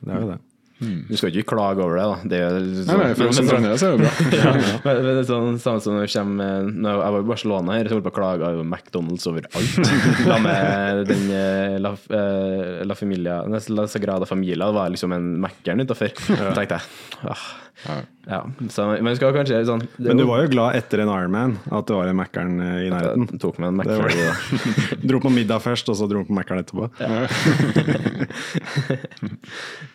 Det 0.02 0.14
er 0.14 0.22
jo 0.22 0.30
det. 0.36 0.40
Du 0.78 1.16
skal 1.18 1.34
ikke 1.34 1.56
klage 1.56 1.82
over 1.82 1.98
det, 1.98 2.06
da. 2.06 2.18
Det 2.30 2.38
er 2.38 2.44
jo 2.46 2.84
Nei, 2.86 2.98
nei, 3.02 3.14
for 3.18 3.32
oss 3.32 3.40
som 3.40 3.48
det 3.50 3.72
så 3.82 3.88
er 3.90 3.96
det 3.96 4.04
bra. 4.04 4.12
ja, 4.38 4.52
men, 4.54 5.00
men 5.02 5.08
det 5.08 5.24
er 5.24 5.30
sånn, 5.30 5.58
samme 5.64 5.82
som 5.82 5.98
når 5.98 6.06
jeg 6.06 6.14
kommer 6.14 6.68
når 6.68 7.00
Jeg 7.02 7.16
var 7.16 7.26
i 7.26 7.30
Barcelona 7.32 7.78
her, 7.80 7.90
så 7.90 7.98
holdt 7.98 8.08
på 8.08 8.14
å 8.14 8.18
klage 8.18 8.52
over 8.52 8.68
McDonald's 8.68 9.26
overalt. 9.32 9.92
La 10.30 10.38
med 10.44 11.02
den 11.10 11.26
eh, 11.34 11.78
La, 11.82 11.96
eh, 12.20 12.84
La 12.86 13.00
Familia 13.00 13.40
La 13.50 13.88
Sagrada 13.90 14.30
Familia, 14.30 14.68
det 14.68 14.78
var 14.78 14.94
liksom 14.94 15.18
en 15.18 15.34
Mækkern 15.42 15.82
utafor. 15.82 16.14
Tenkte 16.14 16.78
jeg 16.78 17.32
ah, 17.34 17.50
ja. 17.88 17.98
Så, 18.28 18.86
men 19.00 19.16
kanskje 19.16 19.62
sånn 19.68 19.86
Men 20.04 20.20
du 20.20 20.26
var 20.28 20.42
jo 20.44 20.50
glad 20.52 20.76
etter 20.76 21.00
en 21.00 21.12
Ironman 21.12 21.54
at 21.72 21.88
det 21.88 21.96
var 21.96 22.10
en 22.12 22.18
Mækkern 22.20 22.58
eh, 22.60 22.80
i 22.88 22.90
nærheten. 22.92 23.28
Jeg 23.32 23.40
tok 23.44 23.60
med 23.64 23.70
en 23.70 23.78
Mækkern. 23.80 25.00
Dro 25.08 25.22
på 25.24 25.32
middag 25.32 25.64
først, 25.64 25.88
og 25.94 25.96
så 26.00 26.10
dro 26.12 26.24
på 26.28 26.36
Mækkern 26.36 26.60
etterpå. 26.64 26.90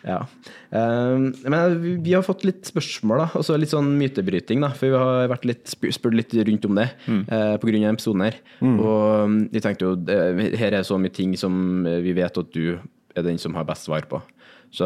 Ja. 0.03 0.23
Um, 0.73 1.27
men 1.45 1.75
vi, 1.83 1.91
vi 2.01 2.13
har 2.15 2.23
fått 2.25 2.41
litt 2.47 2.65
spørsmål, 2.65 3.19
da. 3.21 3.25
Også 3.37 3.53
litt 3.61 3.69
sånn 3.69 3.91
mytebryting, 3.99 4.63
da. 4.65 4.71
For 4.73 4.89
vi 4.89 4.97
har 4.97 5.29
vært 5.29 5.45
litt 5.45 5.69
spurt, 5.69 6.15
litt 6.17 6.33
rundt 6.33 6.65
om 6.65 6.79
det 6.79 6.87
eh, 7.05 7.53
på 7.61 7.69
grunn 7.69 7.85
av 7.85 7.93
episoden 7.93 8.25
her. 8.25 8.39
Og 8.71 9.27
um, 9.29 9.35
vi 9.53 9.61
tenkte 9.61 9.85
jo 9.85 9.93
Her 10.57 10.79
er 10.79 10.87
så 10.87 10.97
mye 10.97 11.13
ting 11.13 11.37
som 11.37 11.85
vi 11.85 12.15
vet 12.17 12.41
at 12.41 12.49
du 12.57 12.79
er 13.13 13.25
den 13.27 13.37
som 13.37 13.53
har 13.53 13.69
best 13.69 13.85
svar 13.85 14.09
på. 14.09 14.17
Så 14.73 14.85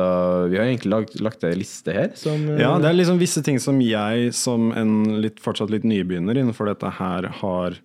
vi 0.51 0.58
har 0.60 0.65
egentlig 0.67 0.91
lagt, 0.91 1.20
lagt 1.24 1.44
ei 1.48 1.53
liste 1.56 1.94
her 1.96 2.10
som 2.20 2.41
eh, 2.51 2.60
Ja, 2.60 2.74
det 2.82 2.89
er 2.89 2.98
liksom 2.98 3.20
visse 3.22 3.39
ting 3.46 3.60
som 3.63 3.79
jeg 3.79 4.34
som 4.36 4.72
en 4.75 5.22
litt, 5.24 5.39
fortsatt 5.39 5.72
litt 5.72 5.88
nybegynner 5.88 6.36
innenfor 6.41 6.67
dette 6.67 6.91
her 6.98 7.29
har 7.39 7.77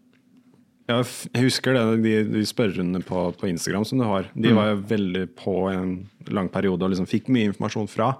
Jeg 0.90 1.44
husker 1.44 1.76
det, 1.78 1.84
de, 2.02 2.14
de 2.32 2.42
spørrerundene 2.48 3.04
på, 3.06 3.28
på 3.38 3.48
Instagram 3.48 3.86
som 3.86 4.02
du 4.02 4.04
har. 4.08 4.26
De 4.34 4.50
var 4.52 4.72
jo 4.72 4.80
veldig 4.90 5.22
på 5.38 5.54
en 5.70 5.92
lang 6.34 6.50
periode 6.52 6.84
og 6.84 6.90
liksom 6.92 7.06
fikk 7.08 7.30
mye 7.32 7.52
informasjon 7.52 7.88
fra. 7.88 8.10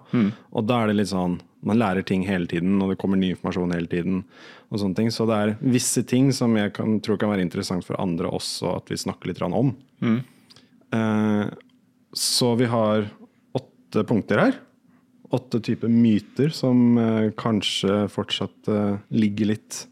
Og 0.54 0.68
da 0.70 0.78
er 0.84 0.92
det 0.92 1.00
litt 1.02 1.10
sånn 1.10 1.40
Man 1.62 1.78
lærer 1.78 2.02
ting 2.02 2.24
hele 2.26 2.48
tiden, 2.50 2.80
og 2.82 2.90
det 2.90 2.98
kommer 2.98 3.18
ny 3.18 3.28
informasjon 3.34 3.74
hele 3.74 3.86
tiden. 3.90 4.22
og 4.70 4.80
sånne 4.80 4.96
ting. 4.96 5.10
Så 5.14 5.26
det 5.28 5.36
er 5.36 5.56
visse 5.60 6.02
ting 6.08 6.32
som 6.34 6.54
jeg 6.56 6.72
kan, 6.74 6.96
tror 7.04 7.18
kan 7.20 7.30
være 7.30 7.44
interessant 7.44 7.84
for 7.86 7.98
andre 8.02 8.30
også 8.30 8.76
at 8.78 8.88
vi 8.90 8.96
snakker 8.98 9.30
litt 9.30 9.42
om. 9.42 9.52
om. 9.52 9.74
Eh, 10.92 11.50
så 12.14 12.54
vi 12.58 12.66
har 12.66 13.06
åtte 13.92 14.04
punkter 14.08 14.38
her. 14.38 14.54
Åtte 15.30 15.60
typer 15.60 15.88
myter 15.88 16.48
som 16.48 16.98
eh, 16.98 17.30
kanskje 17.36 18.08
fortsatt 18.08 18.68
eh, 18.68 18.96
ligger 19.08 19.46
litt 19.52 19.86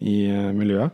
i 0.00 0.26
eh, 0.30 0.52
miljøet. 0.52 0.90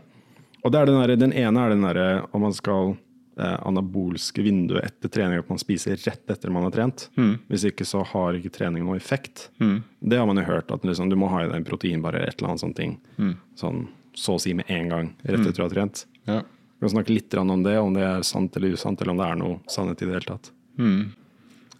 Og 0.65 0.73
det 0.73 0.81
er 0.81 0.89
den, 0.89 1.01
der, 1.01 1.17
den 1.17 1.35
ene 1.37 1.63
er 1.63 1.71
den 1.75 1.85
derre 1.85 2.07
om 2.33 2.43
man 2.43 2.57
skal 2.57 2.97
anabolske 3.37 4.41
vinduet 4.41 4.81
etter 4.87 5.11
trening, 5.13 5.43
at 5.43 5.51
man 5.53 5.59
spiser 5.61 5.99
rett 6.01 6.31
etter 6.33 6.49
man 6.49 6.65
har 6.65 6.73
trent. 6.73 7.03
Hvis 7.51 7.67
ikke 7.69 7.85
så 7.85 8.01
har 8.09 8.33
ikke 8.39 8.49
trening 8.55 8.87
noe 8.87 8.97
effekt. 8.97 9.51
Det 10.01 10.17
har 10.17 10.25
man 10.27 10.41
jo 10.41 10.47
hørt, 10.47 10.73
at 10.73 10.87
liksom, 10.89 11.11
du 11.13 11.19
må 11.21 11.29
ha 11.29 11.43
i 11.45 11.51
deg 11.51 11.59
en 11.59 11.67
proteinbar 11.67 12.17
eller 12.17 12.33
et 12.33 12.41
eller 12.41 12.55
annet 12.55 12.63
sånt 12.65 12.79
ting. 12.81 12.95
Sånn, 13.61 13.83
så 14.17 14.39
å 14.39 14.41
si 14.41 14.55
med 14.57 14.73
en 14.73 14.89
gang 14.89 15.11
rett 15.21 15.45
etter 15.51 15.61
du 15.61 15.67
har 15.67 15.75
trent. 15.75 16.07
Ja. 16.25 16.39
Vi 16.49 16.87
kan 16.87 16.95
snakke 16.95 17.13
litt 17.13 17.37
om 17.37 17.53
det, 17.69 17.77
om 17.79 17.93
det 17.93 18.09
er 18.09 18.25
sant 18.25 18.57
eller 18.57 18.73
usant, 18.73 19.05
eller 19.05 19.13
om 19.13 19.21
det 19.21 19.29
er 19.29 19.39
noe 19.45 19.61
sannhet 19.69 20.01
i 20.01 20.09
det 20.09 20.17
hele 20.17 20.31
tatt. 20.33 20.51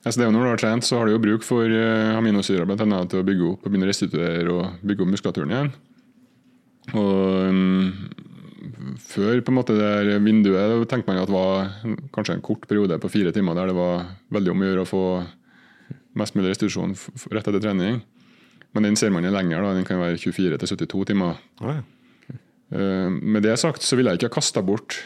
Altså 0.07 0.21
det 0.21 0.25
er 0.25 0.29
jo 0.29 0.35
når 0.37 0.45
du 0.45 0.51
har 0.53 0.61
trent, 0.63 0.87
så 0.87 1.01
har 1.01 1.09
du 1.09 1.17
jo 1.17 1.23
bruk 1.23 1.43
for 1.43 1.67
uh, 1.67 2.15
aminosyrer 2.15 2.69
blant 2.69 2.85
annet, 2.85 3.09
til 3.11 3.25
å 3.25 3.27
bygge 3.27 3.49
opp 3.49 3.65
og 3.65 3.73
begynne 3.73 3.89
å 3.89 3.91
restituere 3.91 4.53
og 4.55 4.85
bygge 4.87 5.03
opp 5.03 5.11
muskulaturen 5.11 5.55
igjen. 5.55 5.73
Og 6.95 7.51
um, 7.51 7.81
før 9.03 9.41
på 9.43 9.51
en 9.51 9.59
måte 9.59 9.75
det 9.75 9.89
der 10.07 10.23
vinduet 10.23 10.87
tenkte 10.91 11.11
man 11.11 11.19
at 11.25 11.31
det 11.31 11.35
var 11.35 11.73
kanskje 12.15 12.37
en 12.37 12.45
kort 12.45 12.69
periode 12.71 12.99
på 13.03 13.11
fire 13.11 13.33
timer 13.35 13.59
der 13.59 13.73
det 13.73 13.77
var 13.79 14.07
veldig 14.35 14.53
om 14.53 14.63
å 14.63 14.69
gjøre 14.69 14.85
å 14.85 14.91
få 14.91 15.03
mest 16.17 16.37
mulig 16.39 16.53
restitusjon 16.53 16.95
rett 17.35 17.51
etter 17.51 17.61
trening. 17.61 18.01
Men 18.77 18.89
den 18.89 18.99
ser 19.01 19.11
man 19.11 19.25
jo 19.27 19.33
lenger, 19.33 19.63
da. 19.65 19.75
den 19.75 19.87
kan 19.89 20.01
være 20.01 20.21
24 20.21 20.61
til 20.61 20.73
72 20.87 21.05
timer. 21.11 21.41
Eh, 22.71 23.09
Med 23.11 23.43
det 23.43 23.57
sagt 23.59 23.83
så 23.83 23.99
ville 23.99 24.13
jeg 24.13 24.21
ikke 24.21 24.31
ha 24.31 24.39
kasta 24.39 24.63
bort 24.65 25.01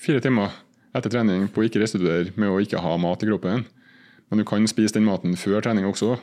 fire 0.00 0.22
timer 0.22 0.54
etter 0.96 1.12
trening 1.12 1.48
på 1.50 1.62
å 1.62 1.66
ikke 1.66 1.82
restituere 1.82 2.32
med 2.38 2.52
å 2.52 2.60
ikke 2.62 2.80
ha 2.82 2.94
mat 3.00 3.24
i 3.24 3.28
kroppen. 3.30 3.66
Men 4.30 4.40
du 4.40 4.44
kan 4.48 4.64
spise 4.70 4.96
den 4.96 5.06
maten 5.06 5.36
før 5.38 5.62
trening 5.62 5.86
også. 5.86 6.16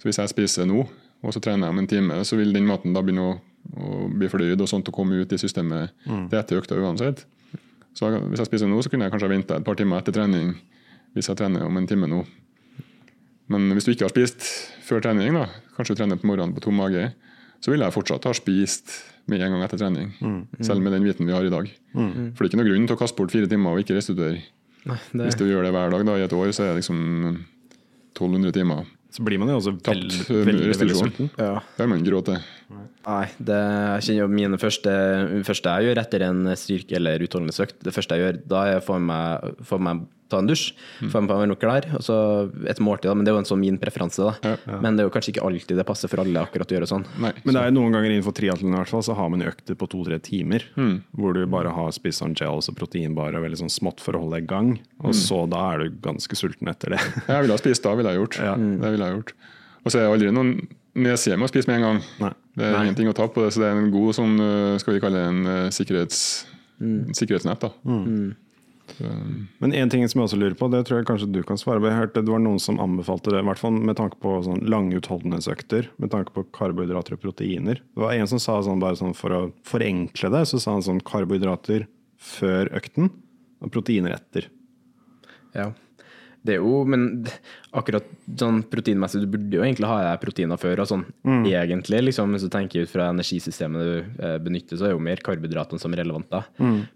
Så 0.00 0.08
hvis 0.08 0.18
jeg 0.20 0.32
spiser 0.32 0.68
nå, 0.68 0.84
og 1.24 1.32
så 1.32 1.40
trener 1.40 1.68
jeg 1.68 1.74
om 1.74 1.80
en 1.82 1.88
time, 1.88 2.20
så 2.24 2.36
vil 2.36 2.52
den 2.52 2.66
maten 2.68 2.92
da 2.96 3.02
begynne 3.04 3.24
å, 3.24 3.34
å 3.80 4.08
bli 4.12 4.28
fordøyd 4.28 4.60
og 4.60 4.68
sånt 4.68 4.88
og 4.90 4.96
komme 4.96 5.22
ut 5.22 5.32
i 5.32 5.38
systemet 5.40 5.92
til 6.28 6.38
etter 6.40 6.60
økta 6.60 6.76
uansett. 6.76 7.24
Så 7.94 8.10
hvis 8.10 8.40
jeg 8.42 8.48
spiser 8.50 8.68
nå, 8.68 8.80
så 8.82 8.90
kunne 8.92 9.06
jeg 9.06 9.14
kanskje 9.14 9.28
ha 9.28 9.34
venta 9.34 9.56
et 9.60 9.64
par 9.66 9.76
timer 9.78 10.00
etter 10.02 10.12
trening 10.16 10.54
hvis 11.14 11.28
jeg 11.30 11.38
trener 11.38 11.62
om 11.64 11.76
en 11.78 11.86
time 11.86 12.08
nå. 12.10 12.24
Men 13.52 13.68
hvis 13.76 13.84
du 13.86 13.92
ikke 13.92 14.08
har 14.08 14.12
spist 14.12 14.44
før 14.84 15.04
trening, 15.04 15.36
da, 15.36 15.44
kanskje 15.76 15.94
du 15.94 16.00
trener 16.00 16.18
på 16.18 16.26
morgenen 16.26 16.54
på 16.56 16.64
tom 16.64 16.74
mage, 16.80 17.10
så 17.62 17.70
vil 17.72 17.84
jeg 17.84 17.94
fortsatt 17.94 18.24
ha 18.28 18.32
spist 18.36 18.90
med 19.30 19.40
en 19.44 19.54
gang 19.54 19.62
etter 19.64 19.78
trening. 19.80 20.10
Selv 20.64 20.82
med 20.84 20.92
den 20.92 21.04
viten 21.06 21.28
vi 21.28 21.32
har 21.32 21.44
i 21.46 21.52
dag. 21.52 21.68
For 22.34 22.44
det 22.44 22.48
er 22.48 22.50
ikke 22.50 22.60
noe 22.60 22.68
grunn 22.72 22.88
til 22.90 22.96
å 22.96 23.00
kaste 23.00 23.16
bort 23.20 23.32
fire 23.32 23.48
timer 23.48 23.76
og 23.76 23.84
ikke 23.84 23.96
restituere. 23.96 24.42
Nei, 24.84 24.98
det, 25.12 25.28
Hvis 25.30 25.38
du 25.40 25.46
gjør 25.48 25.64
det 25.64 25.72
hver 25.72 25.90
dag 25.94 26.04
da, 26.06 26.16
i 26.20 26.24
et 26.26 26.32
år, 26.36 26.50
så 26.52 26.66
er 26.66 26.74
det 26.74 26.82
liksom 26.82 26.98
1200 28.14 28.52
timer. 28.52 28.84
Så 29.14 29.22
blir 29.24 29.38
man 29.38 29.48
jo 29.52 29.56
også 29.60 29.72
Tapt 29.78 29.94
veldig, 29.96 30.20
eh, 30.26 30.46
veldig, 30.48 30.68
veldig 30.80 30.96
sulten. 30.98 31.30
ja. 31.38 31.54
Det 31.76 31.84
er 31.84 31.90
man 31.90 32.04
gråter. 32.04 32.42
Nei, 32.72 33.26
det, 33.38 33.60
jeg 34.00 34.06
kjenner 34.08 34.22
jo 34.24 34.28
mine 34.32 34.58
første, 34.60 34.92
første 35.46 35.76
jeg 35.76 35.90
gjør 35.90 36.00
etter 36.04 36.24
en 36.30 36.44
styrke- 36.56 36.96
eller 36.98 37.22
utholdenhetsøkt, 37.26 37.82
det 37.84 37.92
første 37.94 38.16
jeg 38.16 38.24
gjør, 38.26 38.42
da 38.50 38.64
er 38.66 38.76
jeg 38.78 38.84
få 38.86 38.98
meg, 39.04 39.56
får 39.68 39.82
meg 39.84 40.04
ta 40.32 40.38
en 40.40 40.46
dusj, 40.48 40.70
får 41.12 41.20
meg 41.20 41.28
på 41.28 41.36
meg 41.36 41.48
noe 41.50 41.58
klær, 41.60 41.84
og 41.98 42.02
så 42.02 42.14
et 42.72 42.80
måltid, 42.82 43.10
da, 43.10 43.14
men 43.14 43.26
det 43.26 43.30
er 43.30 43.36
jo 43.36 43.40
en 43.42 43.48
sånn 43.50 43.60
min 43.60 43.76
preferanse, 43.78 44.24
da. 44.24 44.54
Men 44.80 44.96
det 44.96 45.04
er 45.04 45.08
jo 45.10 45.12
kanskje 45.12 45.34
ikke 45.34 45.44
alltid 45.44 45.76
det 45.78 45.84
passer 45.86 46.08
for 46.10 46.22
alle 46.24 46.40
akkurat 46.40 46.72
å 46.72 46.76
gjøre 46.78 46.88
sånn. 46.88 47.04
Nei. 47.20 47.34
Men 47.44 47.52
det 47.58 47.60
er 47.60 47.68
jo 47.68 47.74
noen 47.76 47.92
ganger 47.98 48.14
innenfor 48.14 48.34
triatlon 48.38 48.72
i 48.72 48.78
hvert 48.80 48.92
fall, 48.94 49.04
så 49.04 49.16
har 49.18 49.28
man 49.34 49.44
økter 49.44 49.76
på 49.78 49.88
to-tre 49.92 50.16
timer. 50.24 50.64
Hvor 51.12 51.36
du 51.36 51.42
bare 51.52 51.74
har 51.76 51.92
spist 51.94 52.22
sånn 52.24 52.34
gels 52.40 52.70
og 52.72 52.78
proteinbarer 52.80 53.36
og 53.38 53.44
veldig 53.44 53.60
sånn 53.66 53.74
smått 53.76 54.00
for 54.02 54.16
å 54.16 54.24
holde 54.24 54.40
deg 54.40 54.48
i 54.48 54.52
gang. 54.54 54.72
Og 55.04 55.12
så 55.14 55.42
da 55.52 55.60
er 55.74 55.84
du 55.84 56.00
ganske 56.08 56.40
sulten 56.40 56.72
etter 56.72 56.96
det. 56.96 57.02
Jeg 57.28 57.44
ville 57.44 57.54
ha 57.54 57.60
spist 57.60 57.84
da, 57.84 57.92
ville 58.00 58.16
jeg 58.16 58.22
gjort. 58.24 58.40
Det 58.80 58.94
ville 58.96 59.10
jeg 59.10 59.18
gjort. 59.20 59.34
Og 59.84 59.92
så 59.92 59.98
er 60.00 60.06
det 60.06 60.14
aldri 60.16 60.32
noen 60.32 60.54
nedside 60.96 61.36
med 61.36 61.50
å 61.50 61.52
spise 61.52 61.68
med 61.68 61.82
en 61.82 61.86
gang. 61.90 62.00
Nei. 62.24 62.32
Det 62.54 62.70
er 62.70 62.80
ingenting 62.84 63.10
å 63.10 63.16
tape 63.16 63.34
på 63.34 63.44
det, 63.44 63.52
så 63.54 63.64
det 63.64 63.68
er 63.70 63.80
en 63.82 63.92
god 63.94 64.14
sånn, 64.14 64.34
øh, 64.38 64.78
skal 64.82 64.96
vi 64.96 65.02
kalle 65.02 65.20
det 65.20 65.30
en 65.32 65.70
sikkerhets, 65.74 66.18
mm. 66.78 67.14
sikkerhetsnett. 67.18 67.66
da. 67.66 67.72
Men 69.58 69.72
en 69.74 69.90
ting 69.90 70.04
som 70.08 70.20
jeg 70.20 70.28
også 70.28 70.38
lurer 70.38 70.56
på, 70.58 70.68
det 70.70 70.84
tror 70.86 71.00
jeg 71.00 71.08
kanskje 71.08 71.30
du 71.32 71.40
kan 71.46 71.58
svare 71.58 71.80
på. 71.80 71.88
Jeg 71.88 71.98
hørte 71.98 72.22
det 72.22 72.30
var 72.30 72.42
noen 72.44 72.60
som 72.62 72.78
anbefalte 72.82 73.32
det, 73.32 73.40
i 73.42 73.48
hvert 73.48 73.60
fall 73.60 73.78
med 73.78 73.96
tanke 73.98 74.18
på 74.22 74.36
sånn 74.46 74.62
lange 74.70 74.98
utholdenhetsøkter, 75.00 75.88
med 76.02 76.12
tanke 76.12 76.34
på 76.36 76.44
karbohydrater 76.54 77.16
og 77.16 77.22
proteiner. 77.24 77.80
Det 77.80 78.04
var 78.04 78.14
en 78.14 78.30
som 78.30 78.42
sa 78.42 78.60
sånn, 78.62 78.82
bare 78.82 79.00
sånn 79.00 79.16
for 79.18 79.34
å 79.34 79.42
forenkle 79.66 80.30
det, 80.36 80.44
så 80.50 80.60
sa 80.62 80.76
han 80.76 80.84
sånn 80.86 81.02
karbohydrater 81.06 81.88
før 82.24 82.70
økten 82.76 83.10
og 83.64 83.72
proteiner 83.74 84.14
etter. 84.18 84.50
Ja. 85.56 85.72
Det 86.44 86.58
er 86.58 86.60
jo, 86.60 86.82
men 86.84 87.24
akkurat 87.72 88.04
sånn 88.36 88.58
proteinmessig, 88.68 89.22
du 89.24 89.30
burde 89.32 89.56
jo 89.56 89.62
egentlig 89.64 89.88
ha 89.88 89.94
i 90.02 90.06
deg 90.10 90.20
proteiner 90.20 90.60
før, 90.60 90.82
og 90.84 90.88
sånn 90.90 91.04
egentlig, 91.48 92.02
liksom, 92.10 92.34
hvis 92.36 92.44
du 92.44 92.50
tenker 92.52 92.84
ut 92.84 92.90
fra 92.92 93.06
energisystemet 93.14 93.80
du 93.80 94.22
eh, 94.22 94.36
benytter, 94.44 94.76
så 94.76 94.86
er 94.90 94.92
jo 94.92 95.00
mer 95.00 95.16
karbohydratene 95.24 95.80
som 95.80 95.92
er 95.96 96.02
relevant 96.04 96.28
da. 96.30 96.42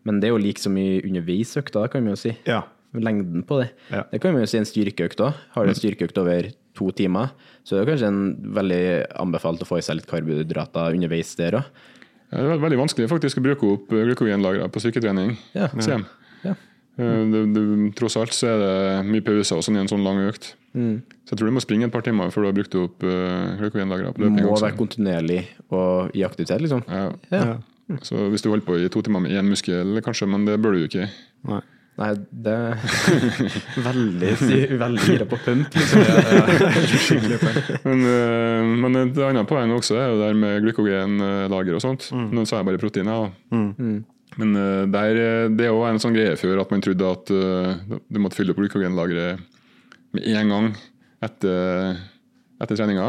Men 0.04 0.20
det 0.20 0.28
er 0.28 0.34
jo 0.34 0.42
like 0.42 0.60
så 0.60 0.68
mye 0.70 1.00
underveis 1.08 1.56
økta, 1.56 1.86
kan 1.88 2.04
man 2.04 2.12
jo 2.12 2.20
si. 2.26 2.34
Ja. 2.44 2.62
Lengden 2.92 3.42
på 3.48 3.58
det. 3.62 3.70
Ja. 3.92 4.04
Det 4.12 4.20
kan 4.20 4.32
man 4.36 4.44
jo 4.44 4.48
si 4.52 4.58
en 4.60 4.68
styrkeøkt 4.68 5.20
òg. 5.20 5.32
Har 5.56 5.64
du 5.64 5.72
en 5.72 5.76
styrkeøkt 5.80 6.16
over 6.20 6.50
to 6.78 6.90
timer, 6.92 7.32
så 7.64 7.76
er 7.76 7.84
det 7.84 7.94
kanskje 7.94 8.08
en 8.12 8.52
veldig 8.54 8.82
anbefalt 9.18 9.64
å 9.64 9.68
få 9.68 9.80
i 9.80 9.84
seg 9.84 9.98
litt 9.98 10.08
karbohydrater 10.08 10.94
underveis 10.96 11.32
der 11.40 11.58
òg. 11.62 11.72
Ja, 12.28 12.44
det 12.44 12.54
er 12.58 12.62
veldig 12.62 12.78
vanskelig 12.84 13.08
faktisk 13.08 13.40
å 13.40 13.44
bruke 13.44 13.68
opp 13.72 13.92
øh, 13.96 14.12
på 14.68 14.80
styrketrening. 14.84 15.36
Ja. 15.56 15.68
Ja. 16.44 16.54
Eh, 16.98 17.24
Det, 17.32 17.42
det, 17.54 17.94
tross 17.98 18.16
alt 18.18 18.34
så 18.34 18.50
er 18.50 18.58
det 18.62 19.06
mye 19.08 19.22
pauser 19.22 19.56
og 19.60 19.64
sånn 19.66 19.78
i 19.78 19.82
en 19.84 19.90
sånn 19.90 20.04
lang 20.06 20.18
økt. 20.26 20.54
Så 20.74 21.32
jeg 21.32 21.38
tror 21.38 21.48
du 21.50 21.54
må 21.56 21.62
springe 21.64 21.86
et 21.88 21.92
par 21.94 22.04
timer 22.06 22.30
før 22.30 22.44
du 22.44 22.48
har 22.50 22.56
brukt 22.58 22.74
opp 22.78 23.02
uh, 23.02 23.56
Du 23.58 23.64
på. 24.14 24.28
Må 24.30 24.52
også. 24.52 24.66
være 24.68 24.76
kontinuerlig 24.78 25.40
og 25.74 26.14
i 26.14 26.22
aktivitet, 26.26 26.60
liksom. 26.62 26.84
Ja. 26.88 27.08
Ja. 27.32 27.56
Så 28.04 28.28
hvis 28.30 28.44
du 28.44 28.50
holder 28.50 28.66
på 28.66 28.76
i 28.78 28.88
to 28.92 29.02
timer 29.02 29.20
med 29.24 29.32
én 29.32 29.48
muskel, 29.48 29.98
kanskje, 30.04 30.28
men 30.28 30.44
det 30.46 30.58
bør 30.60 30.76
du 30.76 30.84
jo 30.84 30.90
ikke. 30.90 31.08
Nei. 31.48 31.62
Nei, 31.98 32.12
det 32.30 32.54
veldig, 33.88 34.32
veldig 34.78 35.06
gira 35.08 35.24
på 35.26 35.38
pump, 35.42 35.74
liksom. 35.74 36.04
Men, 37.88 38.04
eh, 38.06 38.68
men 38.84 39.00
et 39.00 39.18
annet 39.26 39.48
poeng 39.50 39.72
også 39.74 39.98
er 39.98 40.06
jo 40.12 40.20
det 40.20 40.28
der 40.28 40.38
med 40.38 40.62
glykogenlager 40.62 41.74
og 41.74 41.82
sånt. 41.82 42.10
Nå 42.14 42.44
sa 42.46 42.60
jeg 42.60 42.68
bare 42.70 42.78
proteiner. 42.78 43.26
da. 43.50 43.58
Men 44.38 44.54
eh, 44.56 44.84
der, 44.94 45.18
det 45.58 45.66
er 45.66 45.74
òg 45.74 45.88
en 45.90 45.98
sånn 46.02 46.14
greie 46.14 46.36
før 46.38 46.60
at 46.62 46.70
man 46.70 46.82
trodde 46.84 47.08
at 47.10 47.30
eh, 47.34 47.98
du 48.08 48.20
måtte 48.22 48.38
fylle 48.38 48.54
opp 48.54 48.60
glykogenlageret 48.62 49.40
med 50.14 50.26
en 50.30 50.52
gang 50.54 50.68
etter, 51.26 51.96
etter 52.62 52.78
treninga. 52.78 53.08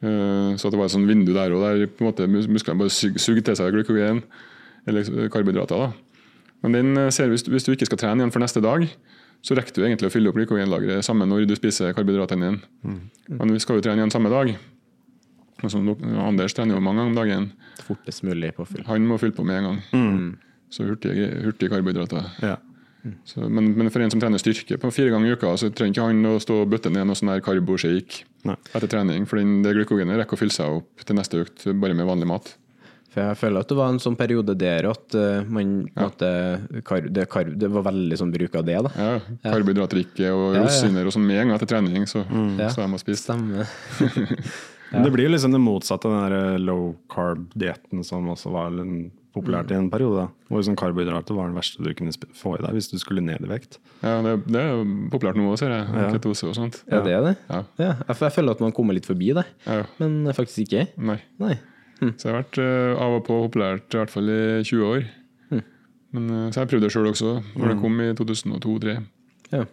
Eh, 0.00 0.52
så 0.56 0.70
det 0.72 0.78
var 0.80 0.86
et 0.88 0.94
sånn 0.94 1.08
vindu 1.08 1.32
der 1.36 1.52
òg, 1.52 1.60
der 1.66 1.90
på 1.90 2.04
en 2.04 2.08
måte 2.12 2.28
mus- 2.30 2.48
musklene 2.48 2.78
bare 2.80 2.94
sug, 2.94 3.18
sugde 3.20 3.42
til 3.44 3.58
seg 3.58 3.74
glykogen, 3.74 4.22
eller 4.88 5.28
karbohydrater. 5.34 5.76
da. 5.76 5.90
Men 6.64 6.72
den 6.78 6.96
eh, 6.96 7.10
ser, 7.12 7.28
hvis, 7.28 7.42
du- 7.44 7.50
hvis 7.52 7.66
du 7.66 7.72
ikke 7.74 7.90
skal 7.90 7.98
trene 8.00 8.22
igjen 8.22 8.32
for 8.32 8.40
neste 8.40 8.62
dag, 8.64 8.86
så 9.44 9.56
rekker 9.56 9.72
du 9.76 9.82
egentlig 9.86 10.08
å 10.08 10.12
fylle 10.12 10.28
opp 10.30 10.36
glykogenlageret 10.36 11.04
samme 11.04 11.24
når 11.28 11.46
du 11.48 11.54
spiser 11.56 11.92
karbohydratene 11.96 12.46
dine. 12.46 12.98
Men 13.40 13.52
vi 13.56 13.60
skal 13.62 13.78
jo 13.78 13.84
trene 13.84 14.02
igjen 14.02 14.12
samme 14.12 14.28
dag. 14.32 14.54
Dok- 15.62 16.02
Anders 16.24 16.54
trener 16.56 16.76
jo 16.76 16.80
mange 16.84 17.02
ganger 17.02 17.12
om 17.12 17.18
dagen. 17.18 17.50
Fortest 17.86 18.24
mulig 18.26 18.54
påfyll. 18.56 18.84
Han 18.88 19.06
må 19.08 19.18
fylle 19.20 19.36
på 19.36 19.44
med 19.46 19.60
en 19.60 19.68
gang. 19.70 20.34
Så 20.70 20.86
hurtige, 20.86 21.28
hurtige 21.44 21.72
karbohydrater. 21.72 22.28
Ja. 22.44 22.56
Så, 23.24 23.48
men, 23.48 23.72
men 23.78 23.88
for 23.90 24.04
en 24.04 24.12
som 24.12 24.20
trener 24.20 24.40
styrke 24.40 24.76
på 24.80 24.90
fire 24.92 25.12
ganger 25.12 25.30
i 25.30 25.36
uka, 25.36 25.52
så 25.56 25.70
trenger 25.72 25.94
ikke 25.96 26.08
han 26.10 26.26
å 26.28 26.34
stå 26.42 26.58
og 26.64 26.72
bøtte 26.74 26.92
ned 26.92 27.08
noe 27.08 27.16
sånn 27.16 27.32
karboshake 27.44 28.26
etter 28.74 28.88
trening. 28.90 29.24
For 29.28 29.40
det 29.40 29.76
glykogenet 29.78 30.20
rekker 30.20 30.36
å 30.36 30.40
fylle 30.40 30.54
seg 30.54 30.80
opp 30.80 31.06
til 31.06 31.16
neste 31.18 31.40
økt 31.44 31.64
bare 31.80 31.96
med 31.96 32.08
vanlig 32.08 32.28
mat. 32.28 32.52
For 33.10 33.24
jeg 33.24 33.38
føler 33.40 33.64
at 33.64 33.70
det 33.72 33.76
var 33.80 33.88
en 33.90 33.98
sånn 34.02 34.14
periode 34.18 34.54
der 34.54 34.86
at 34.86 35.14
eh, 35.18 35.48
man 35.50 35.72
ja. 35.88 36.04
måtte, 36.04 36.28
kar, 36.86 37.08
det, 37.10 37.24
kar, 37.32 37.48
det 37.58 37.70
var 37.72 37.88
veldig 37.88 38.18
sånn 38.20 38.30
bruk 38.30 38.54
av 38.60 38.68
det, 38.68 38.76
da. 38.86 38.92
Ja, 38.94 39.16
Karbohydratrikke 39.48 40.28
og 40.30 40.44
Ja, 40.54 40.60
ja. 40.60 40.66
rosiner 40.68 41.08
og 41.10 41.16
sånn 41.16 41.26
med 41.26 41.40
en 41.40 41.50
gang 41.50 41.56
etter 41.58 41.72
trening, 41.72 42.06
så 42.06 42.22
mm. 42.22 42.60
så 42.70 42.84
jeg 42.84 42.92
må 42.92 43.00
spise. 43.02 43.24
Stemmer. 43.24 43.66
Men 44.90 45.06
Det 45.06 45.12
blir 45.14 45.28
jo 45.28 45.32
liksom 45.34 45.54
det 45.54 45.62
motsatte 45.62 46.08
av 46.08 46.16
den 46.16 46.32
der 46.34 46.62
low 46.66 46.94
carb-dietten 47.12 48.02
som 48.06 48.28
også 48.32 48.50
var 48.54 48.74
populært 49.34 49.70
i 49.70 49.76
en 49.78 49.90
periode. 49.92 50.26
Hvor 50.50 50.58
liksom 50.62 50.76
karbohydrater 50.78 51.36
var 51.36 51.50
det 51.50 51.58
verste 51.60 51.84
du 51.84 51.90
kunne 51.94 52.14
få 52.34 52.56
i 52.58 52.62
deg 52.64 52.74
hvis 52.74 52.90
du 52.90 52.96
skulle 52.98 53.22
ned 53.22 53.44
i 53.46 53.50
vekt. 53.50 53.78
Ja, 54.02 54.16
det, 54.26 54.34
det 54.50 54.58
er 54.58 54.72
jo 54.72 54.84
populært 55.12 55.38
nå 55.38 55.46
òg, 55.52 55.58
ser 55.60 55.70
jeg. 55.74 56.08
Ketose 56.16 56.48
og 56.50 56.56
sånt. 56.58 56.80
Ja, 56.90 57.02
det 57.06 57.14
er 57.14 57.26
det. 57.28 57.34
Ja. 57.46 57.60
Ja, 57.78 57.92
jeg, 58.02 58.18
jeg 58.24 58.34
føler 58.34 58.58
at 58.58 58.64
man 58.64 58.74
kommer 58.76 58.96
litt 58.96 59.06
forbi 59.08 59.30
det, 59.38 59.46
Ja. 59.68 59.84
men 60.02 60.24
faktisk 60.34 60.64
ikke. 60.66 60.88
Nei. 60.98 61.20
Nei. 61.42 61.54
Så 62.00 62.24
det 62.24 62.30
har 62.32 62.38
vært 62.40 62.58
uh, 62.64 63.00
av 63.04 63.18
og 63.18 63.24
på 63.26 63.38
populært, 63.44 63.86
i 63.92 64.00
hvert 64.00 64.12
fall 64.12 64.30
i 64.32 64.42
20 64.64 64.84
år. 64.88 65.08
Men, 66.10 66.26
uh, 66.32 66.46
så 66.50 66.64
jeg 66.64 66.72
prøvde 66.72 66.88
det 66.88 66.94
sjøl 66.94 67.10
også, 67.12 67.36
når 67.54 67.74
det 67.74 67.78
kom 67.82 68.00
i 68.02 68.10
2002-2003. 68.18 68.94
Ja. 69.52 69.66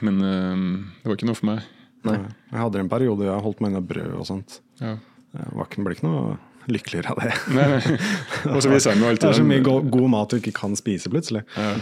Men 0.00 0.20
uh, 0.22 0.62
det 1.02 1.10
var 1.10 1.18
ikke 1.18 1.28
noe 1.28 1.36
for 1.40 1.50
meg. 1.50 1.66
Nei. 2.08 2.18
Jeg 2.50 2.60
hadde 2.64 2.80
en 2.82 2.90
periode 2.92 3.26
jeg 3.28 3.44
holdt 3.44 3.60
meg 3.62 3.72
unna 3.72 3.82
brød 3.92 4.14
og 4.18 4.28
sånt. 4.28 4.60
Ja. 4.82 4.96
Var 5.32 5.68
ikke, 5.68 5.84
ble 5.86 5.96
ikke 5.96 6.08
noe 6.08 6.38
lykkeligere 6.70 7.12
av 7.14 7.20
det. 7.22 7.34
Nei, 7.56 7.66
nei. 7.72 7.98
Og 8.54 8.62
så 8.62 8.70
viser 8.70 8.94
jo 8.98 9.12
Det 9.16 9.28
er 9.28 9.38
så 9.38 9.44
mye 9.46 9.62
go 9.64 9.78
god 9.82 10.10
mat 10.12 10.32
du 10.32 10.38
ikke 10.38 10.54
kan 10.54 10.76
spise 10.78 11.10
plutselig. 11.12 11.42
Ja. 11.56 11.74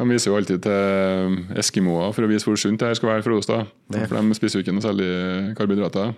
De 0.00 0.06
viser 0.08 0.30
jo 0.30 0.36
alltid 0.38 0.62
til 0.64 0.72
eh, 0.72 1.58
eskimoer 1.60 2.14
for 2.16 2.24
å 2.24 2.30
vise 2.30 2.48
hvor 2.48 2.56
sunt 2.60 2.80
det 2.80 2.88
her 2.88 2.96
skal 2.96 3.10
være 3.14 3.24
for 3.26 3.36
oss. 3.36 3.48
da. 3.50 3.64
For 4.06 4.16
de 4.16 4.38
spiser 4.38 4.60
jo 4.60 4.64
ikke 4.64 4.76
noe 4.76 4.84
særlig 4.84 5.08
karbohydrater. 5.58 6.14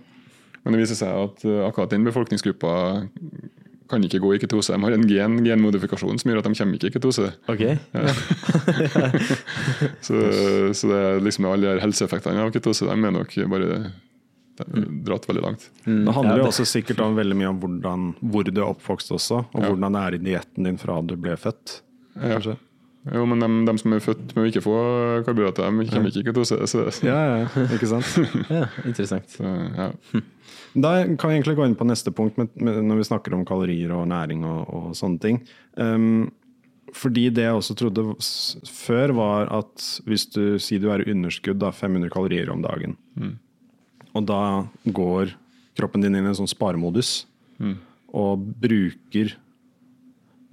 Men 0.62 0.76
det 0.76 0.84
viser 0.84 1.00
seg 1.00 1.16
at 1.24 1.46
eh, 1.48 1.62
akkurat 1.66 1.90
den 1.90 2.06
befolkningsgruppa 2.06 2.74
kan 3.92 4.05
ikke 4.09 4.20
gå 4.24 4.31
i 4.35 4.40
ketose. 4.42 4.72
De 4.74 4.83
har 4.87 4.96
en 4.96 5.05
gen, 5.09 5.38
genmodifikasjon 5.46 6.18
som 6.22 6.31
gjør 6.33 6.40
at 6.42 6.48
de 6.48 6.55
kommer 6.59 6.78
ikke 6.78 6.90
i 6.90 6.94
ketose. 6.96 7.28
Ok. 7.52 7.62
Så, 10.07 10.14
så 10.74 10.88
det 10.90 10.98
er 11.02 11.20
liksom 11.24 11.46
alle 11.50 11.74
de 11.76 11.83
helseeffektene 11.85 12.42
av 12.46 12.50
ketose 12.55 12.88
de 12.88 12.96
er 12.96 13.14
nok 13.14 13.35
bare 13.52 13.83
dratt 15.07 15.24
veldig 15.28 15.42
langt. 15.42 15.68
Det 15.87 16.12
handler 16.14 16.42
jo 16.42 16.48
også 16.50 16.66
sikkert 16.68 17.00
om 17.02 17.16
veldig 17.16 17.37
mye 17.38 17.50
om 17.50 17.61
hvordan, 17.62 18.09
hvor 18.20 18.44
du 18.46 18.52
er 18.61 18.68
oppvokst 18.68 19.14
også, 19.16 19.40
og 19.48 19.62
Ja. 19.62 19.70
hvordan 19.72 19.96
det 19.96 20.02
er 20.02 20.14
i 20.14 20.22
dietten 20.26 20.68
din 20.68 20.78
fra 20.78 21.00
du 21.02 21.16
ble 21.16 21.37
født. 21.40 21.81
Ja. 22.20 22.38
Jo, 23.10 23.24
men 23.26 23.66
de, 23.66 23.72
som 23.80 23.94
er 23.96 24.02
født 24.04 24.34
med 24.36 24.44
å 24.44 24.50
ikke 24.50 24.62
få 24.62 24.74
karbohydrater, 25.26 25.64
de 25.74 25.86
kommer 25.90 26.12
ikke 26.12 26.22
i 26.22 26.26
ketose. 26.28 26.58
Så, 26.70 26.84
Ja, 27.02 27.16
ja, 27.42 27.64
ikke 27.74 27.88
sant? 27.90 28.12
Ja, 28.52 28.68
interessant. 28.86 29.32
så, 29.32 29.48
ja. 29.74 29.88
Da 30.72 30.92
kan 31.18 31.32
vi 31.32 31.38
egentlig 31.40 31.56
gå 31.58 31.66
inn 31.66 31.74
på 31.76 31.86
neste 31.88 32.12
punkt 32.14 32.38
med, 32.38 32.52
med, 32.62 32.78
når 32.86 33.00
vi 33.02 33.08
snakker 33.10 33.34
om 33.36 33.42
kalorier 33.48 33.90
og 33.96 34.06
næring 34.08 34.46
og, 34.48 34.70
og 34.70 34.94
sånne 34.96 35.18
ting. 35.24 35.42
Um, 35.74 36.30
fordi 36.94 37.26
det 37.34 37.46
jeg 37.48 37.58
også 37.58 37.74
trodde 37.80 38.04
før, 38.70 39.12
var 39.18 39.50
at 39.58 39.84
hvis 40.06 40.26
du 40.32 40.58
sier 40.62 40.80
du 40.82 40.90
er 40.92 41.02
i 41.02 41.10
underskudd, 41.12 41.58
da 41.60 41.70
500 41.74 42.12
kalorier 42.12 42.50
om 42.52 42.62
dagen, 42.64 42.94
og 44.12 44.26
da 44.28 44.40
går 44.84 45.32
kroppen 45.78 46.04
din 46.04 46.14
inn 46.18 46.26
i 46.26 46.30
en 46.32 46.36
sånn 46.36 46.50
sparemodus 46.52 47.22
og 48.12 48.42
bruker 48.60 49.32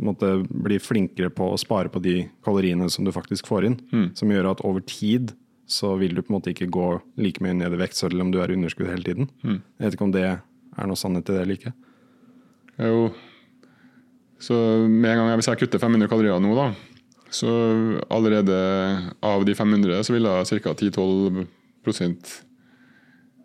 måte, 0.08 0.30
blir 0.50 0.80
flinkere 0.80 1.30
på 1.34 1.52
å 1.54 1.58
spare 1.60 1.90
på 1.92 2.00
de 2.04 2.30
kaloriene 2.46 2.88
som 2.90 3.04
du 3.06 3.12
faktisk 3.12 3.48
får 3.52 3.66
inn, 3.68 3.78
som 4.16 4.32
gjør 4.32 4.52
at 4.54 4.62
over 4.66 4.82
tid 4.88 5.34
så 5.70 5.92
vil 6.00 6.16
du 6.16 6.22
på 6.24 6.32
en 6.34 6.38
måte 6.40 6.50
ikke 6.54 6.70
gå 6.72 6.86
like 7.22 7.44
mye 7.46 7.54
ned 7.54 7.74
i 7.76 7.78
vekt 7.78 7.96
selv 8.00 8.20
om 8.24 8.32
du 8.34 8.40
er 8.42 8.50
i 8.50 8.56
underskudd 8.58 8.88
hele 8.90 9.04
tiden. 9.06 9.28
Jeg 9.44 9.86
vet 9.86 9.94
ikke 9.98 10.08
om 10.08 10.14
det 10.16 10.24
er 10.26 10.88
noe 10.88 10.98
sannhet 10.98 11.30
i 11.30 11.36
det 11.36 11.42
eller 11.44 11.60
ikke. 11.60 11.74
Jo. 12.80 13.12
Så 14.40 14.56
med 14.88 15.12
en 15.12 15.18
gang 15.20 15.30
jeg, 15.34 15.40
hvis 15.42 15.50
jeg 15.52 15.60
kutter 15.66 15.80
500 15.84 16.08
kalorier 16.10 16.40
nå, 16.42 16.56
da, 16.56 16.70
så 17.30 17.52
allerede 18.10 18.56
av 19.22 19.44
de 19.46 19.54
500 19.54 20.00
så 20.08 20.16
vil 20.16 20.26
ca. 20.64 20.74
10-12% 20.74 22.38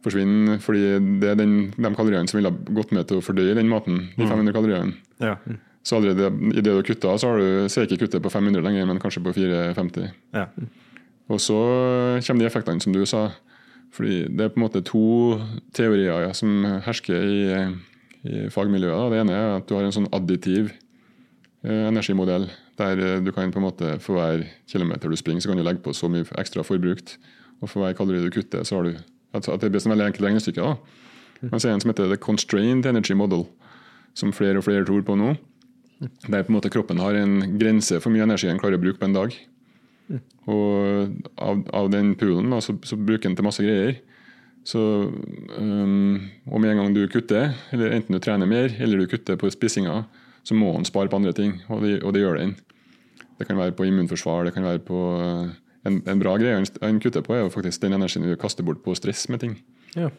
forsvinne. 0.04 0.58
Fordi 0.64 0.84
det 1.20 1.30
er 1.32 1.38
den, 1.40 1.54
de 1.76 1.94
kaloriene 1.96 2.30
som 2.30 2.38
ville 2.38 2.52
ha 2.52 2.74
gått 2.78 2.92
med 2.94 3.08
til 3.10 3.20
å 3.20 3.24
fordøye 3.24 3.56
den 3.58 3.68
maten. 3.68 4.06
de 4.16 4.24
500 4.24 4.54
kaloriene. 4.56 4.96
Ja. 5.20 5.36
Så 5.84 5.98
allerede 5.98 6.30
i 6.54 6.62
det 6.62 6.70
du 6.70 6.78
har 6.78 6.86
kutta, 6.86 7.12
så 7.20 7.28
har 7.28 7.40
du, 7.42 7.68
ser 7.68 7.84
er 7.84 7.90
ikke 7.90 8.06
kuttet 8.06 8.24
på 8.24 8.32
500 8.32 8.64
lenger, 8.64 8.86
men 8.88 9.00
kanskje 9.02 9.20
på 9.24 9.34
450. 9.36 10.06
Ja. 10.32 10.46
Og 11.28 11.40
så 11.40 11.58
kommer 12.24 12.44
de 12.44 12.48
effektene 12.48 12.80
som 12.80 12.94
du 12.94 13.04
sa. 13.08 13.28
Fordi 13.94 14.24
det 14.26 14.46
er 14.46 14.50
på 14.50 14.58
en 14.58 14.64
måte 14.64 14.82
to 14.82 15.04
teorier 15.76 16.24
ja, 16.26 16.32
som 16.34 16.64
hersker 16.86 17.28
i, 17.30 17.42
i 18.26 18.46
fagmiljøet. 18.50 18.96
Da. 18.96 19.10
Det 19.12 19.20
ene 19.22 19.36
er 19.36 19.52
at 19.60 19.68
du 19.68 19.76
har 19.76 19.86
en 19.86 19.94
sånn 19.94 20.10
additiv 20.16 20.72
eh, 21.62 21.84
energimodell, 21.92 22.48
der 22.80 23.04
eh, 23.04 23.20
du 23.22 23.30
kan 23.30 23.52
på 23.54 23.60
en 23.62 23.68
måte 23.68 23.94
for 24.02 24.18
hver 24.18 24.42
kilometer 24.70 25.12
du 25.12 25.20
springer, 25.20 25.44
så 25.44 25.52
kan 25.52 25.60
du 25.60 25.66
legge 25.66 25.84
på 25.84 25.94
så 25.94 26.10
mye 26.10 26.26
ekstra 26.40 26.64
forbrukt. 26.66 27.18
Og 27.60 27.70
for 27.70 27.84
hver 27.84 27.94
kalori 27.94 28.24
du 28.24 28.32
kutter, 28.34 28.66
så 28.66 28.80
har 28.80 28.88
du 28.88 29.02
altså 29.34 29.54
At 29.54 29.62
det 29.62 29.72
blir 29.72 29.82
et 29.82 29.90
veldig 29.90 30.04
enkelt 30.06 30.26
regnestykke. 30.28 30.62
da. 30.62 30.74
Men 31.50 31.60
så 31.60 31.66
er 31.66 31.72
det 31.72 31.74
en 31.74 31.80
som 31.80 31.90
heter 31.90 32.10
The 32.10 32.16
Constrained 32.16 32.86
Energy 32.86 33.14
Model, 33.18 33.48
som 34.14 34.32
flere 34.32 34.58
og 34.58 34.64
flere 34.64 34.84
tror 34.86 35.02
på 35.02 35.16
nå. 35.18 35.34
Der 36.00 36.42
på 36.42 36.50
en 36.50 36.56
måte 36.56 36.72
kroppen 36.72 37.00
har 37.00 37.16
en 37.16 37.58
grense 37.58 38.00
for 38.02 38.12
mye 38.12 38.24
energi 38.26 38.48
en 38.50 38.60
klarer 38.60 38.78
å 38.78 38.82
bruke 38.82 39.00
på 39.00 39.08
en 39.08 39.16
dag. 39.16 39.36
Og 40.50 41.14
av, 41.40 41.62
av 41.72 41.88
den 41.92 42.12
poolen 42.20 42.50
da, 42.52 42.60
så, 42.64 42.74
så 42.84 42.98
bruker 42.98 43.28
den 43.28 43.38
til 43.38 43.46
masse 43.46 43.64
greier. 43.64 43.96
Så 44.64 44.80
um, 45.60 46.20
og 46.48 46.60
med 46.60 46.72
en 46.72 46.82
gang 46.82 46.94
du 46.96 47.02
kutter, 47.12 47.52
eller 47.72 47.96
enten 47.96 48.16
du 48.16 48.20
trener 48.24 48.48
mer 48.48 48.72
eller 48.80 49.02
du 49.02 49.08
kutter 49.10 49.38
på 49.40 49.50
spissinga, 49.52 50.02
så 50.44 50.56
må 50.56 50.72
han 50.76 50.86
spare 50.88 51.08
på 51.12 51.20
andre 51.20 51.32
ting, 51.36 51.58
og 51.72 51.84
det, 51.84 51.98
og 52.02 52.14
det 52.16 52.24
gjør 52.24 52.40
den. 52.40 52.54
Det 53.38 53.48
kan 53.48 53.58
være 53.60 53.74
på 53.76 53.86
immunforsvar, 53.88 54.46
det 54.46 54.54
kan 54.56 54.66
være 54.66 54.82
på 54.84 55.00
uh, 55.20 55.52
en, 55.88 56.00
en 56.08 56.20
bra 56.20 56.36
greie 56.40 56.56
en 56.60 57.00
kutter 57.02 57.24
på, 57.24 57.36
er 57.36 57.44
jo 57.44 57.52
faktisk 57.52 57.84
den 57.84 57.96
energien 57.96 58.24
du 58.24 58.36
kaster 58.40 58.64
bort 58.66 58.84
på 58.84 58.96
stress 58.96 59.26
med 59.32 59.44
ting. 59.44 59.58
Ja. 59.96 60.10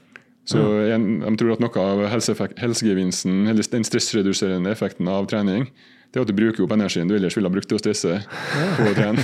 Så 0.45 0.62
jeg, 0.86 1.01
jeg 1.01 1.38
tror 1.41 1.55
at 1.55 1.62
noe 1.63 1.84
av 1.84 2.03
helsegevinsten, 2.13 3.47
eller 3.49 3.65
den 3.73 3.86
stressreduserende 3.88 4.73
effekten 4.73 5.10
av 5.10 5.25
trening, 5.31 5.65
det 6.13 6.21
er 6.21 6.23
at 6.23 6.29
du 6.29 6.38
bruker 6.38 6.63
opp 6.63 6.71
energien 6.71 7.10
du 7.10 7.15
ellers 7.17 7.36
ville 7.36 7.49
ha 7.49 7.51
brukt 7.51 7.67
til 7.67 7.75
å 7.75 7.81
stresse 7.81 8.19
på 8.77 8.86
å 8.88 8.93
trene. 8.95 9.23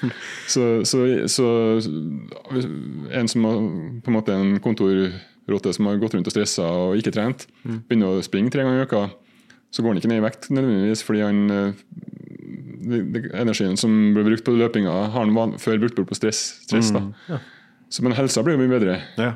så, 0.54 0.68
så, 0.88 1.00
så 1.28 1.48
en 3.18 3.28
som 3.28 3.48
har 3.48 3.58
på 4.00 4.12
en 4.12 4.16
måte 4.16 4.36
en 4.36 4.54
kontorrotte 4.64 5.74
som 5.76 5.90
har 5.90 5.98
gått 6.00 6.16
rundt 6.16 6.30
og 6.30 6.32
stressa 6.32 6.64
og 6.64 6.96
ikke 7.02 7.12
trent, 7.18 7.44
begynner 7.66 8.14
å 8.14 8.24
springe 8.24 8.54
tre 8.54 8.64
ganger 8.64 8.86
i 8.86 8.88
uka, 8.88 9.02
så 9.74 9.84
går 9.84 9.92
han 9.92 10.00
ikke 10.00 10.12
ned 10.14 10.22
i 10.22 10.24
vekt 10.24 10.48
nødvendigvis 10.54 11.04
fordi 11.06 11.26
han 11.26 11.42
eh, 11.54 11.84
energien 13.42 13.76
som 13.78 14.00
ble 14.14 14.24
brukt 14.30 14.46
på 14.46 14.56
løpinga, 14.56 14.96
har 15.12 15.28
han 15.28 15.58
før 15.60 15.82
brukt 15.82 15.98
bort 15.98 16.08
på 16.14 16.18
stress. 16.22 16.40
stress 16.64 16.94
da. 16.94 17.04
Så, 17.90 18.06
men 18.06 18.14
helsa 18.14 18.42
blir 18.46 18.56
jo 18.56 18.62
mye 18.62 18.72
bedre. 18.78 19.00
Ja. 19.18 19.34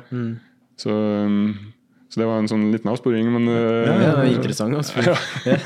Så, 0.79 0.91
um, 0.91 1.53
så 2.11 2.21
det 2.21 2.27
var 2.29 2.41
en 2.41 2.51
sånn 2.51 2.69
liten 2.73 2.91
avsporing, 2.91 3.29
men 3.33 3.49
ja, 3.51 3.61
Ja, 3.85 3.97
det 3.99 4.15
var 4.19 4.31
interessant. 4.31 4.75
Altså. 4.79 5.15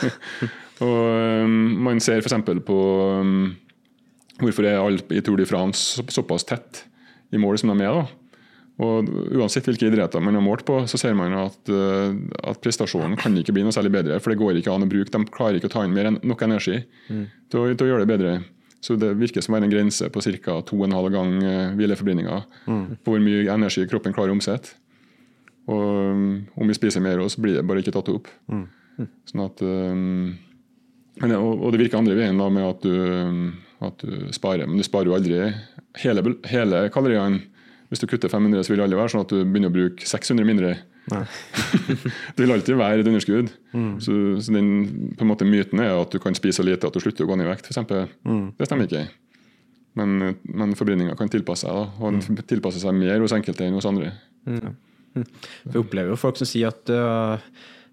Og 0.86 1.44
um, 1.44 1.58
man 1.84 2.00
ser 2.04 2.24
f.eks. 2.24 2.38
på 2.66 2.78
um, 3.20 3.52
hvorfor 4.40 4.68
er 4.68 4.80
alle 4.80 5.04
i 5.12 5.24
Tour 5.26 5.40
de 5.40 5.48
France 5.50 6.04
såpass 6.14 6.48
tett 6.48 6.86
i 7.36 7.42
mål 7.42 7.60
som 7.60 7.74
de 7.74 7.84
er. 7.84 8.00
da. 8.00 8.20
Og 8.80 9.10
Uansett 9.36 9.68
hvilke 9.68 9.90
idretter 9.90 10.24
man 10.24 10.38
har 10.38 10.44
målt 10.46 10.64
på, 10.68 10.78
så 10.88 11.00
ser 11.02 11.18
man 11.20 11.36
at, 11.36 11.60
uh, 11.68 12.16
at 12.48 12.62
prestasjonen 12.64 13.18
kan 13.20 13.36
ikke 13.38 13.56
bli 13.56 13.66
noe 13.66 13.76
særlig 13.76 13.92
bedre. 13.98 14.22
For 14.24 14.32
det 14.32 14.40
går 14.40 14.62
ikke 14.62 14.72
an 14.72 14.88
å 14.88 14.92
bruke, 14.92 15.12
de 15.12 15.36
klarer 15.36 15.60
ikke 15.60 15.72
å 15.72 15.76
ta 15.76 15.84
inn 15.84 15.96
mer 15.96 16.14
enn 16.14 16.22
nok 16.24 16.48
energi 16.48 16.80
til, 17.10 17.60
å, 17.60 17.68
til 17.74 17.86
å 17.86 17.92
gjøre 17.92 18.06
det 18.06 18.14
bedre. 18.14 18.38
Så 18.80 18.96
det 18.96 19.12
virker 19.20 19.44
som 19.44 19.52
å 19.52 19.58
være 19.58 19.68
en 19.68 19.74
grense 19.74 20.08
på 20.08 20.24
ca. 20.24 20.62
2,5 20.70 21.10
gang 21.12 21.34
uh, 21.44 21.74
mm. 21.76 22.86
på 23.04 23.12
hvor 23.12 23.20
mye 23.20 23.50
energi 23.52 23.84
kroppen 23.92 24.16
klarer 24.16 24.32
å 24.32 24.40
omsette. 24.40 24.80
Og 25.70 26.12
um, 26.16 26.28
om 26.58 26.70
vi 26.70 26.78
spiser 26.78 27.04
mer, 27.04 27.22
så 27.30 27.42
blir 27.44 27.60
det 27.60 27.66
bare 27.68 27.84
ikke 27.84 27.94
tatt 27.96 28.12
opp. 28.12 28.30
Sånn 29.30 29.46
at 29.46 29.62
um, 29.64 30.36
Men, 31.20 31.36
og, 31.38 31.62
og 31.62 31.74
det 31.74 31.82
virker 31.84 32.00
andre 32.00 32.18
veien 32.18 32.40
da 32.40 32.50
med 32.52 32.66
at 32.66 32.84
du, 32.86 32.94
at 33.86 34.04
du 34.04 34.30
sparer. 34.36 34.68
Men 34.68 34.80
du 34.80 34.86
sparer 34.88 35.12
jo 35.12 35.16
aldri 35.18 35.40
hele, 36.04 36.24
hele 36.50 36.86
kaloriene. 36.94 37.44
Hvis 37.90 38.04
du 38.04 38.06
kutter 38.06 38.30
500, 38.30 38.62
så 38.64 38.72
vil 38.72 38.80
det 38.80 38.86
aldri 38.86 39.00
være 39.00 39.12
sånn 39.16 39.24
at 39.26 39.32
du 39.34 39.40
begynner 39.42 39.72
å 39.72 39.76
bruke 39.76 40.06
600 40.08 40.46
mindre. 40.46 40.76
det 42.38 42.44
vil 42.44 42.54
alltid 42.54 42.78
være 42.78 43.02
et 43.02 43.08
underskudd. 43.10 43.50
Så, 44.04 44.14
så 44.46 44.54
den 44.54 44.68
på 45.18 45.26
en 45.26 45.32
måte 45.32 45.48
myten 45.50 45.82
er 45.82 45.96
at 45.98 46.14
du 46.14 46.20
kan 46.22 46.38
spise 46.38 46.62
så 46.62 46.66
lite 46.68 46.86
at 46.86 46.94
du 46.94 47.02
slutter 47.02 47.26
å 47.26 47.32
gå 47.32 47.40
ned 47.40 47.48
i 47.48 47.50
vekt, 47.50 47.66
f.eks. 47.72 47.82
Det 48.60 48.68
stemmer 48.70 48.86
ikke. 48.86 49.08
Men, 49.98 50.36
men 50.46 50.78
forbrenninga 50.78 51.18
kan 51.18 51.32
tilpasse 51.34 51.66
seg, 51.66 51.74
da, 51.76 51.90
og 51.98 52.14
den 52.20 52.46
tilpasser 52.48 52.84
seg 52.84 52.94
mer 52.96 53.20
hos 53.26 53.34
enkelte 53.36 53.66
enn 53.66 53.76
hos 53.80 53.90
andre. 53.90 54.14
For 55.26 55.76
jeg 55.78 55.84
opplever 55.86 56.14
jo 56.14 56.20
folk 56.20 56.40
som 56.40 56.50
sier 56.50 56.72
at 56.72 56.92
uh, 56.94 57.38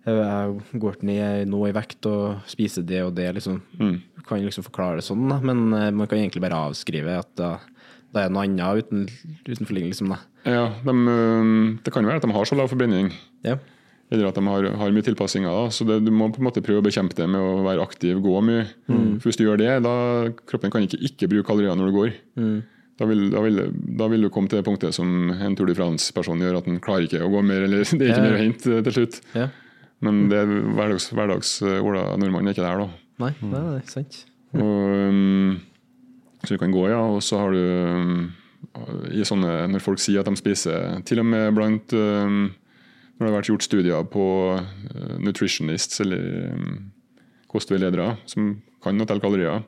jeg 0.06 0.80
går 0.82 1.00
ned 1.02 1.48
nå 1.50 1.60
i 1.66 1.74
vekt 1.74 2.06
og 2.06 2.44
spiser 2.50 2.84
det 2.86 3.00
og 3.02 3.14
det. 3.16 3.30
Liksom. 3.38 3.60
Mm. 3.80 3.96
kan 4.26 4.42
liksom 4.42 4.66
forklare 4.66 5.00
det 5.00 5.06
sånn, 5.06 5.24
da. 5.30 5.38
men 5.42 5.64
øh, 5.70 5.90
man 5.94 6.06
kan 6.10 6.18
egentlig 6.18 6.42
bare 6.42 6.58
avskrive 6.68 7.12
at 7.20 7.28
da, 7.38 7.56
det 8.14 8.24
er 8.24 8.32
noe 8.34 8.42
annet 8.46 8.86
uten, 8.86 9.04
utenforliggende. 9.46 9.92
Liksom. 9.92 10.14
Ja, 10.46 10.64
de, 10.82 10.94
Det 11.84 11.92
kan 11.94 12.02
jo 12.06 12.10
være 12.10 12.22
at 12.22 12.26
de 12.26 12.34
har 12.34 12.48
så 12.48 12.58
lav 12.58 12.70
forbrenning, 12.70 13.12
Ja. 13.46 13.56
eller 14.10 14.28
at 14.28 14.38
de 14.38 14.42
har, 14.46 14.68
har 14.78 14.94
mye 14.94 15.06
tilpassinger. 15.06 15.50
Da. 15.50 15.70
Så 15.74 15.86
det, 15.86 16.00
du 16.06 16.10
må 16.14 16.30
på 16.30 16.38
en 16.42 16.46
måte 16.48 16.62
prøve 16.62 16.82
å 16.82 16.86
bekjempe 16.86 17.18
det 17.18 17.26
med 17.30 17.42
å 17.42 17.62
være 17.66 17.82
aktiv, 17.82 18.18
gå 18.22 18.40
mye. 18.46 18.66
For 18.86 19.26
Hvis 19.30 19.38
du 19.38 19.44
gjør 19.46 19.58
det, 19.62 19.72
da 19.86 19.94
kroppen 20.46 20.70
kan 20.74 20.86
ikke 20.86 20.98
ikke 21.10 21.30
bruke 21.34 21.46
kalorier 21.50 21.74
når 21.78 21.90
du 21.90 21.96
går. 21.98 22.14
Da, 22.96 23.04
vil, 23.04 23.26
da, 23.28 23.42
vil, 23.44 23.60
da 24.00 24.08
vil 24.08 24.24
du 24.24 24.30
komme 24.32 24.48
til 24.48 24.62
det 24.62 24.66
punktet 24.66 24.96
som 24.96 25.28
en 25.34 25.56
Tour 25.56 25.68
de 25.68 25.76
France-person 25.76 26.40
gjør, 26.40 26.62
at 26.62 26.68
den 26.68 26.80
klarer 26.80 27.04
ikke 27.04 27.20
å 27.26 27.30
gå 27.32 27.42
mer, 27.44 27.66
eller 27.66 27.84
det 27.98 28.00
er 28.00 28.14
ikke 28.14 28.24
mer 28.24 28.38
å 28.38 28.40
hente 28.40 28.80
til 28.86 28.96
slutt. 28.96 29.20
Ja. 29.36 29.50
Men 30.04 30.26
det 30.30 30.40
er 30.42 30.54
hverdags, 30.76 31.10
hverdags 31.16 31.52
øh, 31.64 31.78
Ola 31.84 32.08
Nordmann 32.20 32.48
er 32.48 32.56
ikke 32.56 32.64
der, 32.64 32.82
da. 32.84 32.88
Nei, 33.22 33.30
nei, 33.40 33.62
nei, 33.64 33.82
sant. 33.88 34.18
Og, 34.56 34.62
um, 34.62 35.54
så 36.44 36.56
du 36.56 36.60
kan 36.60 36.72
gå, 36.72 36.84
ja. 36.92 37.00
Og 37.00 37.22
så 37.24 37.40
har 37.40 37.52
du 37.52 37.60
um, 37.60 38.26
i 39.12 39.24
sånne, 39.24 39.66
Når 39.72 39.84
folk 39.84 40.00
sier 40.00 40.20
at 40.20 40.28
de 40.28 40.36
spiser 40.38 41.00
Til 41.08 41.20
og 41.22 41.26
med 41.28 41.54
blant 41.56 41.92
um, 41.96 42.50
Når 43.16 43.24
det 43.24 43.28
har 43.28 43.36
vært 43.38 43.50
gjort 43.50 43.66
studier 43.66 44.06
på 44.12 44.26
uh, 44.56 45.16
nutritionists 45.22 46.00
eller 46.04 46.52
um, 46.52 46.76
kostveiledere 47.52 48.14
som 48.28 48.56
kan 48.84 49.00
å 49.00 49.06
telle 49.08 49.22
kalorier, 49.22 49.64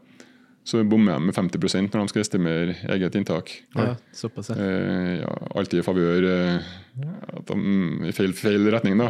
så 0.69 0.83
bommer 0.85 1.17
de 1.17 1.25
med 1.31 1.35
50% 1.37 1.95
når 1.95 2.03
de 2.05 2.13
skal 2.13 2.21
estimere 2.25 2.75
eget 2.93 3.15
inntak. 3.17 3.53
Ja, 3.77 3.95
såpass, 4.13 4.51
ja. 4.53 4.57
Eh, 4.61 5.15
ja, 5.23 5.31
alltid 5.57 5.81
i 5.81 5.85
favør 5.87 6.27
eh, 6.29 6.67
i 8.09 8.13
feil, 8.13 8.35
feil 8.37 8.69
retning. 8.75 8.99
da. 9.01 9.09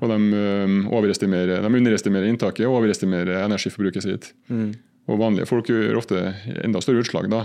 Og 0.00 0.08
de, 0.08 0.18
eh, 0.32 1.60
de 1.60 1.74
underestimerer 1.76 2.30
inntaket 2.30 2.64
og 2.66 2.78
overestimerer 2.80 3.44
energiforbruket 3.44 4.02
sitt. 4.06 4.30
Og 5.04 5.20
vanlige 5.20 5.46
folk 5.50 5.68
gjør 5.68 5.98
ofte 6.00 6.22
enda 6.64 6.80
større 6.80 7.04
utslag. 7.04 7.28
da. 7.30 7.44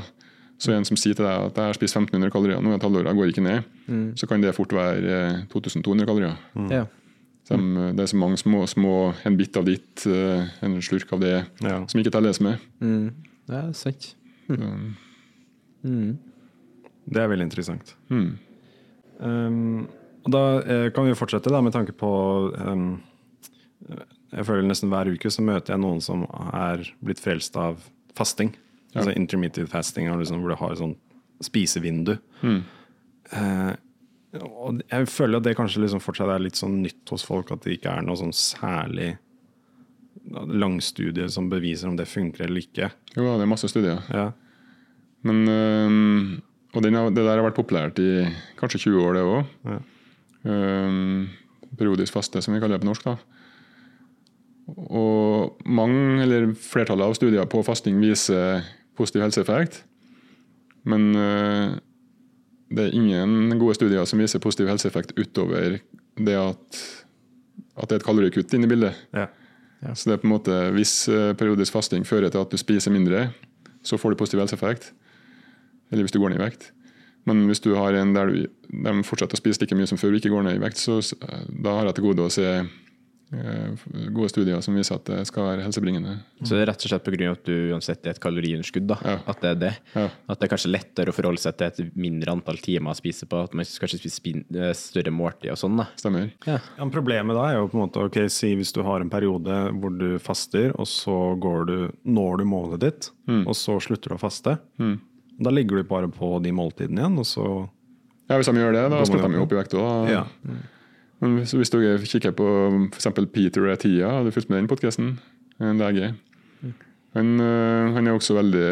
Så 0.60 0.72
en 0.76 0.84
som 0.88 0.98
sier 1.00 1.16
til 1.16 1.24
deg 1.26 1.50
at 1.50 1.56
jeg 1.56 1.66
har 1.72 1.74
spist 1.78 1.96
1500 1.96 2.32
kalorier 2.32 2.62
nå, 2.64 2.74
et 2.76 2.84
halvår, 2.84 3.06
jeg 3.08 3.16
går 3.16 3.30
ikke 3.32 3.44
ned, 3.46 4.16
så 4.20 4.28
kan 4.28 4.42
det 4.44 4.56
fort 4.56 4.72
være 4.76 5.20
eh, 5.20 5.44
2200 5.52 6.06
kalorier. 6.08 6.38
ja. 6.70 6.86
De, 7.50 7.58
det 7.98 8.04
er 8.04 8.10
så 8.12 8.18
mange 8.20 8.38
små, 8.38 8.60
små 8.70 8.92
en 9.26 9.36
bit 9.36 9.56
av 9.58 9.64
ditt, 9.66 10.04
eh, 10.06 10.44
en 10.62 10.76
slurk 10.86 11.10
av 11.16 11.20
det, 11.24 11.46
Ja. 11.66 11.80
som 11.90 11.98
ikke 12.00 12.12
telles 12.14 12.38
med. 12.46 12.60
Mm. 12.80 13.08
Ja, 13.50 13.64
sant. 13.74 14.14
Det 17.10 17.22
er 17.22 17.32
veldig 17.32 17.48
interessant. 17.48 17.96
Mm. 18.14 18.32
Um, 19.20 19.88
og 20.28 20.34
da 20.36 20.44
eh, 20.62 20.88
kan 20.96 21.08
vi 21.08 21.18
fortsette 21.18 21.52
da, 21.52 21.62
med 21.64 21.74
tanke 21.76 21.92
på 21.98 22.10
um, 22.56 23.02
Jeg 24.32 24.46
føler 24.48 24.68
nesten 24.68 24.92
hver 24.92 25.10
uke 25.12 25.32
så 25.32 25.44
møter 25.44 25.74
jeg 25.74 25.84
noen 25.84 26.02
som 26.04 26.24
er 26.54 26.84
blitt 27.04 27.22
frelst 27.24 27.58
av 27.60 27.82
fasting. 28.18 28.54
Altså 28.94 29.14
intermittent 29.14 29.70
fasting, 29.72 30.10
liksom, 30.20 30.42
hvor 30.42 30.54
du 30.54 30.60
har 30.60 30.74
et 30.74 30.82
sånn 30.82 30.98
spisevindu. 31.46 32.16
Eh, 33.34 33.74
og 34.40 34.82
jeg 34.84 35.10
føler 35.10 35.40
at 35.40 35.46
det 35.48 35.56
kanskje 35.58 35.84
liksom 35.84 36.02
fortsatt 36.04 36.32
er 36.34 36.44
litt 36.44 36.60
sånn 36.60 36.82
nytt 36.84 37.14
hos 37.14 37.26
folk, 37.26 37.54
at 37.54 37.64
det 37.66 37.78
ikke 37.78 37.96
er 37.96 38.06
noe 38.06 38.20
sånn 38.20 38.36
særlig 38.36 39.14
langstudie 40.30 41.30
som 41.32 41.50
beviser 41.50 41.90
om 41.90 41.98
det 41.98 42.10
funker 42.10 42.46
eller 42.46 42.62
ikke. 42.62 42.92
Jo, 43.16 43.26
det 43.26 43.46
er 43.46 43.50
masse 43.50 43.70
studier. 43.72 44.04
Ja. 44.14 44.30
Men, 45.28 45.42
øhm, 45.48 46.42
og 46.74 46.84
det 46.84 46.94
der 46.94 47.36
har 47.36 47.44
vært 47.44 47.58
populært 47.58 48.00
i 48.00 48.28
kanskje 48.60 48.86
20 48.90 49.04
år, 49.04 49.14
det 49.18 49.26
òg. 49.26 49.46
Ja. 49.66 49.80
periodisk 51.78 52.14
faste, 52.14 52.42
som 52.42 52.54
vi 52.54 52.60
kaller 52.60 52.78
det 52.78 52.82
på 52.82 52.88
norsk. 52.88 53.04
da. 53.04 53.18
Og 54.68 55.58
mange, 55.66 56.22
eller 56.24 56.54
flertallet 56.54 57.06
av 57.06 57.14
studier 57.14 57.46
på 57.46 57.64
fasting 57.64 58.00
viser 58.02 58.64
positiv 58.98 59.22
helseeffekt. 59.22 59.84
Men 60.84 61.16
øh, 61.16 61.78
det 62.70 62.86
er 62.86 62.96
ingen 62.96 63.60
gode 63.60 63.76
studier 63.76 64.06
som 64.06 64.20
viser 64.22 64.42
positiv 64.44 64.70
helseeffekt 64.70 65.16
utover 65.18 65.80
det 66.20 66.36
at, 66.36 66.82
at 67.78 67.90
det 67.90 67.98
er 67.98 68.02
et 68.02 68.06
kalorikutt 68.08 68.54
inne 68.54 68.68
i 68.68 68.72
bildet. 68.72 69.00
Ja. 69.16 69.28
Så 69.80 70.10
det 70.10 70.18
er 70.18 70.24
på 70.24 70.28
en 70.28 70.36
måte, 70.36 70.56
Hvis 70.76 71.08
eh, 71.08 71.34
periodisk 71.40 71.74
fasting 71.74 72.04
fører 72.08 72.30
til 72.30 72.42
at 72.42 72.52
du 72.52 72.58
spiser 72.60 72.92
mindre, 72.92 73.30
så 73.84 73.98
får 73.98 74.12
du 74.12 74.20
positiv 74.20 74.42
helseeffekt. 74.42 74.92
Eller 75.92 76.04
hvis 76.04 76.12
du 76.12 76.20
går 76.20 76.34
ned 76.34 76.42
i 76.42 76.44
vekt. 76.44 76.72
Men 77.26 77.46
hvis 77.48 77.62
du 77.64 77.74
har 77.76 77.96
en 77.96 78.14
der 78.16 78.28
du, 78.28 78.48
de 78.70 78.94
fortsetter 79.04 79.38
å 79.38 79.40
spise 79.40 79.62
like 79.62 79.76
mye 79.76 79.88
som 79.88 80.00
før 80.00 80.14
og 80.14 80.20
ikke 80.20 80.34
går 80.34 80.46
ned 80.48 80.60
i 80.60 80.64
vekt, 80.64 80.82
så 80.82 81.00
da 81.50 81.78
har 81.78 81.90
jeg 81.90 82.00
til 82.00 82.08
gode 82.10 82.28
å 82.28 82.34
se 82.34 82.46
eh, 82.46 82.70
gode 83.30 84.30
studier 84.32 84.62
som 84.66 84.74
viser 84.74 84.96
at 84.98 85.06
det 85.06 85.20
skal 85.30 85.46
være 85.46 85.62
helsebringende. 85.68 86.16
Så 86.42 86.56
det 86.56 86.64
er 86.64 86.70
rett 86.72 86.86
og 86.86 86.90
slett 86.90 87.04
pga. 87.06 87.32
at 87.32 87.44
du 87.46 87.54
uansett 87.76 88.08
er 88.08 88.16
et 88.16 88.20
kaloriunderskudd. 88.24 88.88
da, 88.90 88.98
Ja. 89.06 89.18
At 89.28 89.42
det 89.42 89.50
er 89.52 89.56
det. 89.56 89.72
Ja. 89.94 90.06
At 90.28 90.40
det 90.40 90.48
er 90.48 90.56
kanskje 90.56 90.72
lettere 90.74 91.14
å 91.14 91.14
forholde 91.14 91.38
seg 91.40 91.58
til 91.58 91.68
et 91.68 91.96
mindre 91.96 92.32
antall 92.34 92.58
timer 92.58 92.92
å 92.92 92.98
spise 92.98 93.28
på. 93.30 93.44
At 93.44 93.54
man 93.54 93.66
kanskje 93.66 94.00
spiser 94.10 94.44
eh, 94.56 94.74
større 94.74 95.12
måltid 95.14 95.52
og 95.54 95.58
sånn. 95.62 95.78
da. 95.78 95.86
Stemmer. 95.96 96.32
Ja, 96.48 96.58
men 96.80 96.90
problemet 96.92 97.36
da 97.38 97.46
er 97.52 97.60
jo 97.60 97.68
på 97.70 97.78
en 97.78 97.86
måte 97.88 98.06
ok, 98.06 98.18
Si 98.30 98.56
hvis 98.56 98.74
du 98.74 98.82
har 98.84 99.02
en 99.02 99.10
periode 99.10 99.60
hvor 99.80 99.94
du 99.98 100.18
faster, 100.20 100.72
og 100.80 100.88
så 100.88 101.36
går 101.40 101.66
du, 101.68 101.78
når 102.06 102.38
du 102.42 102.46
målet 102.46 102.80
ditt, 102.82 103.12
og 103.46 103.54
så 103.54 103.78
slutter 103.80 104.10
du 104.10 104.16
å 104.16 104.20
faste. 104.20 104.58
Da 105.40 105.50
ligger 105.54 105.78
du 105.78 105.84
bare 105.84 106.10
på 106.10 106.42
de 106.44 106.52
måltidene 106.52 107.00
igjen, 107.06 107.20
og 107.20 107.26
så 107.26 107.46
Ja, 108.30 108.38
Hvis 108.38 108.46
de 108.46 108.54
gjør 108.60 108.74
det, 108.74 108.90
da 108.92 109.04
splitter 109.06 109.30
de 109.30 109.36
jo 109.40 109.44
opp 109.46 109.54
i 109.54 109.58
vekt 109.58 109.74
òg. 109.74 110.10
Ja. 111.20 111.26
Men 111.26 111.40
hvis, 111.42 111.52
hvis 111.58 111.72
dere 111.74 112.00
kikker 112.00 112.32
på 112.36 112.48
f.eks. 112.94 113.10
Peter 113.34 113.68
Atia, 113.74 114.10
har 114.16 114.24
du 114.24 114.32
fulgt 114.32 114.50
med 114.52 114.62
den 114.62 114.72
podkasten? 114.72 115.18
En 115.60 115.82
lege. 115.82 116.14
Han, 117.18 117.40
øh, 117.42 117.94
han 117.96 118.08
er 118.08 118.14
også 118.14 118.36
veldig 118.38 118.66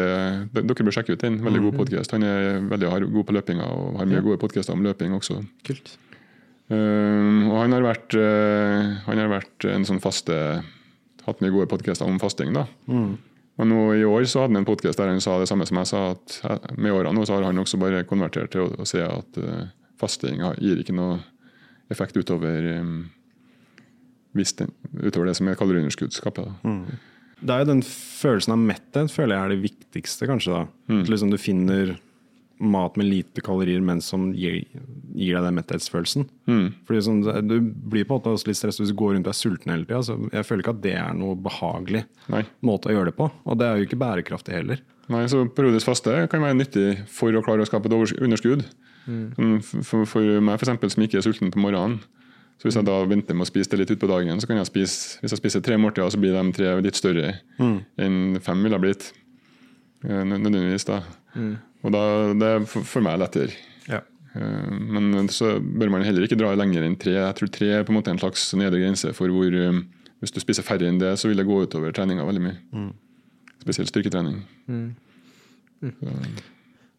Dere 0.54 0.84
bør 0.86 0.94
sjekke 0.94 1.16
ut 1.16 1.22
den. 1.24 1.40
Veldig 1.44 1.62
god 1.66 1.78
podkast. 1.80 2.12
Han 2.14 2.22
er 2.22 2.60
veldig 2.70 2.90
har, 2.92 3.06
god 3.10 3.24
på 3.26 3.34
løpinga 3.34 3.66
og 3.66 3.98
har 3.98 4.10
mye 4.10 4.22
gode 4.22 4.38
podkaster 4.38 4.76
om 4.76 4.84
løping 4.86 5.16
også. 5.16 5.40
Kult. 5.66 5.96
Uh, 6.68 7.48
og 7.48 7.62
han 7.62 7.72
har 7.72 7.80
vært 7.80 8.12
uh, 8.12 8.98
Han 9.06 9.16
har 9.16 9.30
vært 9.32 9.64
en 9.70 9.86
sånn 9.88 10.02
faste 10.04 10.34
Hatt 11.24 11.40
mye 11.40 11.52
gode 11.54 11.68
podkaster 11.68 12.08
om 12.08 12.20
fasting. 12.20 12.52
da. 12.56 12.66
Og 13.58 13.66
nå 13.66 13.80
I 13.98 14.04
år 14.06 14.24
så 14.30 14.44
hadde 14.44 14.54
han 14.54 14.62
en 14.62 14.68
podkast 14.68 15.00
der 15.00 15.10
han 15.10 15.20
sa 15.20 15.38
det 15.40 15.48
samme 15.50 15.66
som 15.68 15.80
jeg 15.80 15.90
sa, 15.90 16.02
at 16.14 16.36
eh, 16.46 16.68
med 16.78 16.94
årene 16.94 17.24
så 17.26 17.36
har 17.36 17.48
han 17.48 17.58
også 17.58 17.80
bare 17.82 18.04
konvertert 18.08 18.52
til 18.54 18.64
å, 18.64 18.68
å 18.80 18.86
se 18.86 19.02
at 19.02 19.40
uh, 19.42 19.66
fasting 20.00 20.40
gir 20.62 20.78
ikke 20.80 20.94
noe 20.96 21.18
effekt 21.92 22.16
utover, 22.18 22.66
um, 22.80 23.10
den, 24.34 24.72
utover 25.02 25.30
det 25.30 25.36
som 25.38 25.48
er 25.48 25.58
kaller 25.58 25.80
underskuddskapet. 25.82 26.50
Da. 26.64 26.74
Det 27.38 27.54
er 27.54 27.62
jo 27.62 27.70
den 27.72 27.84
følelsen 27.86 28.54
av 28.56 28.60
metthet 28.60 29.12
føler 29.14 29.36
jeg 29.36 29.44
er 29.44 29.54
det 29.54 29.62
viktigste, 29.64 30.26
kanskje. 30.30 30.52
da. 30.58 31.00
At 31.00 31.10
liksom 31.12 31.30
du 31.32 31.38
finner 31.40 31.96
mat 32.58 32.96
med 32.98 33.06
lite 33.06 33.42
kalorier, 33.46 33.80
men 33.80 34.00
som 34.02 34.32
gir, 34.34 34.64
gir 35.14 35.36
deg 35.36 35.44
den 35.46 35.58
metthetsfølelsen. 35.60 36.24
Fordi 36.88 37.02
sånn, 37.06 37.20
Du 37.46 37.60
blir 37.60 38.04
på 38.04 38.16
en 38.16 38.18
måte 38.18 38.32
også 38.34 38.50
litt 38.50 38.58
stresset 38.58 38.82
hvis 38.82 38.90
du 38.90 38.98
går 38.98 39.14
rundt 39.14 39.28
og 39.30 39.34
er 39.34 39.38
sulten 39.38 39.70
hele 39.72 39.86
tida. 39.86 40.16
Jeg 40.34 40.46
føler 40.48 40.64
ikke 40.64 40.74
at 40.74 40.82
det 40.82 40.94
er 40.98 41.14
noe 41.14 41.38
behagelig 41.38 42.04
Nei. 42.34 42.42
måte 42.66 42.90
å 42.90 42.96
gjøre 42.96 43.12
det 43.12 43.16
på. 43.20 43.30
Og 43.46 43.58
det 43.60 43.68
er 43.68 43.78
jo 43.78 43.86
ikke 43.86 44.00
bærekraftig 44.02 44.56
heller. 44.58 44.82
Nei, 45.08 45.22
så 45.30 45.44
Periodisk 45.54 45.88
faste 45.88 46.26
kan 46.28 46.42
være 46.44 46.58
nyttig 46.58 46.88
for 47.08 47.32
å 47.32 47.44
klare 47.46 47.62
å 47.64 47.68
skape 47.68 47.88
et 47.88 48.18
underskudd. 48.18 48.66
Mm, 49.08 49.58
For, 49.64 50.04
for 50.04 50.40
meg 50.44 50.58
for 50.60 50.66
eksempel, 50.66 50.90
som 50.92 51.02
ikke 51.06 51.18
er 51.20 51.24
sulten 51.24 51.50
på 51.54 51.60
morgenen, 51.62 52.00
så 52.58 52.66
hvis 52.66 52.74
jeg 52.76 52.84
da 52.88 52.96
venter 53.06 53.36
med 53.38 53.46
å 53.46 53.48
spise 53.48 53.70
det 53.70 53.78
litt 53.80 53.92
utpå 53.94 54.08
dagen, 54.10 54.40
så 54.42 54.46
kan 54.50 54.58
jeg 54.58 54.66
spise 54.68 55.20
hvis 55.22 55.30
jeg 55.32 55.38
spiser 55.40 55.62
tre 55.64 55.76
måltider, 55.78 56.10
så 56.10 56.18
blir 56.20 56.34
de 56.34 56.52
tre 56.56 56.72
litt 56.82 56.98
større 56.98 57.36
enn 57.96 58.38
fem 58.42 58.62
ville 58.66 58.80
blitt. 58.82 59.12
eh, 60.04 60.24
Nødvendigvis 60.26 60.84
da. 60.88 61.02
Og 61.84 61.92
da, 61.94 62.02
det 62.34 62.48
er 62.56 62.64
for, 62.66 63.00
meg 63.06 63.18
lettere. 63.22 63.54
Ja. 63.88 64.00
Eh, 64.34 64.70
Men 64.90 65.28
så 65.30 65.54
bør 65.62 65.90
man 65.94 66.02
heller 66.02 66.26
ikke 66.26 66.36
dra 66.38 66.50
lenger 66.58 66.82
enn 66.82 66.98
tre. 66.98 67.12
Jeg 67.14 67.34
tror 67.38 67.48
tre 67.54 67.68
er 67.78 67.84
på 67.84 67.94
en 67.94 68.00
måte 68.00 68.10
en 68.10 68.18
slags 68.18 68.52
nedre 68.58 68.80
grense 68.82 69.14
for 69.14 69.28
hvor 69.30 69.46
eh, 69.54 69.78
Hvis 70.20 70.32
du 70.34 70.40
spiser 70.42 70.66
færre 70.66 70.88
enn 70.90 70.98
det, 70.98 71.14
så 71.16 71.28
vil 71.30 71.36
det 71.38 71.46
gå 71.46 71.62
utover 71.62 71.92
treninga 71.94 72.24
veldig 72.26 72.42
mye. 72.42 72.58
Spesielt 73.62 73.88
styrketrening. 73.92 74.42
Så, 75.78 76.10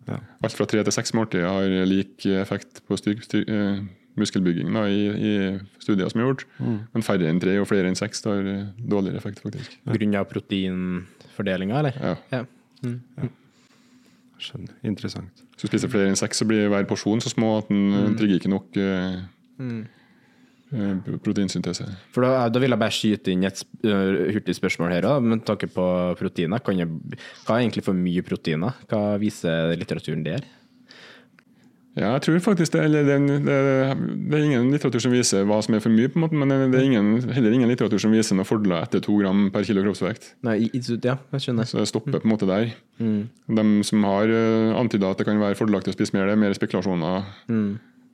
Ja. 0.09 0.19
Alt 0.43 0.57
fra 0.57 0.67
tre 0.69 0.83
til 0.85 0.95
seks 0.95 1.13
måltid 1.17 1.45
har 1.45 1.73
lik 1.89 2.25
effekt 2.39 2.81
på 2.87 2.97
styrk, 2.99 3.23
styr, 3.27 3.45
eh, 3.45 3.81
muskelbygging 4.19 4.71
da, 4.73 4.85
i, 4.89 5.03
i 5.07 5.33
studier 5.81 6.09
som 6.11 6.21
er 6.21 6.29
gjort. 6.29 6.45
Mm. 6.59 6.79
Men 6.95 7.05
færre 7.05 7.29
enn 7.29 7.41
tre 7.41 7.55
og 7.61 7.67
flere 7.69 7.89
enn 7.89 7.99
seks 7.99 8.25
har 8.27 8.47
eh, 8.49 8.71
dårligere 8.79 9.21
effekt, 9.21 9.43
faktisk. 9.45 9.77
På 9.85 9.97
grunn 9.97 10.17
av 10.19 10.27
proteinfordelinga, 10.31 11.83
eller? 11.83 12.01
Ja. 12.01 12.15
Ja. 12.33 13.29
Skjønner. 14.39 14.75
Interessant. 14.87 15.43
Hvis 15.53 15.65
du 15.65 15.71
spiser 15.73 15.91
flere 15.91 16.11
enn 16.11 16.19
seks, 16.19 16.39
så 16.39 16.47
blir 16.47 16.69
hver 16.71 16.87
porsjon 16.89 17.21
så 17.23 17.31
små 17.31 17.57
at 17.59 17.71
den 17.71 17.89
mm. 17.91 18.17
trigger 18.19 18.39
ikke 18.39 18.53
nok 18.53 18.79
uh, 18.79 19.19
eh, 19.59 19.79
proteinsyntese. 21.25 21.87
For 22.13 22.25
da, 22.25 22.45
da 22.51 22.61
vil 22.61 22.75
jeg 22.75 22.81
bare 22.81 22.95
skyte 22.95 23.33
inn 23.33 23.47
et 23.49 23.63
hurtig 23.81 24.55
spørsmål 24.57 24.93
her 24.93 25.09
òg, 25.09 25.25
med 25.25 25.43
tanke 25.47 25.69
på 25.73 25.89
proteiner. 26.19 26.61
Kan 26.65 26.79
jeg, 26.81 26.89
hva 27.45 27.57
er 27.57 27.65
egentlig 27.65 27.85
for 27.87 27.97
mye 27.97 28.23
proteiner? 28.25 28.77
Hva 28.89 29.17
viser 29.21 29.75
litteraturen 29.79 30.25
der? 30.27 30.47
Ja, 31.97 32.13
jeg 32.13 32.21
tror 32.23 32.37
faktisk 32.43 32.75
det, 32.75 32.83
eller 32.85 33.03
det, 33.03 33.15
det, 33.43 33.55
det 34.29 34.37
er 34.37 34.43
ingen 34.45 34.69
litteratur 34.71 35.01
som 35.03 35.11
viser 35.11 35.43
hva 35.49 35.57
som 35.65 35.75
er 35.75 35.81
for 35.83 35.91
mye, 35.91 36.07
på 36.11 36.19
en 36.19 36.23
måte, 36.23 36.37
men 36.37 36.53
det 36.71 36.77
er 36.77 36.85
ingen, 36.85 37.09
heller 37.33 37.55
ingen 37.55 37.71
litteratur 37.71 37.99
som 37.99 38.13
viser 38.13 38.37
noen 38.37 38.47
fordeler 38.47 38.85
etter 38.85 39.01
to 39.03 39.17
gram 39.19 39.49
per 39.51 39.65
kilo 39.67 39.83
kroppsvekt. 39.83 40.29
Nei, 40.45 40.61
ja, 40.69 41.17
jeg 41.33 41.43
skjønner. 41.43 41.67
Så 41.67 41.81
det 41.81 41.89
stopper 41.89 42.21
på 42.21 42.29
en 42.29 42.33
måte 42.35 42.47
der. 42.47 42.71
De 43.01 43.65
som 43.89 44.05
har 44.07 44.31
antyda 44.79 45.11
at 45.11 45.19
det 45.19 45.27
kan 45.27 45.41
være 45.41 45.57
fordelaktig 45.59 45.91
å 45.91 45.97
spise 45.97 46.15
mer, 46.15 46.29
det 46.29 46.37
er 46.37 46.43
mer 46.45 46.55
spekulasjoner. 46.55 47.27
Eh, 47.49 47.65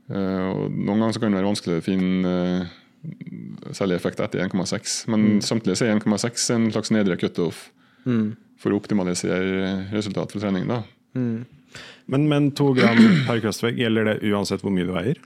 og 0.09 0.71
noen 0.71 0.99
ganger 1.01 1.15
så 1.15 1.19
kan 1.23 1.31
det 1.33 1.39
være 1.41 1.49
vanskelig 1.49 1.77
å 1.79 1.85
finne 1.85 2.33
eh, 2.61 3.71
særlig 3.73 3.95
effekt 3.99 4.19
etter 4.21 4.43
1,6, 4.47 5.07
men 5.13 5.41
samtidig 5.41 5.77
så 5.79 5.85
er 5.87 5.95
1,6 5.99 6.45
en 6.55 6.67
slags 6.73 6.91
nedre 6.93 7.17
cutoff 7.21 7.71
for 8.61 8.71
å 8.73 8.77
optimalisere 8.77 9.89
resultat 9.93 10.31
for 10.31 10.39
trening. 10.41 10.67
da. 10.69 10.83
Men, 12.07 12.27
men 12.29 12.51
to 12.57 12.71
gram 12.77 12.97
per 13.27 13.41
kroppsvekt, 13.41 13.77
gjelder 13.81 14.05
det 14.11 14.17
uansett 14.31 14.61
hvor 14.61 14.73
mye 14.73 14.85
du 14.85 14.93
veier? 14.93 15.17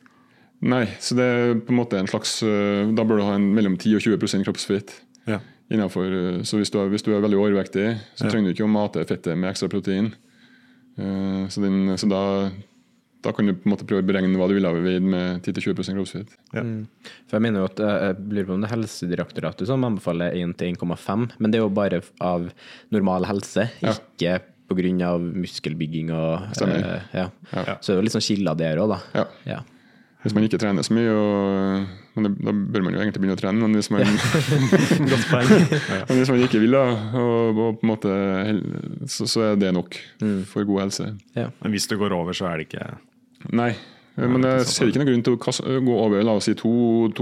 Nei, 0.61 0.85
så 0.99 1.15
det 1.15 1.23
er 1.27 1.53
på 1.63 1.71
en 1.71 1.77
måte 1.79 1.99
en 1.99 2.07
slags 2.11 2.41
eh, 2.43 2.89
Da 2.91 3.03
bør 3.07 3.21
du 3.21 3.23
ha 3.29 3.35
en 3.37 3.45
mellom 3.55 3.77
10 3.79 3.95
og 3.95 4.01
20 4.03 4.43
kroppsfett. 4.47 4.91
Ja. 5.27 5.37
Innenfor, 5.71 6.07
eh, 6.11 6.39
så 6.43 6.57
hvis 6.59 6.71
du, 6.73 6.79
er, 6.81 6.89
hvis 6.91 7.03
du 7.05 7.13
er 7.15 7.21
veldig 7.23 7.39
overvektig, 7.39 7.85
så 8.15 8.25
Ja. 8.27 8.31
trenger 8.33 8.49
du 8.51 8.55
ikke 8.57 8.67
å 8.67 8.71
mate 8.73 9.05
fettet 9.07 9.37
med 9.39 9.51
ekstra 9.53 9.69
protein. 9.71 10.09
Eh, 10.99 11.47
Så, 11.47 11.61
den, 11.63 11.95
så 11.97 12.09
da, 12.11 12.23
da 13.25 13.33
kan 13.35 13.49
du 13.49 13.53
på 13.53 13.67
en 13.67 13.73
måte 13.73 13.85
prøve 13.87 14.03
å 14.03 14.07
beregne 14.07 14.37
hva 14.39 14.45
du 14.47 14.53
ville 14.55 14.69
ha 14.71 14.77
veid 14.79 15.03
med 15.03 15.41
10-20 15.43 15.95
kroppsfett. 15.97 16.35
For 16.53 17.35
jeg 17.35 17.43
mener 17.43 17.59
jo 17.65 17.67
at 17.67 17.81
eh, 17.83 17.95
jeg 18.05 18.19
lurer 18.31 18.47
på 18.47 18.55
om 18.55 18.61
det 18.63 18.69
er 18.69 18.75
Helsedirektoratet 18.77 19.67
som 19.67 19.83
anbefaler 19.87 20.37
1-1,5, 20.39 21.25
men 21.39 21.51
det 21.51 21.59
er 21.59 21.65
jo 21.65 21.73
bare 21.75 21.99
av 22.23 22.47
normal 22.95 23.27
helse, 23.27 23.67
Ja. 23.83 23.95
ikke 23.97 24.39
pga. 24.69 25.17
muskelbygging 25.19 26.11
og 26.13 26.47
Stemmer. 26.55 26.79
eh, 26.85 27.01
ja. 27.19 27.27
Ja. 27.51 27.75
Så 27.81 27.91
det 27.91 27.97
er 27.97 27.99
jo 27.99 28.07
litt 28.07 28.15
sånn 28.15 28.23
skiller 28.29 28.55
der 28.55 28.77
òg, 28.85 28.95
da. 28.95 28.99
Ja. 29.19 29.25
Ja. 29.57 29.59
Hvis 30.19 30.33
man 30.35 30.43
ikke 30.43 30.59
trener 30.59 30.83
så 30.83 30.91
mye, 30.91 31.11
og, 31.15 31.87
men 32.15 32.25
det, 32.27 32.31
da 32.43 32.51
bør 32.51 32.83
man 32.83 32.93
jo 32.95 32.99
egentlig 32.99 33.21
begynne 33.23 33.37
å 33.37 33.39
trene, 33.39 33.61
men 33.63 33.77
hvis 33.79 33.87
man, 33.89 34.03
men 34.99 36.17
hvis 36.19 36.31
man 36.31 36.41
ikke 36.43 36.59
vil, 36.59 36.75
da, 36.75 36.81
og, 37.15 37.59
og 37.63 37.77
på 37.79 37.85
en 37.87 37.91
måte, 37.93 38.15
så, 39.09 39.27
så 39.31 39.45
er 39.51 39.59
det 39.61 39.71
nok 39.75 39.95
for 40.49 40.67
god 40.67 40.83
helse. 40.87 41.07
Men 41.35 41.71
hvis 41.75 41.87
det 41.91 41.99
går 42.01 42.15
over, 42.17 42.35
så 42.35 42.49
er 42.51 42.59
det 42.61 42.67
ikke 42.69 42.89
Nei, 43.55 43.71
men 44.19 44.43
jeg 44.43 44.65
ser 44.67 44.89
ikke 44.91 44.99
noen 44.99 45.07
grunn 45.13 45.21
til 45.23 45.35
å 45.37 45.81
gå 45.85 45.93
over 46.03 46.23
la 46.27 46.33
oss 46.35 46.49
si 46.49 46.53
2,2, 46.59 47.19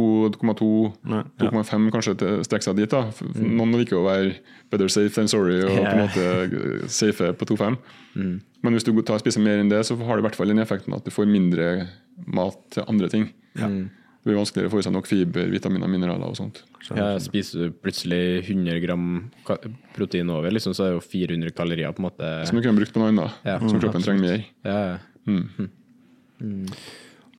2,5 1.37 1.91
kanskje 1.93 2.15
til 2.17 2.39
strekke 2.47 2.65
seg 2.65 2.79
dit. 2.79 2.89
da. 2.89 3.03
Noen 3.37 3.75
liker 3.77 3.99
å 3.99 4.05
være 4.07 4.31
better 4.71 4.89
safe 4.89 5.13
than 5.13 5.29
sorry 5.29 5.59
og 5.61 5.75
på 5.77 5.91
en 5.91 6.01
måte 6.01 6.89
safe 6.89 7.29
på 7.37 7.49
2,5. 7.53 7.77
Men 8.17 8.73
hvis 8.73 8.83
du 8.87 8.91
tar 9.05 9.19
og 9.19 9.21
spiser 9.21 9.43
mer 9.45 9.61
enn 9.61 9.69
det, 9.69 9.83
så 9.85 9.93
har 9.99 10.17
det 10.17 10.23
i 10.23 10.27
hvert 10.27 10.39
fall 10.39 10.49
den 10.49 10.63
effekten 10.63 10.95
at 10.97 11.05
du 11.05 11.11
får 11.13 11.29
mindre 11.29 11.69
mat 12.25 12.57
til 12.73 12.83
andre 12.89 13.09
ting. 13.13 13.29
Det 13.53 14.33
blir 14.33 14.41
vanskeligere 14.41 14.67
å 14.67 14.73
få 14.73 14.81
i 14.81 14.83
seg 14.83 14.91
nok 14.91 15.05
fiber, 15.07 15.45
vitaminer, 15.53 15.87
mineraler 15.87 16.33
og 16.33 16.35
sånt. 16.35 16.63
Ja, 16.89 17.13
spiser 17.21 17.67
du 17.69 17.75
plutselig 17.79 18.41
100 18.49 18.81
gram 18.83 19.05
protein 19.95 20.33
over, 20.33 20.49
liksom, 20.51 20.73
så 20.75 20.83
er 20.83 20.89
det 20.91 20.97
jo 20.97 21.05
400 21.13 21.53
kalorier 21.55 21.93
på 21.95 22.01
en 22.01 22.07
måte. 22.09 22.31
Som 22.49 22.57
du 22.57 22.63
kunne 22.65 22.81
brukt 22.81 22.91
på 22.95 22.99
noe 22.99 23.13
annet, 23.13 23.37
Ja, 23.47 23.59
som 23.61 23.77
kroppen 23.79 24.01
absolutt. 24.01 24.09
trenger 24.09 24.25
mer. 24.25 24.41
Ja, 24.67 24.97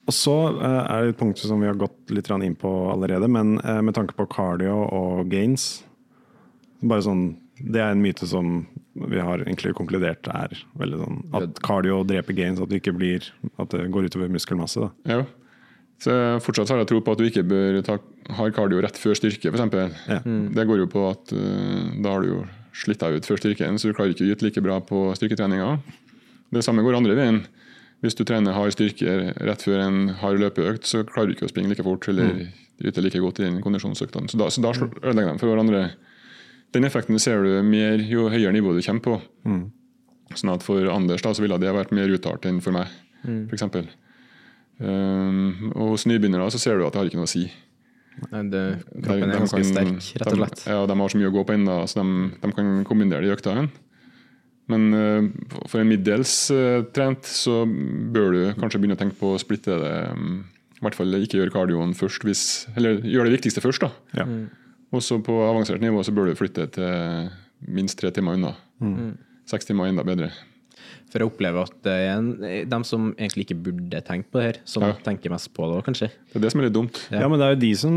Og 0.09 0.15
så 0.17 0.35
eh, 0.57 0.85
er 0.89 1.05
det 1.05 1.13
et 1.13 1.21
punkt 1.21 1.41
som 1.43 1.61
vi 1.61 1.69
har 1.69 1.77
gått 1.79 2.13
litt 2.15 2.31
inn 2.33 2.57
på 2.57 2.71
allerede, 2.93 3.29
men 3.29 3.59
eh, 3.61 3.83
med 3.85 3.97
tanke 3.97 4.17
på 4.17 4.29
cardio 4.33 4.81
og 4.87 5.29
gains 5.33 5.85
bare 6.81 7.03
sånn, 7.03 7.37
Det 7.59 7.81
er 7.83 7.91
en 7.91 8.03
myte 8.03 8.27
som 8.31 8.67
vi 8.95 9.19
har 9.19 9.43
egentlig 9.43 9.75
konkludert 9.75 10.29
er 10.31 10.53
veldig 10.79 10.99
sånn 11.01 11.19
at 11.35 11.59
cardio 11.63 12.05
dreper 12.07 12.37
gains, 12.39 12.61
at 12.63 12.71
det 12.71 12.79
ikke 12.81 12.95
blir 12.95 13.27
At 13.59 13.75
det 13.75 13.91
går 13.91 14.07
utover 14.07 14.31
muskelmasse. 14.31 14.81
da. 14.81 14.91
Ja. 15.11 15.25
Så 15.99 16.15
fortsatt 16.41 16.71
har 16.71 16.79
jeg 16.79 16.91
tro 16.93 17.01
på 17.03 17.13
at 17.13 17.19
du 17.19 17.27
ikke 17.27 17.43
bør 17.43 17.81
ta 17.83 17.99
hard 18.39 18.55
cardio 18.55 18.79
rett 18.81 18.97
før 18.97 19.19
styrke, 19.19 19.51
f.eks. 19.51 19.99
Ja. 20.07 20.21
Det 20.23 20.67
går 20.71 20.85
jo 20.85 20.87
på 20.91 21.03
at 21.11 21.35
eh, 21.35 21.99
da 21.99 22.15
har 22.15 22.23
du 22.23 22.31
jo 22.31 22.41
slitt 22.79 23.03
deg 23.03 23.19
ut 23.19 23.27
før 23.27 23.43
styrken, 23.43 23.79
så 23.79 23.91
du 23.91 23.97
klarer 23.99 24.15
ikke 24.15 24.29
å 24.29 24.33
yte 24.33 24.47
like 24.47 24.63
bra 24.63 24.79
på 24.79 25.09
styrketreninga. 25.19 25.81
Det 26.55 26.63
samme 26.65 26.85
går 26.87 27.01
andre 27.01 27.19
veien. 27.19 27.43
Hvis 28.03 28.15
du 28.15 28.23
trener 28.25 28.53
hard 28.55 28.71
styrke 28.77 29.35
rett 29.43 29.63
før 29.67 29.81
en 29.83 30.09
hard 30.21 30.39
løpeøkt, 30.39 30.85
så 30.87 31.01
klarer 31.05 31.27
du 31.29 31.35
ikke 31.35 31.49
å 31.49 31.51
springe 31.51 31.69
like 31.73 31.83
fort 31.83 32.07
eller 32.09 32.45
yte 32.85 33.03
like 33.03 33.19
godt 33.19 33.41
i 33.41 33.45
den 33.49 33.61
kondisjonsøktene. 33.61 34.31
Så 34.31 34.39
da, 34.39 34.47
så 34.55 34.63
da 34.63 34.71
slår- 34.73 35.01
ødelegger 35.03 35.33
de 35.35 35.39
for 35.43 35.51
hverandre. 35.51 35.81
Den 36.73 36.85
effekten 36.85 37.19
ser 37.19 37.43
du 37.43 37.63
mer 37.67 37.99
jo 37.99 38.29
høyere 38.31 38.53
nivå 38.55 38.71
du 38.77 38.83
kommer 38.87 39.01
på. 39.03 39.17
Sånn 40.37 40.53
at 40.55 40.63
For 40.63 40.87
Anders 40.93 41.23
da, 41.23 41.33
så 41.35 41.41
ville 41.43 41.59
det 41.59 41.73
vært 41.75 41.91
mer 41.91 42.07
uttalt 42.13 42.45
enn 42.47 42.61
for 42.63 42.71
meg, 42.77 42.87
for 43.49 43.57
f.eks. 43.57 43.89
Um, 44.79 45.73
og 45.75 45.95
hos 45.97 46.05
nybegynnere 46.07 46.47
så 46.55 46.59
ser 46.63 46.79
du 46.79 46.85
at 46.87 46.93
det 46.95 47.01
har 47.01 47.09
ikke 47.11 47.19
noe 47.19 47.27
å 47.27 47.33
si. 47.33 47.49
Nei, 48.31 48.43
det, 48.51 48.61
De- 48.95 49.03
kroppen 49.03 49.25
de 49.25 49.35
er 49.35 49.39
ganske 49.41 49.59
kan- 49.59 49.73
sterk, 49.73 50.21
rett 50.23 50.33
og 50.33 50.39
slett. 50.39 50.65
De, 50.65 50.71
ja, 50.71 50.87
de 50.87 50.95
har 51.01 51.09
så 51.09 51.19
mye 51.19 51.31
å 51.31 51.35
gå 51.35 51.45
på 51.49 51.55
ennå, 51.57 51.77
så 51.91 51.95
de, 52.03 52.31
de 52.43 52.53
kan 52.53 52.85
kombinere 52.87 53.23
de 53.27 53.35
øktene. 53.35 53.69
Men 54.69 54.87
eh, 54.95 55.29
for 55.71 55.81
en 55.81 55.89
middels 55.89 56.35
eh, 56.53 56.83
trent, 56.95 57.25
så 57.25 57.63
bør 57.65 58.35
du 58.35 58.41
kanskje 58.61 58.81
begynne 58.83 58.99
å 58.99 59.01
tenke 59.01 59.19
på 59.19 59.33
å 59.35 59.41
splitte 59.41 59.79
det. 59.81 59.95
um, 60.13 60.43
I 60.79 60.85
hvert 60.85 60.99
fall 60.99 61.19
ikke 61.19 61.41
gjøre 61.41 61.55
kardioen 61.55 61.95
først, 61.97 62.25
hvis, 62.29 62.43
eller 62.77 63.01
gjøre 63.03 63.31
det 63.31 63.39
viktigste 63.39 63.65
først. 63.65 63.87
da. 63.87 64.21
Ja. 64.21 64.29
Og 64.95 65.03
så 65.05 65.19
på 65.25 65.35
avansert 65.45 65.83
nivå 65.85 66.05
så 66.07 66.15
bør 66.17 66.31
du 66.31 66.39
flytte 66.39 66.69
til 66.77 67.33
minst 67.67 67.99
tre 68.01 68.13
timer 68.15 68.39
unna. 68.39 68.55
Seks 69.49 69.67
timer 69.69 69.89
er 69.89 69.95
enda 69.97 70.05
bedre. 70.07 70.31
For 71.09 71.23
jeg 71.23 71.31
opplever 71.31 71.65
at 71.65 71.77
det 71.87 71.93
er 71.95 72.11
en, 72.19 72.27
de 72.69 72.79
som 72.85 73.07
egentlig 73.17 73.47
ikke 73.47 73.57
burde 73.69 74.01
tenke 74.05 74.29
på 74.29 74.41
det 74.41 74.47
her, 74.49 74.59
som 74.69 74.83
Ja. 74.85 74.93
tenker 75.05 75.33
mest 75.33 75.53
på 75.57 75.65
det 75.69 75.79
òg, 75.79 75.85
kanskje. 75.87 76.11
Det 76.33 76.37
er 76.37 76.45
det 76.45 76.53
som 76.53 76.61
er 76.61 76.69
litt 76.69 76.77
dumt. 76.77 77.01
Ja. 77.11 77.21
Ja. 77.23 77.29
men 77.29 77.39
det 77.41 77.47
er 77.47 77.55
jo 77.55 77.61
de 77.63 77.73
som, 77.81 77.95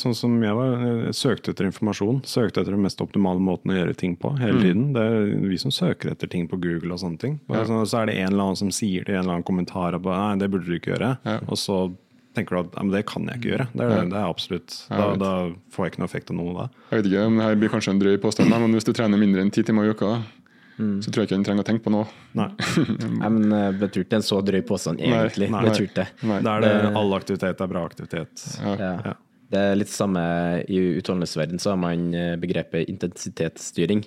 sånn 0.00 0.16
som 0.16 0.38
jeg 0.42 0.54
var, 0.56 0.72
eh, 0.86 1.12
søkte 1.12 1.52
etter 1.52 1.68
informasjon. 1.68 2.22
Søkte 2.24 2.62
etter 2.62 2.72
den 2.72 2.82
mest 2.82 3.00
optimale 3.04 3.40
måten 3.40 3.72
å 3.72 3.76
gjøre 3.76 3.96
ting 3.96 4.16
på 4.16 4.32
hele 4.38 4.60
tiden. 4.62 4.92
Det 4.96 5.02
er 5.02 5.48
vi 5.48 5.58
som 5.60 5.70
søker 5.70 6.10
etter 6.12 6.28
ting 6.32 6.48
på 6.48 6.58
Google 6.60 6.92
og 6.92 7.00
sånne 7.00 7.18
ting. 7.18 7.40
Og 7.48 7.56
ja. 7.56 7.64
så 7.84 8.02
er 8.02 8.06
det 8.06 8.16
en 8.16 8.32
eller 8.32 8.42
annen 8.48 8.56
som 8.56 8.70
sier 8.70 9.04
det 9.04 9.12
i 9.12 9.16
en 9.18 9.24
eller 9.24 9.38
annen 9.38 9.46
kommentar 9.46 9.94
at 9.94 10.02
nei, 10.02 10.36
det 10.40 10.50
burde 10.50 10.64
du 10.66 10.78
ikke 10.78 10.94
gjøre. 10.96 11.18
Ja. 11.24 11.38
Og 11.48 11.56
så 11.60 11.92
tenker 12.36 12.56
du 12.56 12.60
at 12.60 12.74
ja, 12.76 12.82
men 12.84 12.92
det 12.92 13.04
kan 13.08 13.26
jeg 13.30 13.40
ikke 13.40 13.52
gjøre. 13.54 13.66
Det 13.72 13.84
er, 13.86 14.08
det 14.12 14.18
er 14.20 14.28
absolutt. 14.28 14.74
Da, 14.92 15.06
da 15.20 15.30
får 15.72 15.86
jeg 15.86 15.92
ikke 15.94 16.02
noe 16.02 16.10
effekt 16.10 16.32
av 16.32 16.36
noe 16.36 16.56
da. 16.56 16.66
Jeg 16.90 17.00
vet 17.02 17.10
ikke 17.12 17.26
om 17.30 17.38
det 17.40 17.46
her 17.48 17.60
blir 17.62 17.72
kanskje 17.72 17.94
en 17.94 18.02
drøy 18.02 18.16
påstand, 18.22 18.52
men 18.52 18.76
hvis 18.76 18.88
du 18.88 18.92
trener 18.96 19.20
mindre 19.20 19.44
enn 19.44 19.52
ti 19.54 19.64
timer 19.66 19.88
i 19.88 19.94
uka, 19.96 20.10
så 20.76 21.10
tror 21.12 21.22
jeg 21.22 21.30
ikke 21.30 21.38
han 21.38 21.46
trenger 21.46 21.64
å 21.64 21.68
tenke 21.70 21.84
på 21.86 21.92
noe. 21.94 22.08
Nei. 22.36 22.48
Nei, 23.20 23.30
men 23.30 23.44
eh, 23.48 23.68
jeg 23.80 23.92
tror 23.94 24.04
ikke 24.04 24.12
det 24.12 24.18
en 24.20 24.26
så 24.26 24.40
drøy 24.44 24.62
påstand, 24.68 25.00
egentlig. 25.00 25.48
nei. 25.52 25.62
Nei. 25.64 25.86
det. 25.96 26.08
Nei. 26.28 26.40
Da 26.44 26.56
er 26.58 26.66
det 26.66 26.90
all 27.00 27.16
aktivitet 27.16 27.62
er 27.64 27.70
bra 27.70 27.84
aktivitet. 27.88 28.44
Ja. 28.60 28.90
Ja. 29.06 29.14
Det 29.46 29.60
er 29.62 29.76
litt 29.78 29.90
samme 29.92 30.20
I 30.66 30.78
utholdenhetsverdenen, 30.98 31.62
så 31.62 31.70
har 31.72 31.78
man 31.78 32.08
eh, 32.18 32.32
begrepet 32.42 32.90
intensitetsstyring. 32.90 34.02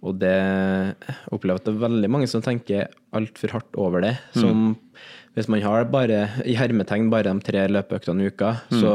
Og 0.00 0.16
det 0.22 0.34
jeg 0.34 1.18
opplever 1.36 1.60
at 1.60 1.68
det 1.68 1.74
er 1.74 1.82
veldig 1.84 2.10
mange 2.16 2.30
som 2.32 2.44
tenker 2.44 2.88
altfor 3.16 3.52
hardt 3.58 3.76
over 3.80 4.06
det. 4.06 4.14
Som 4.36 4.78
hvis 5.36 5.50
man 5.52 5.62
har 5.62 5.86
bare 5.92 6.24
i 6.48 6.56
hermetegn 6.58 7.10
bare 7.12 7.30
de 7.30 7.44
tre 7.46 7.66
løpeøktene 7.70 8.24
i 8.24 8.32
uka, 8.32 8.54
så 8.72 8.94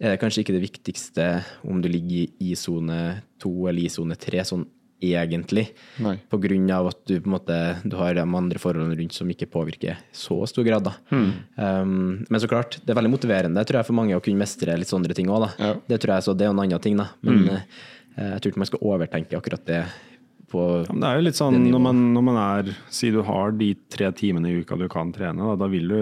er 0.00 0.14
det 0.14 0.20
kanskje 0.22 0.42
ikke 0.42 0.56
det 0.56 0.64
viktigste 0.64 1.26
om 1.68 1.82
du 1.84 1.88
ligger 1.92 2.32
i 2.40 2.54
sone 2.58 3.20
to 3.40 3.52
eller 3.68 3.84
i 3.84 3.92
sone 3.92 4.16
tre, 4.18 4.42
sånn 4.48 4.64
egentlig. 5.00 5.66
Nei. 6.02 6.16
På 6.30 6.38
grunn 6.42 6.68
av 6.74 6.90
at 6.92 7.00
du 7.08 7.16
på 7.18 7.30
en 7.30 7.36
måte 7.36 7.58
du 7.84 7.96
har 7.98 8.14
de 8.16 8.24
andre 8.24 8.60
forholdene 8.62 8.98
rundt 8.98 9.16
som 9.16 9.30
ikke 9.32 9.48
påvirker 9.50 10.00
så 10.12 10.38
stor 10.50 10.66
grad. 10.66 10.90
da. 10.90 10.94
Um, 11.10 12.26
men 12.28 12.40
så 12.42 12.50
klart, 12.50 12.78
det 12.84 12.92
er 12.92 13.00
veldig 13.00 13.14
motiverende 13.14 13.64
tror 13.66 13.80
jeg, 13.80 13.88
for 13.88 13.98
mange 13.98 14.16
å 14.16 14.22
kunne 14.24 14.42
mestre 14.42 14.76
litt 14.78 14.90
sånne 14.90 15.16
ting 15.16 15.32
òg. 15.32 15.48
Ja. 15.58 15.74
Det 15.88 16.00
tror 16.02 16.16
jeg 16.16 16.28
så 16.28 16.36
det 16.36 16.46
er 16.46 16.54
en 16.54 16.62
annen 16.62 16.84
ting, 16.84 17.00
da. 17.00 17.10
Men 17.26 17.48
eh, 17.56 17.64
jeg 18.16 18.40
tror 18.40 18.52
ikke 18.52 18.64
man 18.64 18.70
skal 18.70 18.86
overtenke 18.92 19.38
akkurat 19.38 19.66
det 19.68 19.82
på 20.50 20.66
Ja, 20.82 20.94
det 20.94 21.06
er 21.08 21.20
jo 21.20 21.26
litt 21.28 21.38
sånn 21.38 21.60
når 21.70 21.82
man, 21.84 22.00
når 22.16 22.24
man 22.26 22.38
er 22.42 22.70
Si 22.90 23.12
du 23.14 23.20
har 23.26 23.54
de 23.54 23.68
tre 23.92 24.10
timene 24.18 24.50
i 24.50 24.60
uka 24.64 24.78
du 24.78 24.88
kan 24.90 25.12
trene, 25.14 25.46
da, 25.46 25.54
da 25.60 25.68
vil 25.70 25.92
du 25.92 26.00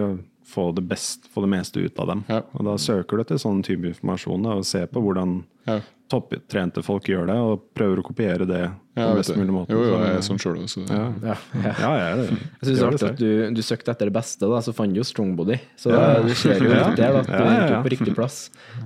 få 0.48 0.70
det, 0.74 0.82
best, 0.88 1.28
få 1.28 1.42
det 1.44 1.50
meste 1.52 1.82
ut 1.84 1.98
av 2.00 2.06
dem. 2.14 2.24
Ja. 2.32 2.40
Og 2.56 2.64
da 2.64 2.74
søker 2.80 3.18
du 3.20 3.22
etter 3.26 3.38
sånn 3.42 3.60
type 3.66 3.84
informasjon 3.90 4.42
da, 4.48 4.56
og 4.58 4.64
ser 4.64 4.86
på 4.88 5.02
hvordan 5.04 5.42
Ja. 5.68 5.80
topptrente 6.08 6.80
folk 6.82 7.04
gjør 7.04 7.26
det, 7.28 7.34
og 7.36 7.64
prøver 7.76 8.00
å 8.00 8.04
kopiere 8.06 8.46
det 8.48 8.62
Ja, 8.96 9.10
på 9.10 9.18
best 9.18 9.34
mulig 9.36 9.52
måte. 9.52 9.74
Jo, 9.76 9.82
jo, 9.84 9.98
jeg 10.00 10.14
er 10.16 10.22
sånn 10.24 10.38
sjøl 10.40 10.62
også. 10.64 10.86
ja. 10.88 11.02
Ja. 11.20 11.34
Ja. 11.52 11.72
ja, 11.82 11.90
jeg 11.98 12.06
er 12.08 12.16
det. 12.22 12.28
Jeg 12.30 12.68
syns 12.70 12.78
det 12.78 12.78
er 12.80 12.88
artig 12.88 13.08
at 13.10 13.18
du, 13.20 13.54
du 13.58 13.60
søkte 13.62 13.92
etter 13.92 14.08
det 14.08 14.14
beste, 14.16 14.48
da, 14.48 14.62
så 14.64 14.72
fant 14.72 14.94
du 14.96 15.02
jo 15.02 15.04
strongbody. 15.04 15.58
Så 15.76 15.92
du 16.24 16.32
ser 16.34 16.56
jo 16.64 16.70
litt 16.72 16.96
der, 16.96 17.12
da, 17.12 17.20
at 17.20 17.28
du 17.28 17.32
Ja, 17.36 17.44
ja, 17.44 17.58
ja. 17.60 17.68
tok 17.76 17.84
på 17.90 17.92
riktig 17.98 18.14
plass. 18.16 18.38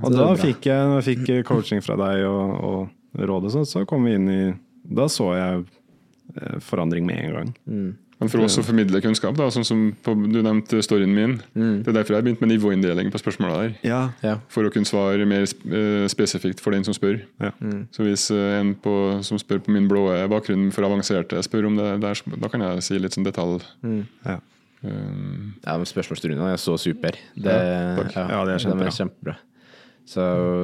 Og 0.02 0.08
Så 0.08 0.16
det 0.16 0.18
da 0.18 0.26
er 0.32 0.42
fikk 0.42 0.66
jeg, 0.72 0.90
jeg 0.98 1.06
fikk 1.12 1.46
coaching 1.46 1.80
fra 1.86 1.94
deg 2.02 2.26
og, 2.26 2.58
og 2.72 3.22
rådet, 3.30 3.52
så, 3.54 3.62
så 3.70 3.86
kom 3.86 4.02
vi 4.10 4.16
inn 4.18 4.28
i 4.34 4.42
Da 4.98 5.06
så 5.06 5.30
jeg 5.38 5.62
eh, 6.42 6.58
forandring 6.58 7.06
med 7.06 7.22
en 7.22 7.32
gang. 7.38 7.54
Men 8.22 8.30
for 8.32 8.44
oss 8.46 8.56
å 8.60 8.64
formidle 8.64 9.00
kunnskap, 9.04 9.34
da, 9.38 9.48
sånn 9.52 9.66
som 9.66 9.80
på, 10.04 10.14
du 10.30 10.38
nevnte 10.40 10.80
storyen 10.84 11.12
min, 11.14 11.34
det 11.82 11.90
er 11.90 11.98
derfor 11.98 12.14
jeg 12.14 12.20
har 12.22 12.26
begynt 12.28 12.42
med 12.44 12.52
nivåinndeling 12.54 13.10
på 13.12 13.20
spørsmåla 13.20 13.58
der. 13.60 13.74
Ja. 13.86 14.00
Ja. 14.24 14.36
For 14.52 14.68
å 14.68 14.72
kunne 14.72 14.88
svare 14.88 15.26
mer 15.28 15.44
eh, 15.44 16.06
spesifikt 16.12 16.62
for 16.62 16.74
den 16.76 16.86
som 16.86 16.94
spør. 16.96 17.20
Ja. 17.42 17.50
Så 17.94 18.06
hvis 18.06 18.28
eh, 18.34 18.56
en 18.60 18.72
på, 18.78 18.94
som 19.26 19.40
spør 19.42 19.60
på 19.66 19.74
min 19.74 19.90
blå 19.90 20.06
bakgrunn 20.32 20.70
for 20.74 20.86
avanserte, 20.88 21.42
spør 21.44 21.68
om 21.72 21.76
det 21.80 21.90
der, 22.06 22.24
da 22.38 22.50
kan 22.52 22.64
jeg 22.68 22.86
si 22.88 22.98
litt 23.02 23.18
sånn 23.18 23.26
detalj. 23.28 23.60
Ja. 24.24 24.38
Um, 24.82 25.52
Ja, 25.62 25.76
men 25.78 25.86
Spørsmålsrundene 25.86 26.56
er 26.56 26.58
så 26.58 26.74
super. 26.80 27.14
Det, 27.38 27.52
takk. 28.00 28.16
Ja, 28.18 28.40
det 28.48 28.56
er 28.58 28.94
kjempebra. 28.96 29.36
Så 30.04 30.20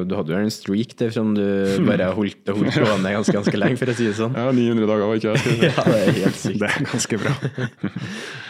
du 0.09 0.15
hadde 0.19 0.33
jo 0.35 0.39
en 0.43 0.51
streak 0.53 0.97
der 0.99 1.13
som 1.15 1.31
du 1.37 1.43
bare 1.87 2.09
holdt, 2.19 2.43
holdt 2.51 2.75
gående 2.75 3.13
ganske, 3.15 3.37
ganske 3.39 3.61
lenge, 3.61 3.79
for 3.81 3.93
å 3.93 3.95
si 3.97 4.09
det 4.11 4.17
sånn. 4.19 4.35
ja, 4.37 4.49
900 4.53 4.89
dager, 4.91 5.07
var 5.07 5.21
ikke 5.21 5.37
jeg? 5.37 5.61
Ja, 5.69 5.85
det 5.87 6.01
er 6.01 6.19
helt 6.25 6.41
sykt. 6.43 6.59
Det 6.63 6.69
er 6.73 6.89
ganske 6.91 7.21
bra. 7.23 7.37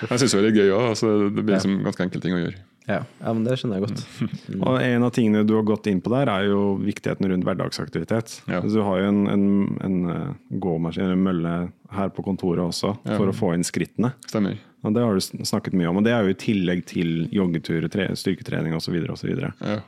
Jeg 0.08 0.22
syns 0.22 0.32
det 0.34 0.40
er 0.40 0.46
litt 0.48 0.58
gøy 0.58 0.72
òg. 0.72 0.86
Altså, 0.94 1.12
det 1.28 1.44
blir 1.44 1.54
liksom 1.58 1.78
ganske 1.84 2.04
enkle 2.08 2.22
ting 2.24 2.36
å 2.38 2.40
gjøre. 2.46 2.58
Ja, 2.88 3.02
ja, 3.20 3.32
men 3.36 3.42
det 3.44 3.58
skjønner 3.60 3.82
jeg 3.82 3.84
godt. 3.84 4.62
Og 4.64 4.78
en 4.80 5.02
av 5.04 5.10
tingene 5.12 5.42
du 5.44 5.50
har 5.58 5.66
gått 5.68 5.90
inn 5.90 5.98
på 6.00 6.08
der, 6.14 6.30
er 6.32 6.46
jo 6.48 6.60
viktigheten 6.80 7.28
rundt 7.28 7.44
hverdagsaktivitet. 7.44 8.38
Ja. 8.48 8.62
Du 8.64 8.78
har 8.86 9.02
jo 9.02 9.10
en, 9.10 9.18
en, 9.28 9.44
en 9.84 9.98
eh, 10.14 10.30
gåmaskin, 10.64 11.12
en 11.12 11.20
mølle, 11.26 11.52
her 11.92 12.08
på 12.16 12.24
kontoret 12.24 12.64
også, 12.64 12.94
for 13.04 13.28
å 13.28 13.34
få 13.36 13.52
inn 13.58 13.66
skrittene. 13.68 14.14
Stemmer. 14.28 14.56
Og 14.86 14.96
Det 14.96 15.04
har 15.04 15.20
du 15.20 15.44
snakket 15.44 15.76
mye 15.76 15.90
om, 15.92 16.00
og 16.00 16.08
det 16.08 16.14
er 16.16 16.24
jo 16.24 16.32
i 16.32 16.38
tillegg 16.40 16.86
til 16.88 17.12
joggetur, 17.34 17.84
tre- 17.92 18.08
styrketrening 18.16 18.72
osv. 18.80 18.96
osv. 19.12 19.34
Ja. 19.36 19.78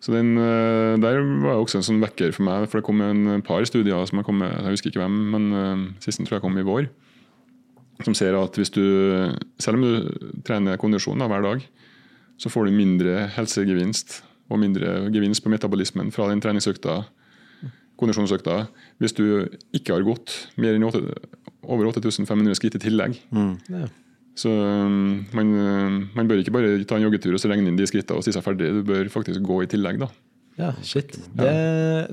Så 0.00 0.14
den, 0.14 0.36
eh, 0.38 0.96
Der 1.00 1.20
var 1.20 1.54
jo 1.54 1.64
også 1.64 1.78
en 1.78 1.84
sånn 1.84 2.00
vekker 2.00 2.32
for 2.32 2.46
meg, 2.48 2.68
for 2.68 2.80
det 2.80 2.86
kom 2.86 3.00
en 3.04 3.42
par 3.42 3.64
studier 3.68 4.06
som 4.08 4.18
jeg 4.18 4.24
kom 4.24 4.38
med, 4.40 4.50
jeg 4.50 4.72
husker 4.72 4.90
ikke 4.90 5.04
hvem, 5.04 5.18
men 5.34 5.52
uh, 5.52 5.92
sisten 6.00 6.24
tror 6.24 6.38
jeg 6.38 6.46
kom 6.46 6.56
i 6.56 6.64
vår, 6.64 6.88
som 8.04 8.14
ser 8.16 8.34
at 8.34 8.56
hvis 8.56 8.72
du, 8.72 9.36
selv 9.60 9.76
om 9.76 9.84
du 9.84 10.40
trener 10.42 10.80
kondisjon 10.80 11.20
da, 11.20 11.28
hver 11.28 11.44
dag, 11.44 11.66
så 12.40 12.48
får 12.48 12.66
du 12.66 12.78
mindre 12.78 13.28
helsegevinst 13.36 14.22
og 14.50 14.58
mindre 14.58 15.10
gevinst 15.12 15.44
på 15.44 15.52
metabolismen 15.52 16.08
fra 16.10 16.30
den 16.30 16.40
treningsøkta, 16.40 17.04
kondisjonsøkta, 18.00 18.62
hvis 18.98 19.12
du 19.12 19.24
ikke 19.76 19.98
har 19.98 20.06
gått 20.06 20.32
mer 20.56 20.78
enn 20.78 20.86
8, 20.88 21.02
over 21.68 21.90
8500 21.92 22.56
skritt 22.56 22.78
i 22.78 22.82
tillegg. 22.88 23.18
Ja. 23.68 23.90
Så 24.40 24.48
um, 24.54 25.26
man, 25.36 25.52
uh, 25.58 26.00
man 26.16 26.30
bør 26.30 26.40
ikke 26.40 26.54
bare 26.56 26.72
ta 26.88 26.96
en 26.96 27.04
joggetur 27.08 27.36
og 27.36 27.42
så 27.42 27.50
regne 27.52 27.68
inn 27.68 27.78
de 27.80 27.88
skrittene 27.90 28.20
og 28.22 28.26
si 28.26 28.32
seg 28.36 28.46
ferdig. 28.46 28.72
Du 28.80 28.82
bør 28.94 29.10
faktisk 29.12 29.44
gå 29.44 29.62
i 29.66 29.70
tillegg, 29.70 30.00
da. 30.06 30.10
Ja, 30.60 30.74
shit. 30.84 31.14
Det, 31.38 31.50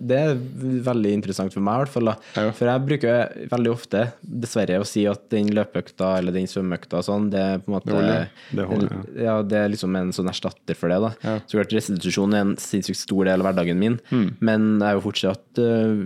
det 0.07 0.17
er 0.23 0.37
veldig 0.85 1.09
interessant 1.17 1.51
for 1.51 1.59
meg, 1.65 1.73
i 1.73 1.81
hvert 1.81 1.91
fall. 1.91 2.07
da. 2.07 2.13
Ja. 2.37 2.51
For 2.55 2.69
jeg 2.69 2.83
bruker 2.85 3.33
veldig 3.51 3.71
ofte, 3.73 4.03
dessverre, 4.23 4.77
å 4.79 4.85
si 4.87 5.03
at 5.09 5.25
den 5.33 5.49
løpeøkta 5.57 6.13
eller 6.21 6.31
den 6.31 6.47
svømmeøkta 6.47 7.01
sånn, 7.03 7.25
det 7.33 7.41
er 7.43 7.59
på 7.65 7.67
en 7.67 7.75
måte 7.75 7.89
Det 7.91 7.97
holder. 7.97 8.29
Det 8.61 8.67
holder, 8.69 8.95
ja. 9.25 9.35
det 9.51 9.59
er 9.59 9.73
liksom 9.73 9.97
en 9.99 10.13
sånn 10.15 10.31
erstatter 10.31 10.79
for 10.79 10.93
det. 10.93 11.01
da. 11.03 11.11
Ja. 11.27 11.35
Så 11.43 11.59
klart 11.59 11.75
Restitusjon 11.75 12.37
er 12.37 12.45
en 12.45 12.55
sinnssykt 12.61 13.01
stor 13.01 13.27
del 13.27 13.43
av 13.43 13.49
hverdagen 13.49 13.81
min, 13.83 13.99
Mm. 14.13 14.29
men 14.39 14.69
jeg 14.79 14.87
er 14.87 14.95
jo 14.95 15.03
fortsatt 15.03 15.59
øh, 15.59 15.97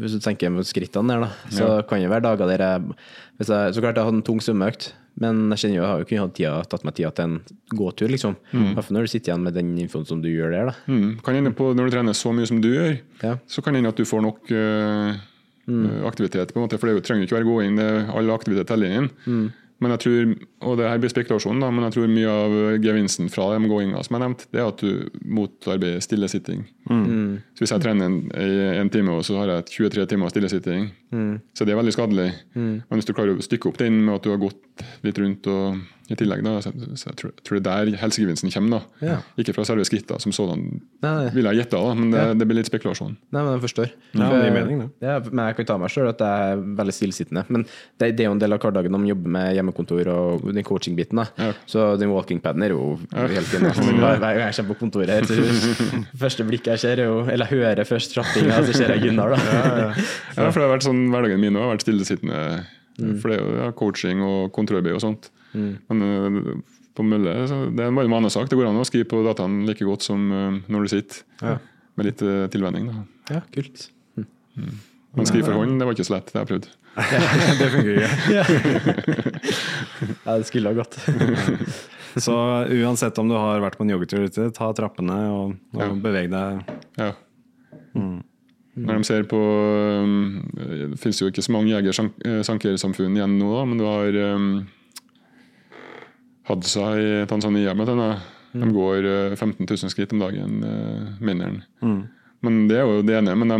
Hvis 0.00 0.14
du 0.16 0.20
tenker 0.24 0.54
på 0.54 0.64
skrittene 0.64 1.12
der, 1.18 1.26
da, 1.26 1.30
så 1.52 1.68
kan 1.90 2.00
det 2.00 2.08
være 2.14 2.24
dager 2.30 2.48
der 2.54 2.64
jeg, 2.64 2.96
hvis 3.38 3.52
jeg 3.54 3.74
Så 3.74 3.82
klart 3.82 3.96
jeg 3.98 4.04
hadde 4.04 4.18
en 4.18 4.26
tung 4.26 4.40
svømmeøkt, 4.42 4.92
men 5.22 5.48
jeg 5.54 5.62
kjenner 5.62 5.76
jo 5.76 5.82
jeg 5.82 5.90
har 5.90 6.00
jo 6.00 6.06
ikke 6.06 6.20
hatt 6.22 6.34
tida, 6.34 6.52
tatt 6.70 6.84
meg 6.86 6.94
tida 6.98 7.10
til 7.14 7.24
en 7.24 7.36
gåtur, 7.78 8.10
liksom. 8.10 8.34
I 8.54 8.74
hvert 8.74 8.86
fall 8.86 8.98
når 8.98 9.06
du 9.06 9.12
sitter 9.12 9.32
igjen 9.32 9.46
med 9.46 9.54
den 9.54 9.70
infoen 9.78 10.06
som 10.06 10.22
du 10.22 10.28
gjør 10.30 10.54
der, 10.54 10.70
da. 10.70 10.74
Mm. 10.90 11.08
Kan 11.22 11.38
hende 11.38 11.54
på, 11.54 11.72
Når 11.74 11.86
du 11.88 11.94
trener 11.94 12.18
så 12.18 12.34
mye 12.34 12.50
som 12.50 12.60
du 12.62 12.70
gjør, 12.70 12.98
Ja. 13.22 13.36
så 13.46 13.62
kan 13.62 13.74
det 13.74 13.82
hende 13.82 13.94
at 13.94 13.98
du 13.98 14.04
får 14.04 14.22
nok 14.22 14.50
uh, 14.50 15.14
mm. 15.66 16.04
aktivitet. 16.06 16.52
på 16.52 16.58
en 16.58 16.66
måte, 16.66 16.78
For 16.78 16.90
det 16.90 16.96
er 16.96 17.06
trenger 17.06 17.26
jo 17.26 17.28
ikke 17.30 17.38
være 17.38 17.76
det 17.76 17.86
er 17.86 18.10
all 18.14 18.30
aktivitet 18.30 18.66
teller 18.66 18.90
inn. 18.98 19.10
Men 19.78 19.92
jeg 19.94 20.00
tror, 20.02 20.30
og 20.66 20.78
det 20.80 20.88
her 20.90 20.98
blir 20.98 21.10
spekulasjon, 21.12 21.60
da, 21.62 21.68
men 21.70 21.84
jeg 21.86 21.94
tror 21.94 22.08
mye 22.10 22.30
av 22.32 22.54
gevinsten 22.82 23.28
fra 23.30 23.44
de 23.54 23.68
gåinga 23.70 24.00
som 24.02 24.16
jeg 24.16 24.22
nevnte, 24.24 24.48
det 24.50 24.58
er 24.58 24.70
at 24.72 24.80
du 24.82 25.20
motarbeider 25.22 26.00
stillesitting. 26.02 26.64
Så 27.54 27.62
Hvis 27.62 27.70
jeg 27.76 27.84
trener 27.84 28.08
en, 28.10 28.16
i 28.34 28.78
en 28.80 28.90
time, 28.90 29.12
og 29.14 29.22
så 29.28 29.36
har 29.38 29.52
jeg 29.52 29.68
23 29.92 30.06
timer 30.10 30.32
stillesitting, 30.34 30.88
så 31.54 31.64
det 31.64 31.74
er 31.76 31.78
veldig 31.78 31.94
skadelig. 31.94 32.32
Men 32.58 32.98
hvis 32.98 33.06
du 33.06 33.14
klarer 33.14 33.38
å 33.38 33.44
stykke 33.46 33.70
opp 33.70 33.78
den 33.78 34.00
med 34.04 34.16
at 34.16 34.26
du 34.26 34.30
har 34.34 34.42
gått 34.42 34.82
litt 35.06 35.18
rundt 35.22 35.46
og 35.46 35.78
i 36.08 36.16
tillegg, 36.16 36.40
da, 36.46 36.54
så, 36.64 36.70
så 36.96 37.10
jeg 37.10 37.16
tror, 37.20 37.30
jeg 37.36 37.44
tror 37.44 37.58
det 37.60 37.72
er 37.72 37.88
der 37.90 37.98
helsegevinsten 38.00 38.52
kommer. 38.54 38.78
da. 38.78 39.06
Ja. 39.06 39.16
Ikke 39.42 39.52
fra 39.52 39.64
selve 39.68 39.84
skrittene 39.84 40.20
som 40.24 40.32
sådan, 40.32 40.62
Nei. 41.04 41.28
vil 41.34 41.44
jeg 41.50 41.58
gjette, 41.60 41.76
da, 41.76 41.94
men 41.98 42.10
det, 42.14 42.22
Ja. 42.22 42.34
det 42.40 42.46
blir 42.48 42.56
litt 42.56 42.70
spekulasjon. 42.70 43.16
Nei, 43.30 43.42
men 43.44 43.52
jeg 43.58 43.62
forstår. 43.66 43.90
Ja, 44.16 44.28
For- 44.30 44.50
mening. 44.56 44.80
Ja, 45.04 45.18
men 45.20 45.42
jeg 45.50 45.56
kan 45.58 45.66
ta 45.68 45.76
meg 45.82 45.90
sjøl 45.92 46.08
at 46.08 46.18
jeg 46.24 46.52
er 46.54 46.62
veldig 46.80 46.94
stillesittende. 46.96 47.44
Men 47.52 47.66
det, 48.00 48.16
det 48.16 48.24
er 48.24 48.30
jo 48.30 48.36
en 48.38 48.40
del 48.40 48.52
av 48.56 48.60
hverdagen 48.64 48.94
Om 48.94 49.00
man 49.04 49.10
jobber 49.10 49.28
med 49.36 49.54
hjemmekontor 49.58 50.08
og 50.14 50.48
den 50.54 50.64
coaching-biten. 50.64 51.20
da. 51.20 51.26
Ja. 51.36 51.52
Så 51.66 51.84
den 52.00 52.08
walking-paden 52.14 52.64
er 52.64 52.72
jo 52.72 52.98
helt 53.12 53.52
genial. 53.52 53.74
Hver 54.00 54.18
hver 54.18 54.38
gang 54.40 54.46
jeg 54.48 54.56
kommer 54.56 54.74
på 54.74 54.80
kontoret 54.86 55.12
her, 55.12 55.28
så 55.28 55.36
første 56.24 56.44
blikket 56.48 56.72
jeg 56.76 56.78
ser, 56.86 56.98
er 57.04 57.08
jo 57.12 57.20
Eller 57.28 57.44
jeg 57.46 57.58
hører 57.60 57.84
først 57.84 58.14
trappinga, 58.16 58.62
så 58.64 58.72
ser 58.74 58.94
jeg 58.96 59.04
Gunnar, 59.10 59.36
da. 59.36 59.92
Ja, 60.38 60.48
for 60.50 60.60
det 60.60 60.66
har 60.68 60.72
vært 60.78 60.86
sånn, 60.88 61.04
Hverdagen 61.12 61.40
min 61.42 61.56
òg, 61.58 61.66
har 61.68 61.74
vært 61.76 61.84
stillesittende. 61.86 62.40
For 63.22 63.30
det 63.30 63.36
er 63.38 63.42
jo 63.44 63.50
ja, 63.60 63.68
coaching 63.78 64.22
og 64.26 64.48
kontrollarbeid 64.56 64.96
og 64.96 65.02
sånt. 65.04 65.28
Men 65.54 66.02
øh, 66.02 66.40
på 66.98 67.04
mølle 67.06 67.32
det 67.48 67.84
er 67.84 67.92
bare 67.94 68.04
en 68.08 68.14
vanesak. 68.16 68.48
Det 68.50 68.58
går 68.58 68.68
an 68.70 68.80
å 68.82 68.86
skrive 68.88 69.06
på 69.08 69.20
dataen 69.26 69.60
like 69.68 69.84
godt 69.86 70.02
som 70.06 70.26
øh, 70.32 70.58
når 70.68 70.82
du 70.82 70.88
sitter. 70.96 71.58
Med 71.98 72.06
litt 72.10 72.22
øh, 72.22 72.48
tilvenning. 72.52 72.90
da. 72.90 73.04
Ja, 73.36 73.40
kult. 73.54 73.88
Men 74.58 75.26
skrive 75.26 75.46
for 75.48 75.56
hånd, 75.58 75.78
det 75.80 75.86
var 75.88 75.94
ikke 75.96 76.04
så 76.06 76.14
lett. 76.18 76.28
Det 76.32 76.36
har 76.38 76.44
jeg 76.44 76.52
prøvd. 76.52 76.68
Det 77.60 77.68
fungerer 77.72 78.02
ikke. 78.02 78.42
Ja, 80.26 80.34
det 80.38 80.46
skulle 80.46 80.70
ha 80.70 80.76
gått. 80.78 80.94
Så 82.24 82.34
uansett 82.70 83.18
om 83.20 83.28
du 83.30 83.34
har 83.36 83.60
vært 83.62 83.76
på 83.78 83.84
en 83.84 83.90
joggetur 83.92 84.24
ute, 84.26 84.48
ta 84.56 84.68
trappene 84.76 85.16
og, 85.32 85.54
og 85.74 85.80
Ja. 85.82 85.88
beveg 86.02 86.30
deg. 86.32 86.70
Ja. 86.98 87.10
Når 87.98 89.00
de 89.00 89.06
ser 89.08 89.24
på 89.30 89.38
Det 90.54 90.98
finnes 91.02 91.20
jo 91.22 91.28
ikke 91.30 91.42
så 91.44 91.54
mange 91.54 91.72
jeger-sankersamfunn 91.74 93.16
igjen 93.18 93.38
nå, 93.40 93.50
men 93.68 93.80
du 93.80 93.84
har 93.88 94.18
Hadza 96.48 96.90
i 96.98 97.08
Tanzania 97.30 97.74
blant 97.76 97.92
annet. 97.94 98.28
De 98.58 98.68
går 98.72 99.04
uh, 99.04 99.34
15 99.36 99.66
000 99.68 99.90
skritt 99.92 100.12
om 100.16 100.22
dagen, 100.24 100.62
uh, 100.64 101.18
Mm. 101.84 102.06
Men 102.40 102.68
Det 102.70 102.76
er 102.78 102.86
jo 102.86 103.02
det 103.02 103.16
ene. 103.18 103.34
Men 103.34 103.50
de, 103.50 103.58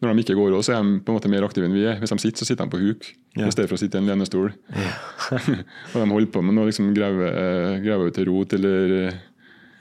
når 0.00 0.14
de 0.14 0.22
ikke 0.22 0.36
går 0.38 0.54
også, 0.54 0.70
så 0.70 0.76
er 0.78 0.84
de 0.86 1.00
på 1.02 1.10
en 1.12 1.18
måte 1.18 1.30
mer 1.32 1.44
aktive 1.46 1.66
enn 1.66 1.74
vi 1.74 1.82
er. 1.90 1.98
Hvis 1.98 2.12
de 2.14 2.18
sitter, 2.22 2.38
så 2.38 2.46
sitter 2.48 2.68
de 2.68 2.70
på 2.70 2.80
huk, 2.80 3.08
yeah. 3.36 3.48
i 3.48 3.52
stedet 3.54 3.68
for 3.70 3.76
å 3.76 3.82
sitte 3.82 3.98
i 3.98 4.02
en 4.02 4.06
lenestol. 4.08 4.52
og 5.92 5.98
de 5.98 6.06
holder 6.06 6.30
på 6.32 6.42
med 6.46 6.54
noe 6.56 6.68
liksom 6.70 6.92
grave, 6.94 7.28
eh, 7.28 7.80
grave 7.84 8.08
ut 8.08 8.14
til 8.16 8.28
rot 8.30 8.54
eller 8.58 8.94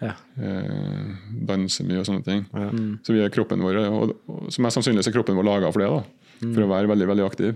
Ja. 0.02 0.16
eh, 0.42 1.12
danse 1.46 1.86
mye 1.86 2.02
og 2.02 2.08
sånne 2.10 2.26
ting. 2.26 2.46
Så 3.06 3.14
vi 3.14 3.22
er 3.22 3.30
kroppen 3.30 3.62
vår, 3.62 3.78
og, 3.86 4.16
og 4.26 4.48
som 4.50 4.66
mest 4.66 4.80
sannsynlig 4.80 5.06
er 5.06 5.14
kroppen 5.14 5.38
vår 5.38 5.46
laga 5.46 5.70
for 5.72 5.84
det. 5.86 5.92
da, 5.94 6.48
For 6.56 6.66
å 6.66 6.72
være 6.74 6.90
veldig 6.90 7.08
veldig 7.14 7.28
aktiv. 7.30 7.54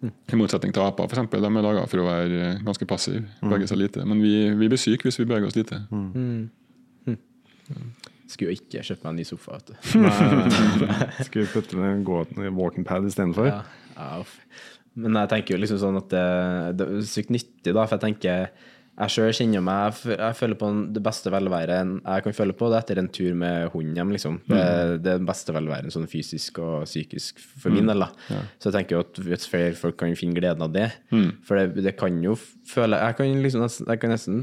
I 0.00 0.36
motsetning 0.38 0.72
til 0.72 0.80
aper, 0.86 1.04
eksempel, 1.10 1.42
de 1.44 1.48
er 1.50 1.64
laga 1.66 1.82
for 1.90 2.00
å 2.00 2.06
være 2.06 2.38
eh, 2.54 2.60
ganske 2.64 2.86
passive. 2.88 3.20
Bevege 3.42 3.66
seg 3.68 3.82
lite. 3.82 4.04
Men 4.08 4.22
vi, 4.24 4.32
vi 4.56 4.68
blir 4.72 4.80
syke 4.80 5.04
hvis 5.08 5.18
vi 5.20 5.26
beveger 5.28 5.50
oss 5.50 5.58
lite. 5.58 5.82
Skulle 8.30 8.52
jo 8.52 8.56
ikke 8.60 8.82
kjøpt 8.86 9.04
meg 9.04 9.10
en 9.12 9.18
ny 9.20 9.24
sofa, 9.26 9.58
vet 9.58 9.70
du. 9.72 9.74
Nei, 10.00 11.26
vi 11.34 11.46
putte 11.52 11.78
en 11.82 12.04
gå- 12.06 12.24
walking 12.56 12.86
pad 12.86 13.06
istedenfor? 13.08 13.50
Ja, 13.50 13.62
ja. 13.98 14.20
Men 15.00 15.14
jeg 15.20 15.30
tenker 15.30 15.54
jo 15.54 15.60
liksom 15.62 15.78
sånn 15.82 15.98
at 16.00 16.08
det, 16.10 16.24
det 16.80 16.86
er 16.86 17.04
sykt 17.06 17.30
nyttig, 17.34 17.72
da. 17.76 17.84
For 17.86 17.96
jeg 17.98 18.04
tenker 18.08 18.48
jeg 19.00 19.12
sjøl 19.14 19.32
kjenner 19.36 19.62
meg 19.64 19.96
Jeg, 20.04 20.18
jeg 20.20 20.36
føler 20.38 20.58
på 20.60 20.68
det 20.96 21.02
beste 21.06 21.32
velværet 21.32 21.90
jeg 22.00 22.24
kan 22.26 22.36
føle 22.36 22.54
på, 22.56 22.68
det 22.70 22.78
er 22.78 22.84
etter 22.84 23.00
en 23.02 23.08
tur 23.16 23.34
med 23.38 23.70
hunden 23.74 23.96
hjem, 23.96 24.12
liksom. 24.16 24.38
Det, 24.48 24.60
det 25.04 25.14
er 25.14 25.20
den 25.22 25.28
beste 25.28 25.54
velværen 25.56 25.92
sånn 25.94 26.08
fysisk 26.10 26.60
og 26.62 26.84
psykisk 26.88 27.40
for 27.40 27.72
min 27.74 27.88
del, 27.90 28.04
da. 28.04 28.10
Så 28.60 28.68
jeg 28.70 28.76
tenker 28.78 28.98
jo 28.98 29.02
at 29.06 29.20
hvis 29.24 29.48
flere 29.50 29.74
folk 29.78 29.96
kan 30.00 30.12
finne 30.18 30.36
gleden 30.38 30.64
av 30.66 30.72
det. 30.74 30.90
For 31.46 31.56
det, 31.60 31.84
det 31.86 31.96
kan 32.00 32.20
jo 32.24 32.36
føle 32.70 33.00
Jeg 33.00 33.16
kan 33.18 33.40
liksom 33.44 33.66
jeg 33.66 34.00
kan 34.02 34.12
nesten 34.12 34.42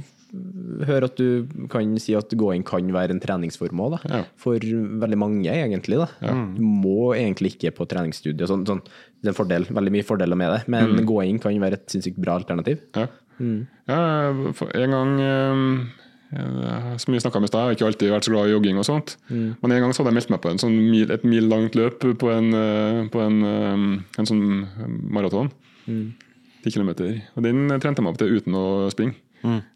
høre 0.88 1.08
at 1.08 1.16
du 1.16 1.46
kan 1.72 1.94
si 2.04 2.12
at 2.18 2.34
gåing 2.36 2.66
kan 2.68 2.90
være 2.92 3.16
en 3.16 3.22
treningsform 3.24 3.80
òg, 3.86 3.94
da. 3.96 4.00
Ja. 4.12 4.24
For 4.42 4.60
veldig 4.60 5.20
mange, 5.22 5.48
egentlig. 5.48 6.02
da. 6.02 6.10
Du 6.58 6.64
må 6.66 7.14
egentlig 7.16 7.54
ikke 7.56 7.72
på 7.78 7.88
treningsstudio. 7.88 8.50
Sånn, 8.50 8.66
sånn, 8.68 8.82
det 9.22 9.30
er 9.30 9.34
en 9.34 9.38
fordel, 9.38 9.70
veldig 9.72 9.94
mye 9.96 10.08
fordeler 10.08 10.40
med 10.40 10.52
det, 10.52 10.60
men 10.74 10.98
gåing 11.08 11.40
kan 11.44 11.56
være 11.64 11.80
et 11.80 11.88
sinnssykt 11.96 12.20
bra 12.20 12.36
alternativ. 12.42 12.84
Ja. 12.98 13.08
Ja, 13.88 14.02
en 14.84 14.92
gang 14.98 15.20
eh, 15.22 16.04
Eh, 16.28 16.98
Som 16.98 17.14
vi 17.14 17.20
snakket 17.20 17.40
om 17.40 17.44
i 17.46 17.48
stad, 17.48 17.60
jeg 17.62 17.68
har 17.68 17.76
ikke 17.78 17.88
alltid 17.88 18.12
vært 18.12 18.28
så 18.28 18.34
glad 18.34 18.50
i 18.50 18.52
jogging 18.52 18.80
og 18.82 18.86
sånt. 18.88 19.16
Men 19.62 19.72
en 19.72 19.82
gang 19.86 19.94
så 19.96 20.04
hadde 20.04 20.12
jeg 20.12 20.18
meldt 20.20 20.34
meg 20.34 20.42
på 20.44 20.50
en 20.52 20.60
sånn 20.60 20.76
mil, 20.92 21.12
et 21.12 21.24
mil 21.24 21.48
langt 21.48 21.78
løp 21.80 22.04
på 22.20 22.32
en, 22.34 22.50
eh, 22.54 23.08
på 23.14 23.22
en, 23.24 23.38
eh, 23.44 24.20
en 24.20 24.26
sånn 24.28 24.68
maraton. 25.10 25.52
Ti 26.64 26.70
kilometer. 26.74 27.22
Og 27.38 27.44
den 27.44 27.70
trente 27.80 28.02
jeg 28.02 28.04
meg 28.04 28.12
opp 28.12 28.18
til 28.20 28.36
uten 28.36 28.54
å 28.54 28.92
springe. 28.92 29.16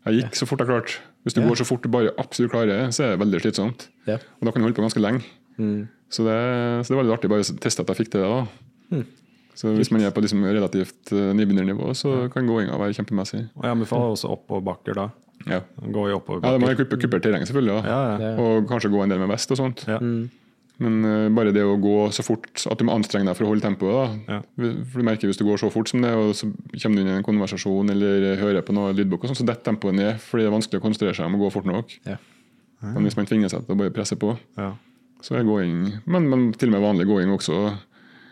Jeg 0.06 0.14
gikk 0.24 0.36
så 0.36 0.48
fort 0.50 0.60
jeg 0.60 0.68
klarte. 0.68 0.98
Hvis 1.24 1.34
du 1.36 1.42
går 1.42 1.56
så 1.56 1.66
fort 1.66 1.82
du 1.84 1.88
bare 1.88 2.12
absolutt 2.18 2.52
klarer, 2.52 2.90
så 2.92 3.04
er 3.06 3.16
det 3.16 3.20
veldig 3.22 3.42
slitsomt. 3.42 3.88
Ja. 4.08 4.16
Og 4.16 4.44
da 4.44 4.52
kan 4.52 4.62
du 4.62 4.68
holde 4.68 4.76
på 4.76 4.84
ganske 4.84 5.00
lenge. 5.00 5.24
Så, 6.10 6.26
det, 6.26 6.84
så 6.84 6.90
det 6.92 6.98
var 6.98 7.04
litt 7.06 7.14
artig 7.20 7.30
bare 7.30 7.46
å 7.46 7.60
teste 7.62 7.80
at 7.80 7.88
jeg 7.88 7.96
fikk 7.96 8.12
til 8.12 8.22
det. 8.22 8.28
da. 8.28 8.48
Så 9.56 9.74
hvis 9.76 9.92
man 9.92 10.02
er 10.02 10.12
på 10.16 10.22
liksom 10.24 10.44
relativt 10.48 11.12
eh, 11.12 11.32
nybegynnernivå, 11.38 11.92
så 11.98 12.30
kan 12.34 12.48
gåinga 12.48 12.78
være 12.80 12.96
kjempemessig. 12.98 13.44
Og 13.58 13.64
jeg 13.68 13.72
anbefaler 13.76 14.14
også 14.16 14.32
oppoverbakker 14.36 14.96
da. 14.98 15.10
Ja. 15.50 15.60
Gå 15.82 16.08
i 16.08 16.12
Ja, 16.12 16.16
det 16.16 16.16
må 16.16 16.20
oppoverbakker. 16.22 16.66
være 16.68 16.78
kuppe, 16.84 16.98
kuppert 17.02 17.24
terreng, 17.26 17.44
selvfølgelig. 17.50 17.82
Da. 17.84 17.90
Ja, 17.90 18.30
ja. 18.32 18.36
Og 18.42 18.68
kanskje 18.70 18.92
gå 18.94 19.02
en 19.04 19.10
del 19.10 19.20
med 19.20 19.30
vest 19.34 19.52
og 19.52 19.58
sånt. 19.60 19.84
Ja. 19.90 19.98
Men 20.82 20.96
uh, 21.06 21.28
bare 21.30 21.52
det 21.54 21.62
å 21.62 21.76
gå 21.78 22.08
så 22.16 22.24
fort 22.26 22.64
at 22.72 22.80
du 22.80 22.86
må 22.88 22.94
anstrenge 22.96 23.28
deg 23.30 23.36
for 23.38 23.46
å 23.46 23.52
holde 23.52 23.62
tempoet. 23.62 23.94
da. 24.26 24.38
Ja. 24.38 24.40
For 24.90 25.02
du 25.04 25.06
merker 25.06 25.30
Hvis 25.30 25.38
du 25.38 25.44
går 25.46 25.60
så 25.62 25.70
fort 25.70 25.92
som 25.92 26.02
det, 26.02 26.10
og 26.18 26.32
så 26.34 26.48
kommer 26.82 26.96
du 26.98 27.02
inn 27.04 27.12
i 27.12 27.18
en 27.20 27.26
konversasjon 27.28 27.92
eller 27.94 28.40
hører 28.42 28.64
på 28.66 28.74
noe 28.74 28.94
lydbok, 28.98 29.22
og 29.28 29.30
sånn, 29.30 29.42
så 29.44 29.46
detter 29.46 29.68
tempoet 29.70 29.94
ned 30.00 30.18
fordi 30.24 30.46
det 30.48 30.50
er 30.50 30.56
vanskelig 30.56 30.82
å 30.82 30.86
konsentrere 30.88 31.14
seg 31.20 31.28
om 31.30 31.38
å 31.38 31.42
gå 31.44 31.52
fort 31.54 31.70
nok. 31.70 31.94
Ja. 32.10 32.18
Men 32.82 33.06
hvis 33.06 33.18
man 33.20 33.28
tvinger 33.30 33.52
seg 33.54 33.68
til 33.68 33.76
å 33.76 33.78
bare 33.78 33.94
presse 33.94 34.18
på, 34.18 34.32
Ja. 34.58 34.72
så 35.22 35.36
er 35.38 35.44
gåing 35.46 36.00
men, 36.10 36.30
men 36.32 36.48
til 36.58 36.72
og 36.72 36.74
med 36.80 36.82
vanlig 36.82 37.06
gåing 37.06 37.30
også. 37.36 37.60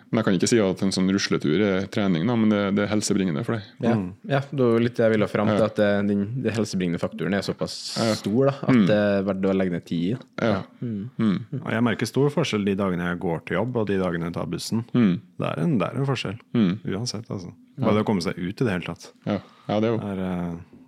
Men 0.10 0.20
jeg 0.20 0.26
kan 0.26 0.38
ikke 0.40 0.50
si 0.50 0.60
at 0.64 0.80
en 0.82 0.94
sånn 0.96 1.10
rusletur 1.14 1.62
er 1.62 1.88
trening, 1.94 2.24
da, 2.26 2.36
men 2.40 2.50
det, 2.50 2.62
det 2.78 2.86
er 2.86 2.92
helsebringende 2.96 3.44
for 3.46 3.60
deg. 3.60 3.68
Ja, 3.86 3.94
ja, 4.32 4.40
det 4.50 4.70
var 4.72 4.82
litt 4.82 4.98
det 4.98 5.06
jeg 5.06 5.14
ville 5.14 5.30
fram 5.30 5.52
til, 5.52 5.66
at 5.68 5.78
det, 5.78 5.90
den, 6.10 6.24
den 6.42 6.56
helsebringende 6.56 7.02
faktoren 7.02 7.38
er 7.38 7.46
såpass 7.46 7.76
stor 8.18 8.50
da, 8.50 8.56
at 8.72 8.80
det 8.90 8.98
er 8.98 9.28
verdt 9.28 9.46
å 9.46 9.54
legge 9.54 9.76
ned 9.76 9.86
tid 9.86 10.08
i. 10.08 10.16
Ja. 10.42 10.64
Mm. 10.82 11.36
jeg 11.60 11.86
merker 11.86 12.10
stor 12.10 12.34
forskjell 12.34 12.66
de 12.66 12.78
dagene 12.80 13.12
jeg 13.12 13.22
går 13.22 13.44
til 13.46 13.60
jobb, 13.60 13.78
og 13.78 13.90
de 13.92 14.00
dagene 14.02 14.32
jeg 14.32 14.38
tar 14.40 14.50
bussen. 14.50 14.82
Mm. 14.96 15.14
Det, 15.38 15.52
er 15.52 15.62
en, 15.66 15.76
det 15.82 15.92
er 15.92 16.00
en 16.02 16.10
forskjell. 16.10 16.40
Uansett, 16.58 17.30
altså. 17.30 17.54
Bare 17.80 18.00
det 18.00 18.04
å 18.04 18.08
komme 18.08 18.24
seg 18.24 18.40
ut 18.40 18.50
i 18.60 18.66
det 18.66 18.74
hele 18.74 18.88
tatt 18.90 19.12
Ja. 19.28 19.38
ja, 19.70 19.78
det 19.80 19.88
er 19.88 19.94
jo 19.94 20.00
er 20.04 20.24
uh, 20.26 20.82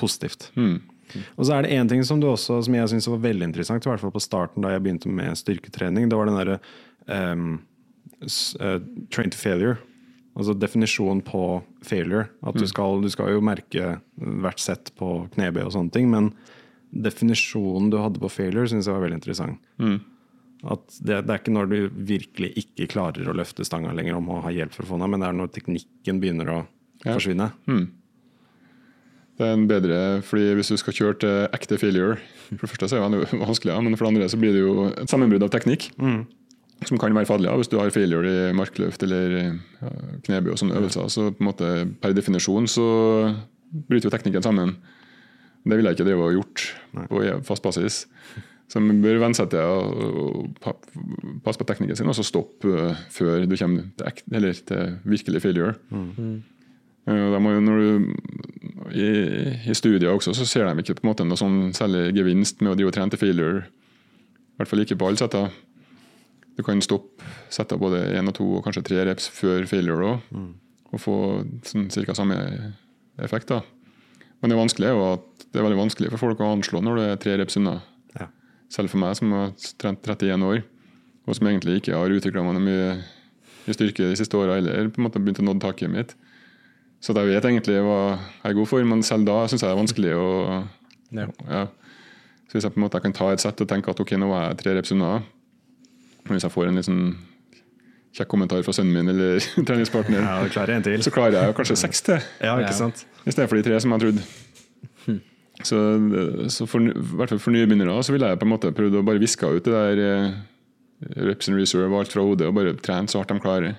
positivt. 0.00 0.50
Mm. 0.58 0.80
Og 1.36 1.46
så 1.46 1.54
er 1.54 1.64
det 1.64 1.76
én 1.76 1.88
ting 1.88 2.02
som 2.06 2.20
du 2.20 2.26
også 2.30 2.62
Som 2.64 2.74
jeg 2.74 2.88
syns 2.90 3.08
var 3.12 3.20
veldig 3.26 3.50
interessant, 3.50 3.84
i 3.84 3.90
hvert 3.90 4.02
fall 4.02 4.14
på 4.14 4.22
starten 4.24 4.64
da 4.64 4.72
jeg 4.72 4.82
begynte 4.84 5.12
med 5.12 5.36
styrketrening. 5.38 6.08
Det 6.10 6.18
var 6.18 6.30
den 6.30 6.38
derre 6.40 6.58
um, 7.06 7.58
train 9.10 9.30
to 9.30 9.38
failure. 9.38 9.76
Altså 10.34 10.54
definisjonen 10.58 11.20
på 11.22 11.62
failure. 11.86 12.28
At 12.42 12.56
du 12.58 12.66
skal, 12.66 13.00
du 13.04 13.08
skal 13.12 13.30
jo 13.36 13.40
merke 13.44 14.00
hvert 14.18 14.58
sett 14.62 14.90
på 14.98 15.28
knebøy 15.36 15.62
og 15.66 15.72
sånne 15.76 15.92
ting, 15.94 16.08
men 16.10 16.32
definisjonen 16.94 17.90
du 17.90 17.98
hadde 18.02 18.20
på 18.22 18.30
failure, 18.30 18.66
syns 18.70 18.86
jeg 18.88 18.94
var 18.96 19.02
veldig 19.06 19.20
interessant. 19.20 19.58
At 20.64 20.96
det, 21.04 21.20
det 21.26 21.30
er 21.34 21.40
ikke 21.42 21.52
når 21.54 21.66
du 21.70 21.76
virkelig 22.08 22.52
ikke 22.56 22.86
klarer 22.94 23.26
å 23.28 23.34
løfte 23.36 23.66
stanga 23.66 23.92
lenger 23.94 24.16
om 24.16 24.30
å 24.32 24.40
ha 24.46 24.50
hjelp 24.54 24.72
for 24.72 24.86
å 24.86 24.92
få 24.94 24.98
den 25.02 25.10
men 25.12 25.20
det 25.20 25.28
er 25.28 25.36
når 25.36 25.52
teknikken 25.58 26.22
begynner 26.22 26.50
å 26.54 26.62
Ja. 27.04 27.12
forsvinne. 27.18 27.50
Det 29.36 29.42
er 29.44 29.52
en 29.52 29.66
bedre, 29.68 30.22
fordi 30.22 30.54
Hvis 30.54 30.68
du 30.70 30.76
skal 30.78 30.94
kjøre 30.94 31.18
til 31.18 31.48
ekte 31.52 31.76
failure 31.76 32.16
For 32.48 32.62
det 32.64 32.70
første 32.70 32.88
så 32.88 32.96
er 33.02 33.10
det 33.10 33.18
veldig 33.26 33.40
vanskelig, 33.42 33.82
men 33.82 33.96
for 33.98 34.06
det 34.06 34.12
andre 34.14 34.28
så 34.30 34.38
blir 34.40 34.52
det 34.54 34.62
jo 34.62 34.86
et 34.94 35.10
sammenbrudd 35.10 35.42
av 35.42 35.50
teknikk. 35.50 35.90
Som 36.88 36.98
kan 37.00 37.14
være 37.16 37.26
farlig 37.28 37.50
hvis 37.60 37.70
du 37.72 37.78
har 37.80 37.90
failure 37.94 38.30
i 38.50 38.52
markløft 38.56 39.02
eller 39.06 39.36
ja, 39.40 39.92
knebøy 40.26 40.52
og 40.54 40.58
sånne 40.60 40.76
øvelser. 40.80 41.08
Så 41.12 41.30
på 41.32 41.40
en 41.44 41.48
måte 41.50 41.70
per 42.02 42.12
definisjon 42.16 42.66
så 42.70 42.84
bryter 43.88 44.08
jo 44.10 44.14
teknikken 44.14 44.42
sammen. 44.44 44.76
Det 45.64 45.78
ville 45.78 45.88
jeg 45.90 45.96
ikke 45.98 46.08
drive 46.10 46.24
og 46.28 46.34
gjort 46.36 46.64
på 47.08 47.22
fast 47.48 47.64
basis. 47.64 48.02
Så 48.68 48.80
man 48.80 49.00
bør 49.04 49.18
venne 49.20 49.36
seg 49.36 49.50
til 49.52 49.60
å 49.60 50.44
passe 51.44 51.60
på 51.60 51.66
teknikken 51.68 51.96
sin 51.98 52.08
og 52.08 52.16
så 52.16 52.24
stoppe 52.24 52.68
øh, 52.72 52.94
før 53.12 53.44
du 53.44 53.56
kommer 53.60 53.84
til, 53.96 54.06
ek- 54.08 54.24
eller 54.32 54.52
til 54.68 54.94
virkelig 55.04 55.42
failure. 55.44 55.74
Mm. 55.92 56.42
da 57.06 57.38
må 57.44 57.52
jo 57.52 57.60
når 57.60 57.82
du, 57.82 58.14
i, 58.96 59.08
I 59.68 59.74
studier 59.76 60.08
også 60.14 60.32
så 60.36 60.46
ser 60.48 60.64
de 60.70 60.80
ikke 60.80 60.96
på 61.00 61.04
en 61.04 61.10
måte 61.12 61.26
noe 61.28 61.36
sånn 61.40 61.74
særlig 61.76 62.14
gevinst 62.16 62.62
med 62.64 62.72
å 62.72 62.78
drive 62.78 62.88
og 62.92 62.96
trene 62.96 63.12
til 63.12 63.20
failure. 63.20 63.64
I 63.68 64.56
hvert 64.62 64.70
fall 64.70 64.84
ikke 64.84 64.96
på 65.00 65.08
alle 65.10 65.20
setter. 65.20 65.52
Du 66.56 66.62
kan 66.62 66.80
stoppe 66.82 67.24
setter 67.50 67.78
både 67.80 68.00
én 68.14 68.28
og 68.30 68.34
to 68.36 68.46
og 68.58 68.64
kanskje 68.66 68.84
tre 68.86 69.04
reps 69.08 69.28
før 69.28 69.66
failure 69.66 70.12
også, 70.14 70.42
og 70.94 71.00
få 71.02 71.16
sånn, 71.66 71.88
cirka 71.90 72.14
samme 72.14 72.36
effekt. 73.18 73.48
da. 73.48 73.62
Men 74.40 74.50
det 74.50 74.58
er 74.84 74.92
jo 74.92 75.12
at 75.14 75.46
det 75.52 75.58
er 75.60 75.64
veldig 75.64 75.80
vanskelig 75.80 76.10
for 76.12 76.18
folk 76.18 76.40
å 76.40 76.52
anslå 76.54 76.82
når 76.82 76.96
det 76.98 77.04
er 77.08 77.20
tre 77.22 77.36
reps 77.40 77.56
unna. 77.56 77.80
Ja. 78.18 78.28
Selv 78.70 78.90
for 78.90 78.98
meg 78.98 79.16
som 79.16 79.32
har 79.32 79.52
trent 79.78 80.02
31 80.02 80.42
år, 80.44 80.62
og 81.26 81.34
som 81.34 81.46
egentlig 81.48 81.80
ikke 81.80 81.96
har 81.96 82.10
utvikla 82.12 82.42
meg 82.44 82.60
mye 82.62 82.88
i 83.66 83.72
styrke 83.72 84.10
de 84.10 84.18
siste 84.18 84.36
åra 84.36 84.58
heller, 84.58 84.90
på 84.92 85.00
en 85.00 85.06
måte 85.08 85.22
begynt 85.22 85.40
å 85.40 85.46
nå 85.46 85.56
taket 85.62 85.90
mitt. 85.90 86.14
Så 87.00 87.14
jeg 87.16 87.28
vet 87.28 87.44
egentlig 87.44 87.80
hva 87.84 88.16
jeg 88.16 88.50
er 88.50 88.58
god 88.58 88.68
for, 88.68 88.84
men 88.84 89.02
selv 89.02 89.26
da 89.28 89.44
syns 89.48 89.62
jeg 89.62 89.68
det 89.68 89.74
er 89.74 89.82
vanskelig 89.82 90.12
å 90.16 90.28
Ja. 91.14 91.26
ja. 91.48 91.66
Så 92.48 92.58
hvis 92.58 92.64
jeg 92.64 92.74
på 92.74 92.78
en 92.80 92.84
måte 92.86 93.00
kan 93.02 93.12
ta 93.12 93.30
et 93.32 93.40
sett 93.42 93.60
og 93.60 93.68
tenke 93.68 93.90
at 93.90 94.00
ok, 94.00 94.14
nå 94.20 94.28
er 94.32 94.48
jeg 94.50 94.58
tre 94.62 94.74
reps 94.76 94.92
unna, 94.94 95.22
hvis 96.28 96.42
jeg 96.46 96.52
får 96.54 96.68
en 96.70 96.82
sånn 96.82 97.04
kjekk 98.14 98.28
kommentar 98.30 98.62
fra 98.62 98.72
sønnen 98.72 98.94
min 98.94 99.08
eller 99.10 99.38
treningspartner, 99.68 100.22
Ja, 100.22 100.48
klarer 100.48 100.76
en 100.76 100.82
til. 100.86 100.98
så 101.02 101.10
klarer 101.12 101.34
jeg 101.40 101.54
kanskje 101.58 101.76
seks 101.76 102.02
til, 102.06 102.20
Ja, 102.40 102.56
ikke 102.60 102.70
Ja. 102.70 102.78
sant? 102.78 103.04
i 103.26 103.30
stedet 103.34 103.48
for 103.50 103.56
de 103.58 103.62
tre 103.66 103.80
som 103.80 103.92
jeg 103.92 104.00
trodde. 104.06 104.24
Så, 105.64 105.78
så 106.50 106.66
for, 106.66 106.82
i 106.82 106.90
hvert 106.92 107.30
fall 107.30 107.38
for 107.38 107.54
nye 107.54 107.66
begynnere 107.70 108.00
så 108.02 108.12
ville 108.12 108.26
jeg 108.26 108.38
på 108.40 108.44
en 108.48 108.50
måte 108.50 108.72
prøvd 108.74 108.96
å 108.98 109.04
bare 109.06 109.20
viske 109.22 109.46
ut 109.46 109.62
det 109.64 109.72
der 109.72 110.00
eh, 110.02 110.32
reps 111.28 111.48
and 111.48 111.56
reserve 111.60 111.92
og 111.94 112.00
alt 112.02 112.12
fra 112.12 112.24
hodet, 112.26 112.48
og 112.50 112.56
bare 112.56 112.72
trene 112.82 113.08
så 113.08 113.20
hardt 113.22 113.30
de 113.30 113.38
klarer. 113.44 113.76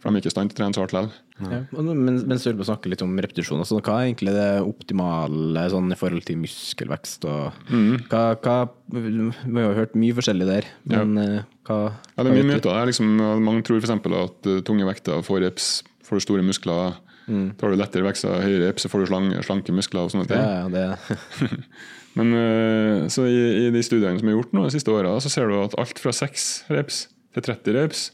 For 0.00 0.08
de 0.08 0.16
er 0.16 0.22
ikke 0.22 0.30
i 0.30 0.32
stand 0.32 0.50
til 0.50 0.56
å 0.56 0.60
trene 0.62 0.76
så 0.76 0.82
hardt 0.84 0.94
likevel. 0.96 1.10
Ja. 1.40 1.58
Men, 1.76 2.20
mens 2.28 2.44
du 2.44 2.48
holder 2.48 2.58
på 2.60 2.64
å 2.64 2.68
snakke 2.70 2.92
litt 2.92 3.02
om 3.04 3.12
repetisjoner, 3.20 3.64
altså, 3.64 3.80
hva 3.84 3.98
er 3.98 4.08
egentlig 4.08 4.32
det 4.32 4.48
optimale 4.64 5.64
sånn, 5.72 5.92
i 5.92 5.98
forhold 6.00 6.24
til 6.28 6.40
muskelvekst? 6.40 7.26
Og, 7.28 7.60
hva, 8.08 8.22
hva, 8.40 8.56
vi 8.96 9.28
har 9.58 9.68
jo 9.68 9.76
hørt 9.76 9.98
mye 10.00 10.16
forskjellig 10.16 10.48
der, 10.48 10.70
men 10.88 11.20
ja. 11.20 11.44
hva 11.68 11.78
Ja, 11.90 12.24
det 12.24 12.26
er 12.30 12.38
mye 12.38 12.48
myter. 12.48 12.64
Det 12.70 12.74
er 12.80 12.90
Liksom, 12.90 13.12
mange 13.44 13.64
tror 13.68 13.80
f.eks. 13.80 13.92
at 13.92 14.50
uh, 14.50 14.58
tunge 14.66 14.88
vekter 14.88 15.24
får 15.26 15.44
reps, 15.44 15.70
får 16.06 16.20
du 16.20 16.26
store 16.26 16.48
muskler. 16.48 16.96
Da 17.30 17.66
har 17.66 17.74
du 17.74 17.78
lettere 17.78 18.02
vekster, 18.08 18.40
høyere 18.42 18.70
reps, 18.70 18.82
så 18.82 18.90
får 18.90 19.04
du 19.04 19.10
slanke, 19.12 19.42
slanke 19.46 19.74
muskler 19.76 20.08
og 20.08 20.14
sånne 20.14 20.26
ting. 20.26 20.40
Ja, 20.40 20.64
ja, 20.64 20.70
det, 20.72 21.60
Men 22.18 22.32
uh, 22.34 23.08
så 23.12 23.28
i, 23.30 23.66
i 23.66 23.68
de 23.70 23.82
studiene 23.86 24.18
som 24.18 24.32
er 24.32 24.34
gjort 24.34 24.56
nå 24.56 24.64
de 24.66 24.72
siste 24.74 24.90
åra, 24.90 25.12
så 25.22 25.30
ser 25.30 25.52
du 25.52 25.60
at 25.60 25.76
alt 25.78 26.00
fra 26.02 26.14
6 26.16 26.48
reps 26.72 27.04
til 27.36 27.46
30 27.46 27.76
reps, 27.76 28.08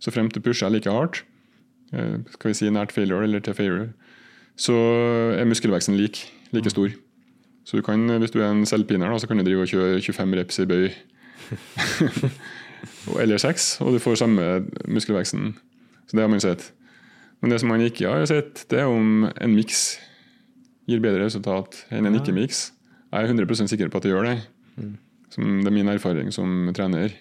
så 0.00 0.12
frem 0.14 0.30
til 0.32 0.42
pusher 0.44 0.72
like 0.72 0.90
hardt, 0.90 1.22
uh, 1.94 2.20
skal 2.32 2.52
vi 2.52 2.58
si 2.58 2.70
nært 2.72 2.92
failure 2.96 3.24
eller 3.28 3.44
til 3.44 3.54
failure, 3.54 3.90
så 4.60 4.74
er 5.36 5.48
muskelveksten 5.48 5.96
lik, 5.96 6.24
like 6.52 6.70
stor. 6.72 6.90
Så 7.64 7.78
du 7.78 7.84
kan, 7.86 8.02
hvis 8.18 8.32
du 8.34 8.40
er 8.40 8.50
en 8.50 8.66
selvpiner, 8.66 9.12
så 9.18 9.28
kan 9.28 9.38
du 9.38 9.44
drive 9.46 9.62
og 9.64 9.70
kjøre 9.70 10.00
25 10.02 10.36
reps 10.40 10.58
i 10.58 10.66
bøy 10.66 10.88
eller 13.22 13.38
6, 13.38 13.80
og 13.84 13.94
du 13.94 14.02
får 14.02 14.20
samme 14.20 14.46
muskelveksten. 14.88 15.54
Så 16.08 16.16
det 16.16 16.24
har 16.24 16.32
man 16.32 16.42
sett. 16.42 16.72
Men 17.40 17.52
det 17.52 17.60
som 17.60 17.70
man 17.72 17.84
ikke 17.84 18.08
har 18.08 18.26
sett, 18.28 18.64
det 18.70 18.82
er 18.82 18.90
om 18.90 19.28
en 19.30 19.54
miks 19.54 19.98
gir 20.90 21.00
bedre 21.02 21.24
resultat 21.24 21.84
enn 21.94 22.08
en 22.08 22.18
ikke-miks. 22.18 22.70
Jeg 23.10 23.26
er 23.26 23.32
100% 23.32 23.70
sikker 23.70 23.90
på 23.90 24.00
at 24.00 24.06
det 24.06 24.12
gjør 24.12 24.28
det. 24.28 24.36
Som 25.32 25.60
det 25.62 25.70
er 25.70 25.76
min 25.76 25.88
erfaring 25.88 26.32
som 26.34 26.70
trener. 26.76 27.14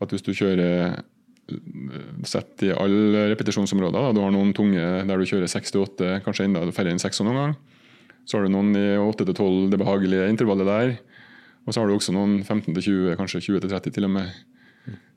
At 0.00 0.12
hvis 0.12 0.24
du 0.24 0.32
kjører 0.36 1.02
sett 2.26 2.64
i 2.66 2.72
alle 2.74 3.28
repetisjonsområder, 3.30 3.94
da, 3.94 4.12
du 4.14 4.22
har 4.24 4.32
noen 4.34 4.52
tunge 4.56 4.82
der 5.06 5.20
du 5.20 5.28
kjører 5.28 5.50
6-8, 5.50 6.20
kanskje 6.24 6.48
enda 6.48 6.64
færre 6.74 6.90
enn 6.94 7.02
6 7.02 7.22
noen 7.22 7.38
gang. 7.40 7.56
Så 8.26 8.38
har 8.38 8.46
du 8.46 8.50
noen 8.50 8.72
i 8.74 8.86
8-12, 8.98 9.68
det 9.70 9.78
behagelige 9.78 10.26
intervallet 10.32 10.66
der. 10.66 10.94
Og 11.66 11.74
så 11.74 11.82
har 11.82 11.90
du 11.90 11.94
også 11.94 12.14
noen 12.14 12.40
15-20, 12.42 13.14
kanskje 13.18 13.44
20-30 13.46 13.94
til 13.94 14.06
og 14.08 14.14
med. 14.18 14.30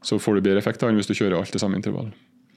Så 0.06 0.20
får 0.22 0.38
du 0.38 0.46
bedre 0.46 0.62
effekt 0.62 0.82
da 0.82 0.90
enn 0.90 0.98
hvis 0.98 1.10
du 1.10 1.16
kjører 1.18 1.38
alt 1.40 1.56
i 1.56 1.62
samme 1.62 1.78
intervall. 1.78 2.12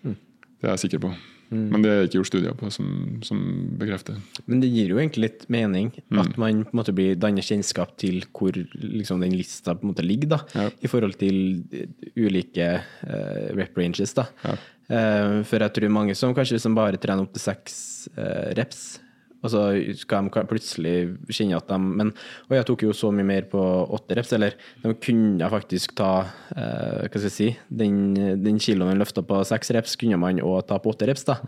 Det 0.05 0.69
er 0.69 0.77
jeg 0.77 0.85
sikker 0.87 1.03
på. 1.03 1.13
Men 1.53 1.83
det 1.85 1.91
er 1.93 2.07
ikke 2.07 2.19
gjort 2.21 2.31
studier 2.31 2.55
på 2.57 2.71
som, 2.73 2.87
som 3.27 3.41
bekrefter. 3.81 4.17
men 4.47 4.63
det 4.63 4.71
gir 4.73 4.95
jo 4.95 4.99
egentlig 5.01 5.27
litt 5.27 5.43
mening 5.53 5.91
at 6.17 6.37
man 6.41 6.63
på 6.65 6.73
en 6.73 6.79
måte 6.79 6.95
blir 6.97 7.19
danner 7.21 7.45
kjennskap 7.45 7.93
til 8.01 8.23
hvor 8.33 8.57
liksom, 8.57 9.21
den 9.21 9.37
lista 9.37 9.75
på 9.77 9.85
en 9.85 9.93
måte 9.93 10.07
ligger, 10.07 10.33
da, 10.37 10.41
Ja. 10.57 10.71
i 10.81 10.89
forhold 10.91 11.19
til 11.21 11.63
eh, 11.73 11.91
ulike 12.17 12.69
uh, 12.81 13.53
rep 13.59 13.77
ranges. 13.79 14.15
Da. 14.17 14.27
Ja. 14.47 14.57
Uh, 14.93 15.37
for 15.49 15.63
jeg 15.63 15.73
tror 15.77 15.93
mange 15.93 16.17
som 16.19 16.35
kanskje 16.37 16.57
liksom 16.59 16.75
bare 16.77 17.01
trener 17.01 17.25
opp 17.27 17.33
til 17.37 17.45
seks 17.45 17.77
uh, 18.17 18.51
reps, 18.59 18.99
Og 19.43 19.51
så 19.51 19.63
skal 19.99 20.29
de 20.29 20.45
plutselig 20.51 20.95
kjenne 21.33 21.59
at 21.59 21.69
de 21.71 21.79
Men 21.83 22.13
og 22.49 22.55
jeg 22.57 22.67
tok 22.69 22.85
jo 22.87 22.95
så 22.97 23.11
mye 23.15 23.27
mer 23.27 23.47
på 23.51 23.61
åtte 23.97 24.17
reps, 24.17 24.33
eller 24.37 24.55
de 24.83 24.93
kunne 25.03 25.49
faktisk 25.53 25.95
ta 25.99 26.11
eh, 26.55 27.07
Hva 27.07 27.11
skal 27.11 27.27
jeg 27.29 27.35
si 27.35 27.49
Den, 27.69 28.15
den 28.43 28.61
kiloen 28.63 28.93
de 28.93 29.01
løfta 29.01 29.25
på 29.27 29.41
seks 29.49 29.73
reps, 29.75 29.97
kunne 30.01 30.21
man 30.21 30.41
òg 30.43 30.67
ta 30.69 30.79
på 30.83 30.93
åtte 30.93 31.09
reps. 31.11 31.27
da 31.29 31.39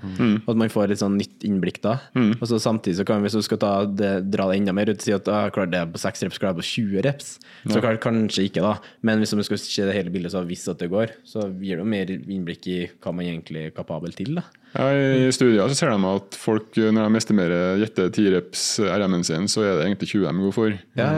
Og 0.46 0.50
At 0.54 0.60
man 0.60 0.72
får 0.72 0.90
litt 0.90 1.02
sånn 1.02 1.18
nytt 1.20 1.46
innblikk 1.46 1.80
da. 1.84 1.98
Og 2.40 2.46
så 2.50 2.58
samtidig 2.62 2.98
så 3.00 3.06
kan 3.08 3.22
vi, 3.22 3.28
hvis 3.28 3.38
du 3.38 3.46
skal 3.46 3.60
ta 3.62 3.72
det, 3.86 4.12
dra 4.32 4.48
det 4.50 4.58
enda 4.60 4.74
mer 4.76 4.90
ut, 4.90 5.02
si 5.02 5.14
at 5.14 5.28
ah, 5.30 5.48
klarer 5.54 5.72
det 5.74 5.84
på 5.94 6.02
seks 6.02 6.24
reps, 6.26 6.40
klarer 6.40 6.54
jeg 6.54 6.62
på 6.62 6.68
20 6.98 7.06
reps. 7.06 7.30
Så 7.68 7.80
klart, 7.84 8.00
kanskje 8.04 8.48
ikke, 8.48 8.64
da. 8.64 8.74
Men 9.06 9.22
hvis 9.22 9.34
man 9.36 9.46
skal 9.46 9.60
se 9.62 9.86
det 9.86 9.96
hele 9.96 10.12
bildet, 10.14 10.34
så 10.34 10.44
hvis 10.48 10.66
at 10.72 10.82
det 10.82 10.90
går, 10.92 11.14
så 11.28 11.46
gir 11.60 11.78
det 11.78 11.84
jo 11.84 11.88
mer 11.94 12.10
innblikk 12.14 12.68
i 12.70 12.78
hva 12.98 13.14
man 13.14 13.28
egentlig 13.28 13.68
er 13.68 13.76
kapabel 13.76 14.14
til. 14.16 14.34
da 14.40 14.46
Ja, 14.74 14.88
I 14.90 15.28
studier 15.30 15.68
så 15.70 15.76
ser 15.78 15.92
de 15.92 16.08
at 16.10 16.34
folk, 16.34 16.74
når 16.74 17.06
de 17.06 17.18
estimerer 17.20 17.76
gjetter 17.78 18.08
10 18.10 18.30
reps 18.34 18.62
RM-en 18.82 19.22
sin, 19.26 19.44
så 19.50 19.62
er 19.62 19.76
det 19.78 19.84
egentlig 19.86 20.08
20 20.10 20.24
de 20.26 20.46
går 20.48 20.54
for. 20.56 20.72
Ja, 20.98 21.10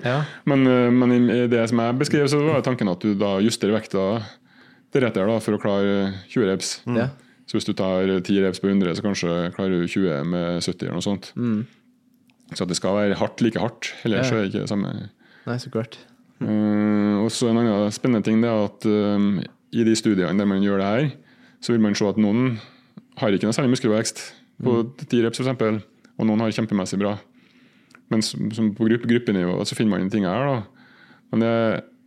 ja. 0.00 0.14
Men, 0.48 0.64
eh, 0.66 0.88
men 0.90 1.12
i 1.28 1.42
det 1.52 1.66
som 1.68 1.82
jeg 1.84 1.98
beskrev, 2.00 2.24
så 2.32 2.40
var 2.46 2.64
tanken 2.64 2.88
at 2.88 3.04
du 3.04 3.12
da 3.20 3.34
justerer 3.44 3.76
vekta 3.76 4.06
deretter 4.96 5.28
da, 5.28 5.36
for 5.44 5.56
å 5.56 5.60
klare 5.60 5.92
20 6.32 6.48
reps. 6.48 6.72
Ja. 6.88 7.10
Så 7.48 7.58
hvis 7.58 7.68
du 7.68 7.74
tar 7.76 8.08
10 8.08 8.42
reps 8.46 8.60
på 8.62 8.70
100, 8.70 8.96
så 8.96 9.04
kanskje 9.04 9.36
klarer 9.56 9.82
du 9.82 9.88
20 9.88 10.24
med 10.32 10.62
70 10.64 10.86
eller 10.86 10.96
noe 10.96 11.04
sånt. 11.04 11.32
Så 12.52 12.64
at 12.64 12.68
det 12.72 12.76
skal 12.78 12.96
være 12.96 13.16
hardt 13.20 13.40
like 13.44 13.60
hardt, 13.60 13.92
ellers 14.04 14.24
Ja. 14.26 14.28
så 14.30 14.36
er 14.36 14.42
det 14.44 14.50
ikke 14.52 14.64
det 14.64 14.72
samme. 14.72 14.92
Nei, 15.48 15.56
så 15.60 15.72
klart. 15.72 15.98
Uh, 16.42 17.22
og 17.22 17.28
så 17.30 17.48
En 17.52 17.60
annen 17.60 17.92
spennende 17.94 18.24
ting 18.26 18.40
det 18.42 18.48
er 18.50 18.64
at 18.66 18.86
um, 18.88 19.36
i 19.72 19.84
de 19.86 19.94
studiene 19.96 20.34
der 20.38 20.48
man 20.48 20.64
gjør 20.64 20.80
det 20.80 20.88
her, 20.88 21.10
så 21.62 21.72
vil 21.74 21.80
man 21.84 21.94
se 21.94 22.08
at 22.08 22.18
noen 22.20 22.56
har 23.22 23.34
ikke 23.34 23.48
noe 23.48 23.56
særlig 23.56 23.72
muskelvekst 23.76 24.20
på 24.62 24.74
10 25.08 25.22
reps 25.24 25.40
f.eks., 25.40 25.82
og 26.18 26.26
noen 26.28 26.42
har 26.44 26.52
kjempemessig 26.54 26.98
bra. 27.00 27.14
Men 28.12 28.20
på 28.76 28.84
gruppe, 28.84 29.08
gruppenivå 29.08 29.54
så 29.64 29.74
finner 29.78 29.96
man 29.96 30.10
ting 30.12 30.26
her. 30.28 30.44
da. 30.44 30.62
Men 31.32 31.40
det 31.40 31.54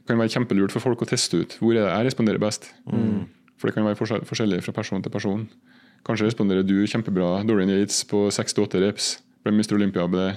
kan 0.07 0.20
være 0.22 0.30
kjempelurt 0.36 0.72
for 0.76 0.84
folk 0.86 1.01
å 1.01 1.07
teste 1.09 1.39
ut 1.41 1.55
hvor 1.57 1.74
er 1.74 1.82
det 1.88 1.89
jeg 1.95 2.05
responderer 2.11 2.39
best. 2.43 2.70
For 3.57 3.68
det 3.68 3.74
kan 3.74 3.88
være 3.88 3.97
forskjellig 4.28 4.61
fra 4.63 4.76
person 4.76 5.01
til 5.01 5.11
person. 5.11 5.47
Kanskje 6.05 6.28
responderer 6.28 6.61
du 6.68 6.76
kjempebra 6.86 7.39
Dorian 7.47 7.72
Yates 7.74 8.03
på 8.05 8.28
6-8 8.30 8.84
reps. 8.84 9.16
Ble 9.43 9.55
Mr. 9.55 9.74
Olympia 9.80 10.05
på 10.05 10.20
det. 10.20 10.36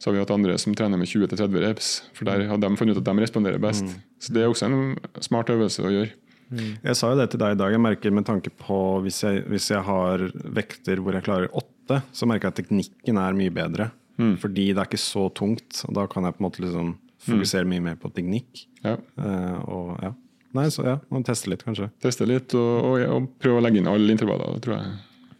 Så 0.00 0.08
har 0.08 0.14
vi 0.14 0.20
hatt 0.22 0.30
andre 0.30 0.56
som 0.62 0.74
trener 0.78 0.96
med 1.00 1.08
20-30 1.10 1.60
reps, 1.66 1.86
for 2.14 2.24
der 2.24 2.46
har 2.48 2.56
de 2.62 2.68
funnet 2.78 2.96
ut 2.96 3.02
at 3.02 3.08
de 3.08 3.20
responderer 3.20 3.58
best. 3.60 3.84
Så 4.22 4.32
det 4.32 4.42
er 4.44 4.48
også 4.48 4.68
en 4.70 4.96
smart 5.20 5.50
øvelse 5.50 5.82
å 5.84 5.90
gjøre. 5.92 6.12
Jeg 6.54 6.98
sa 6.98 7.10
jo 7.10 7.18
det 7.18 7.30
til 7.32 7.40
deg 7.42 7.56
i 7.56 7.60
dag. 7.60 7.74
Jeg 7.74 7.82
merker 7.82 8.14
med 8.14 8.26
tanke 8.28 8.52
på 8.54 8.80
hvis 9.04 9.22
jeg, 9.24 9.44
hvis 9.50 9.70
jeg 9.72 9.82
har 9.86 10.28
vekter 10.32 11.02
hvor 11.02 11.16
jeg 11.16 11.26
klarer 11.26 11.50
åtte, 11.56 12.02
så 12.14 12.28
merker 12.28 12.48
jeg 12.48 12.54
at 12.54 12.60
teknikken 12.62 13.18
er 13.22 13.38
mye 13.38 13.54
bedre. 13.54 13.90
Fordi 14.16 14.70
det 14.72 14.80
er 14.80 14.88
ikke 14.88 15.00
så 15.00 15.26
tungt. 15.36 15.82
Og 15.88 15.96
da 15.96 16.06
kan 16.10 16.24
jeg 16.24 16.36
på 16.36 16.40
en 16.40 16.46
måte 16.48 16.62
liksom 16.64 16.94
fokusere 17.26 17.68
mye 17.68 17.82
mer 17.84 17.98
på 18.00 18.10
teknikk. 18.14 18.64
Ja. 18.84 18.96
Uh, 19.18 19.58
og 19.66 19.90
ja. 20.04 20.12
Nei, 20.56 20.68
så 20.72 20.86
ja, 20.86 20.94
man 21.12 21.26
teste 21.26 21.50
litt, 21.52 21.66
kanskje. 21.66 21.90
Teste 22.00 22.24
litt 22.28 22.54
og, 22.56 22.72
og, 22.80 23.02
og 23.12 23.26
prøve 23.42 23.60
å 23.60 23.64
legge 23.64 23.82
inn 23.82 23.90
alle 23.90 24.14
intervaller, 24.14 24.56
tror 24.64 24.78
jeg. 24.78 24.94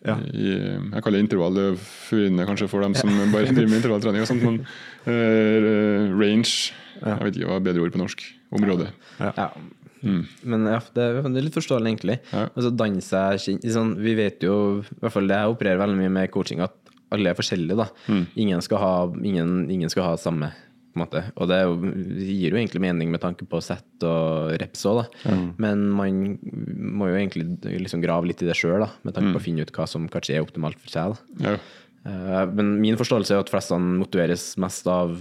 Ja. 0.06 0.16
I, 0.28 0.50
jeg 0.92 1.02
kaller 1.02 1.18
det 1.18 1.24
intervall, 1.24 1.56
det 1.56 1.68
forvirrende 1.80 2.44
kanskje 2.46 2.68
for 2.70 2.84
dem 2.84 2.94
som 2.94 3.10
bare 3.32 3.48
driver 3.48 3.70
med 3.70 3.80
intervalltrening. 3.80 4.26
og 4.26 4.28
sånt, 4.30 4.44
men 4.44 4.60
uh, 5.10 6.12
range 6.18 6.74
Jeg 7.00 7.22
vet 7.22 7.38
ikke 7.38 7.48
hva 7.48 7.56
er 7.58 7.64
bedre 7.70 7.86
ord 7.86 7.96
på 7.96 8.02
norsk. 8.02 8.26
Område. 8.56 8.92
Ja. 9.18 9.48
Men 10.02 10.66
ja, 10.66 10.80
det, 10.94 11.06
det 11.24 11.40
er 11.40 11.46
litt 11.46 11.56
forståelig, 11.56 11.86
egentlig. 11.94 12.18
Ja. 12.32 12.48
Altså, 12.56 12.70
danse 12.76 13.12
er 13.32 13.38
sånn, 13.72 13.94
Vi 14.02 14.14
vet 14.18 14.42
jo, 14.44 14.82
i 14.84 15.00
hvert 15.02 15.12
fall 15.16 15.26
det 15.30 15.36
jeg 15.40 15.54
opererer 15.56 15.78
veldig 15.84 15.96
mye 16.02 16.12
med 16.20 16.30
coaching, 16.34 16.60
at 16.60 16.74
alle 17.14 17.30
er 17.30 17.38
forskjellige. 17.38 17.76
da. 17.78 17.88
Ingen, 18.36 18.60
skal 18.62 18.78
ha, 18.82 18.94
ingen, 19.22 19.70
ingen 19.70 19.88
skal 19.92 20.02
ha 20.10 20.16
samme. 20.20 20.52
på 20.96 21.00
en 21.00 21.04
måte. 21.04 21.20
Og 21.36 21.48
det, 21.50 21.56
jo, 21.60 21.74
det 22.16 22.26
gir 22.32 22.54
jo 22.54 22.56
egentlig 22.56 22.80
mening 22.80 23.10
med 23.12 23.20
tanke 23.20 23.44
på 23.44 23.58
sett 23.60 24.04
og 24.08 24.54
reps 24.62 24.80
òg, 24.88 25.02
da. 25.02 25.34
Men 25.60 25.82
man 25.92 26.38
må 26.96 27.10
jo 27.10 27.18
egentlig 27.18 27.44
liksom 27.84 28.00
grave 28.00 28.24
litt 28.30 28.40
i 28.40 28.46
det 28.48 28.56
sjøl, 28.56 28.86
med 29.04 29.12
tanke 29.14 29.34
på 29.36 29.42
å 29.42 29.44
finne 29.44 29.60
ut 29.66 29.72
hva 29.76 29.84
som 29.86 30.08
kanskje 30.08 30.38
er 30.38 30.46
optimalt 30.46 30.80
for 30.80 30.88
seg. 30.88 31.12
da. 31.12 31.50
Ja. 31.50 31.58
Eh, 32.06 32.46
Men 32.56 32.80
min 32.80 32.96
forståelse 32.96 33.34
er 33.36 33.42
at 33.44 33.50
flestene 33.52 33.98
motiveres 34.00 34.54
mest 34.56 34.86
av 34.88 35.18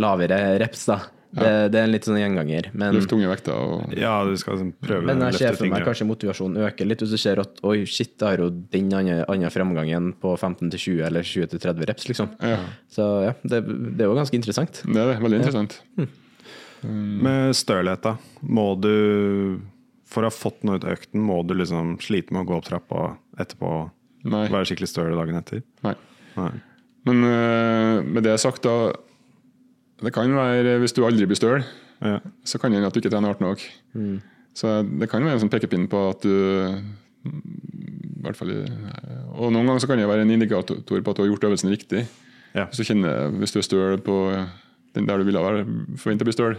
lavere 0.00 0.58
reps. 0.62 0.86
da. 0.88 1.00
Det, 1.34 1.50
det 1.74 1.78
er 1.80 1.88
en 1.88 1.92
litt 1.92 2.06
sånn 2.06 2.18
gjenganger. 2.20 2.68
Men, 2.78 2.94
Løft 2.94 3.10
tunge 3.10 3.26
vekter. 3.30 3.56
Og, 3.58 3.94
Ja, 3.98 4.12
du 4.26 4.36
skal 4.38 4.54
liksom 4.54 4.72
prøve 4.84 5.08
men 5.08 5.22
jeg 5.26 5.40
ser 5.40 5.56
for 5.58 5.70
meg 5.72 5.86
kanskje 5.86 6.06
motivasjonen 6.06 6.62
øker 6.68 6.86
litt 6.86 7.02
hvis 7.02 7.14
du 7.16 7.18
ser 7.18 7.42
at 7.42 7.58
oi, 7.66 7.80
shit, 7.90 8.12
jeg 8.14 8.28
har 8.28 8.42
jo 8.44 8.50
den 8.50 8.92
andre, 8.94 9.50
fremgangen 9.50 10.12
på 10.22 10.36
15-20 10.36 11.00
eller 11.08 11.26
20-30 11.26 11.88
reps, 11.90 12.06
liksom. 12.10 12.30
ja, 12.38 12.60
Så 12.94 13.08
ja, 13.26 13.32
det, 13.42 13.64
det 13.66 14.06
er 14.06 14.12
jo 14.12 14.18
ganske 14.20 14.38
interessant. 14.38 14.82
det 14.86 15.00
er 15.02 15.10
det. 15.14 15.16
Veldig 15.24 15.40
interessant. 15.42 15.80
Med 16.84 17.54
stølhet, 17.56 18.04
da. 18.04 18.16
Må 18.44 18.74
du 18.76 19.60
For 20.10 20.22
å 20.22 20.28
ha 20.28 20.34
fått 20.34 20.62
noe 20.68 20.76
ut 20.78 20.84
av 20.86 20.94
økten, 20.94 21.22
må 21.24 21.40
du 21.48 21.56
liksom 21.58 21.96
slite 22.04 22.34
med 22.36 22.44
å 22.44 22.48
gå 22.52 22.58
opp 22.60 22.68
trappa 22.68 23.06
etterpå? 23.40 23.70
og 23.88 24.30
Være 24.30 24.68
skikkelig 24.68 24.88
støl 24.92 25.16
dagen 25.16 25.40
etter? 25.40 25.64
Nei. 25.84 25.94
Nei. 26.38 26.52
Men 27.08 27.24
eh, 27.28 27.98
med 28.06 28.24
det 28.24 28.36
sagt, 28.40 28.62
da 28.64 28.92
Det 30.02 30.12
kan 30.12 30.32
være, 30.34 30.78
hvis 30.82 30.92
du 30.96 31.04
aldri 31.06 31.26
blir 31.26 31.36
støl, 31.38 31.64
Ja. 32.02 32.18
så 32.44 32.58
kan 32.58 32.70
det 32.70 32.76
hende 32.80 32.86
at 32.90 32.94
du 32.94 33.00
ikke 33.00 33.10
trener 33.10 33.28
hardt 33.30 33.40
nok. 33.40 33.60
Så 34.54 34.82
det 35.00 35.08
kan 35.10 35.22
være 35.24 35.34
en 35.38 35.40
sånn 35.40 35.50
pekepinn 35.52 35.88
på 35.90 36.10
at 36.10 36.22
du 36.22 36.30
i 37.24 38.22
hvert 38.24 38.36
fall, 38.36 38.50
Og 39.34 39.50
noen 39.52 39.66
ganger 39.66 39.80
så 39.80 39.86
kan 39.88 39.98
det 39.98 40.08
være 40.08 40.22
en 40.22 40.30
indikator 40.30 40.76
på 40.84 41.10
at 41.10 41.16
du 41.16 41.22
har 41.22 41.30
gjort 41.30 41.44
øvelsen 41.48 41.70
riktig. 41.72 42.06
Ja. 42.54 42.66
Hvis 42.66 42.78
du 42.78 42.84
kjenner, 42.84 43.30
hvis 43.38 43.52
du 43.52 43.58
er 43.58 43.66
støl 43.66 43.98
på 44.04 44.16
den 44.94 45.06
der 45.06 45.18
du 45.18 45.24
ville 45.24 45.40
være 45.42 45.64
forvente 45.98 46.22
å 46.22 46.28
bli 46.28 46.32
støl. 46.36 46.56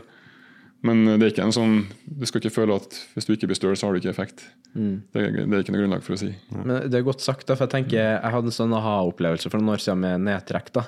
Men 0.85 1.03
det 1.15 1.23
er 1.23 1.31
ikke 1.33 1.45
en 1.47 1.55
sånn 1.55 1.75
Du 2.05 2.25
skal 2.29 2.43
ikke 2.43 2.53
føle 2.53 2.77
at 2.77 2.97
hvis 3.15 3.27
du 3.27 3.33
ikke 3.33 3.49
blir 3.49 3.57
støl, 3.57 3.75
så 3.77 3.87
har 3.87 3.95
du 3.95 4.01
ikke 4.01 4.13
effekt. 4.13 4.45
Det, 4.75 5.21
er, 5.21 5.31
det 5.37 5.45
er 5.47 5.61
ikke 5.63 5.71
noe 5.71 5.81
grunnlag 5.85 6.03
for 6.03 6.17
å 6.17 6.19
si. 6.19 6.33
Men 6.51 6.89
det 6.91 6.99
er 6.99 7.05
godt 7.07 7.23
sagt, 7.23 7.45
da, 7.47 7.55
for 7.55 7.63
jeg 7.63 7.71
tenker 7.71 7.95
jeg 7.95 8.31
hadde 8.33 8.51
en 8.51 8.55
sånn 8.57 8.73
aha-opplevelse 8.75 9.47
for 9.47 9.61
noen 9.61 9.77
år 9.77 9.83
siden 9.83 10.01
med 10.03 10.25
nedtrekk. 10.27 10.73
da 10.75 10.83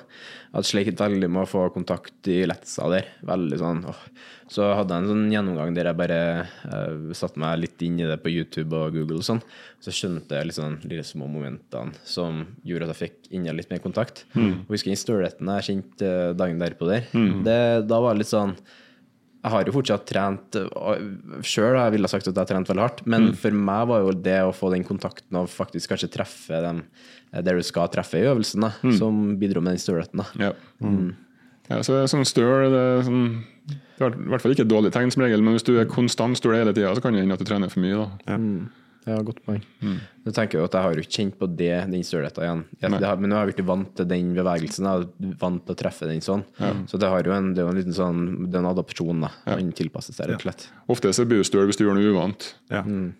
At 0.58 0.68
slet 0.68 1.00
veldig 1.00 1.30
med 1.32 1.46
å 1.46 1.48
få 1.48 1.62
kontakt 1.72 2.28
i 2.28 2.42
letsa 2.48 2.90
der. 2.92 3.08
Veldig 3.28 3.60
sånn 3.62 3.80
åh. 3.88 4.02
Så 4.48 4.64
hadde 4.72 4.92
jeg 4.96 5.04
en 5.04 5.10
sånn 5.12 5.32
gjennomgang 5.32 5.74
der 5.76 5.90
jeg 5.90 5.98
bare 5.98 6.20
uh, 6.68 7.14
satte 7.16 7.40
meg 7.40 7.58
litt 7.60 7.82
inn 7.84 7.98
i 8.00 8.08
det 8.08 8.16
på 8.22 8.32
YouTube 8.32 8.76
og 8.76 8.96
Google 8.96 9.20
og 9.20 9.26
sånn. 9.26 9.40
Så 9.84 9.92
skjønte 9.92 10.36
jeg 10.36 10.48
litt 10.48 10.56
sånn 10.56 10.78
de 10.88 11.00
små 11.04 11.28
momentene 11.28 11.96
som 12.08 12.44
gjorde 12.68 12.88
at 12.88 12.94
jeg 12.96 13.02
fikk 13.06 13.32
inn 13.36 13.48
litt 13.56 13.72
mer 13.72 13.82
kontakt. 13.84 14.24
Og 14.66 14.76
husker 14.76 14.92
jeg 14.92 15.00
stølheten 15.00 15.52
jeg 15.58 15.68
kjente 15.68 16.12
eh, 16.12 16.34
dagen 16.36 16.60
derpå 16.60 16.88
der. 16.88 17.08
Det, 17.44 17.58
da 17.88 18.00
var 18.04 18.16
det 18.16 18.24
litt 18.24 18.32
sånn 18.32 18.56
jeg 19.48 19.54
har 19.56 19.68
jo 19.68 19.74
fortsatt 19.74 20.04
trent 20.08 20.58
sjøl, 21.46 21.74
jeg 21.80 21.94
ville 21.96 22.10
sagt 22.12 22.28
at 22.28 22.34
jeg 22.34 22.42
har 22.44 22.50
trent 22.52 22.68
veldig 22.70 22.84
hardt, 22.84 23.00
men 23.08 23.30
for 23.40 23.56
meg 23.56 23.86
var 23.90 24.04
jo 24.04 24.12
det 24.28 24.38
å 24.44 24.52
få 24.54 24.70
den 24.74 24.84
kontakten 24.86 25.40
og 25.40 25.48
faktisk 25.50 25.94
kanskje 25.94 26.10
treffe 26.14 26.60
dem 26.64 26.82
eh, 27.32 27.40
der 27.42 27.58
du 27.58 27.64
skal 27.66 27.88
treffe 27.92 28.20
i 28.20 28.26
øvelsen, 28.28 28.66
da, 28.68 28.74
som 28.98 29.38
bidro 29.40 29.64
med 29.64 29.74
den 29.78 29.82
stølheten. 29.82 30.20
da. 30.22 30.50
Ja. 30.50 30.52
Ja, 31.68 31.82
så 31.84 31.98
sånn 32.08 32.24
støl 32.24 32.70
det 32.72 32.80
er, 32.80 33.02
sånn, 33.04 33.24
det 33.68 34.04
er 34.06 34.14
i 34.16 34.28
hvert 34.32 34.40
fall 34.40 34.54
ikke 34.54 34.64
et 34.64 34.70
dårlig 34.70 34.92
tegn 34.94 35.10
som 35.12 35.20
regel, 35.24 35.42
men 35.44 35.52
hvis 35.56 35.66
du 35.68 35.74
er 35.76 35.88
konstant 35.90 36.38
støl 36.40 36.54
hele 36.56 36.72
tida, 36.72 36.94
så 36.96 37.02
kan 37.04 37.12
det 37.12 37.20
hende 37.26 37.36
at 37.36 37.42
du 37.42 37.48
trener 37.48 37.68
for 37.72 37.84
mye. 37.84 37.98
da. 37.98 38.36
Ja, 38.36 38.38
godt 39.26 39.40
poeng. 39.46 39.62
Så 40.24 40.34
tenker 40.36 40.58
jeg 40.58 40.68
at 40.68 40.76
jeg 40.76 40.84
har 40.84 40.94
jo 40.94 41.04
ikke 41.04 41.16
kjent 41.16 41.36
på 41.40 41.48
det, 41.58 41.72
den 41.92 42.04
stølheten 42.04 42.44
igjen. 42.44 42.62
Jeg, 42.82 42.92
har, 43.04 43.20
men 43.20 43.32
nå 43.32 43.38
har 43.38 43.46
jeg 43.46 43.56
blitt 43.56 43.68
vant 43.70 43.92
til 43.96 44.08
den 44.10 44.34
bevegelsen, 44.36 44.88
jeg 44.88 45.06
er 45.08 45.34
vant 45.40 45.64
til 45.64 45.76
å 45.76 45.78
treffe 45.82 46.10
den 46.10 46.24
sånn. 46.24 46.44
Så 46.90 47.00
det, 47.00 47.10
har 47.12 47.28
jo 47.28 47.34
en, 47.36 47.52
det 47.56 47.62
er 47.62 47.68
jo 47.68 47.72
en 47.72 47.80
liten 47.80 47.96
sånn, 47.96 48.22
det 48.46 48.58
er 48.58 48.62
en 48.62 48.70
adopsjon, 48.72 49.24
da. 49.24 49.32
Man 49.48 49.72
tilpasser 49.78 50.16
seg 50.16 50.32
rett 50.32 50.42
og 50.42 50.48
slett. 50.48 50.68
Ofte 50.92 51.14
så 51.16 51.26
blir 51.28 51.42
du 51.42 51.48
støl 51.48 51.68
hvis 51.70 51.80
du 51.80 51.86
gjør 51.86 51.98
noe 51.98 52.12
uvant. 52.12 52.52
Ja. 52.72 52.84
Mm. 52.84 53.12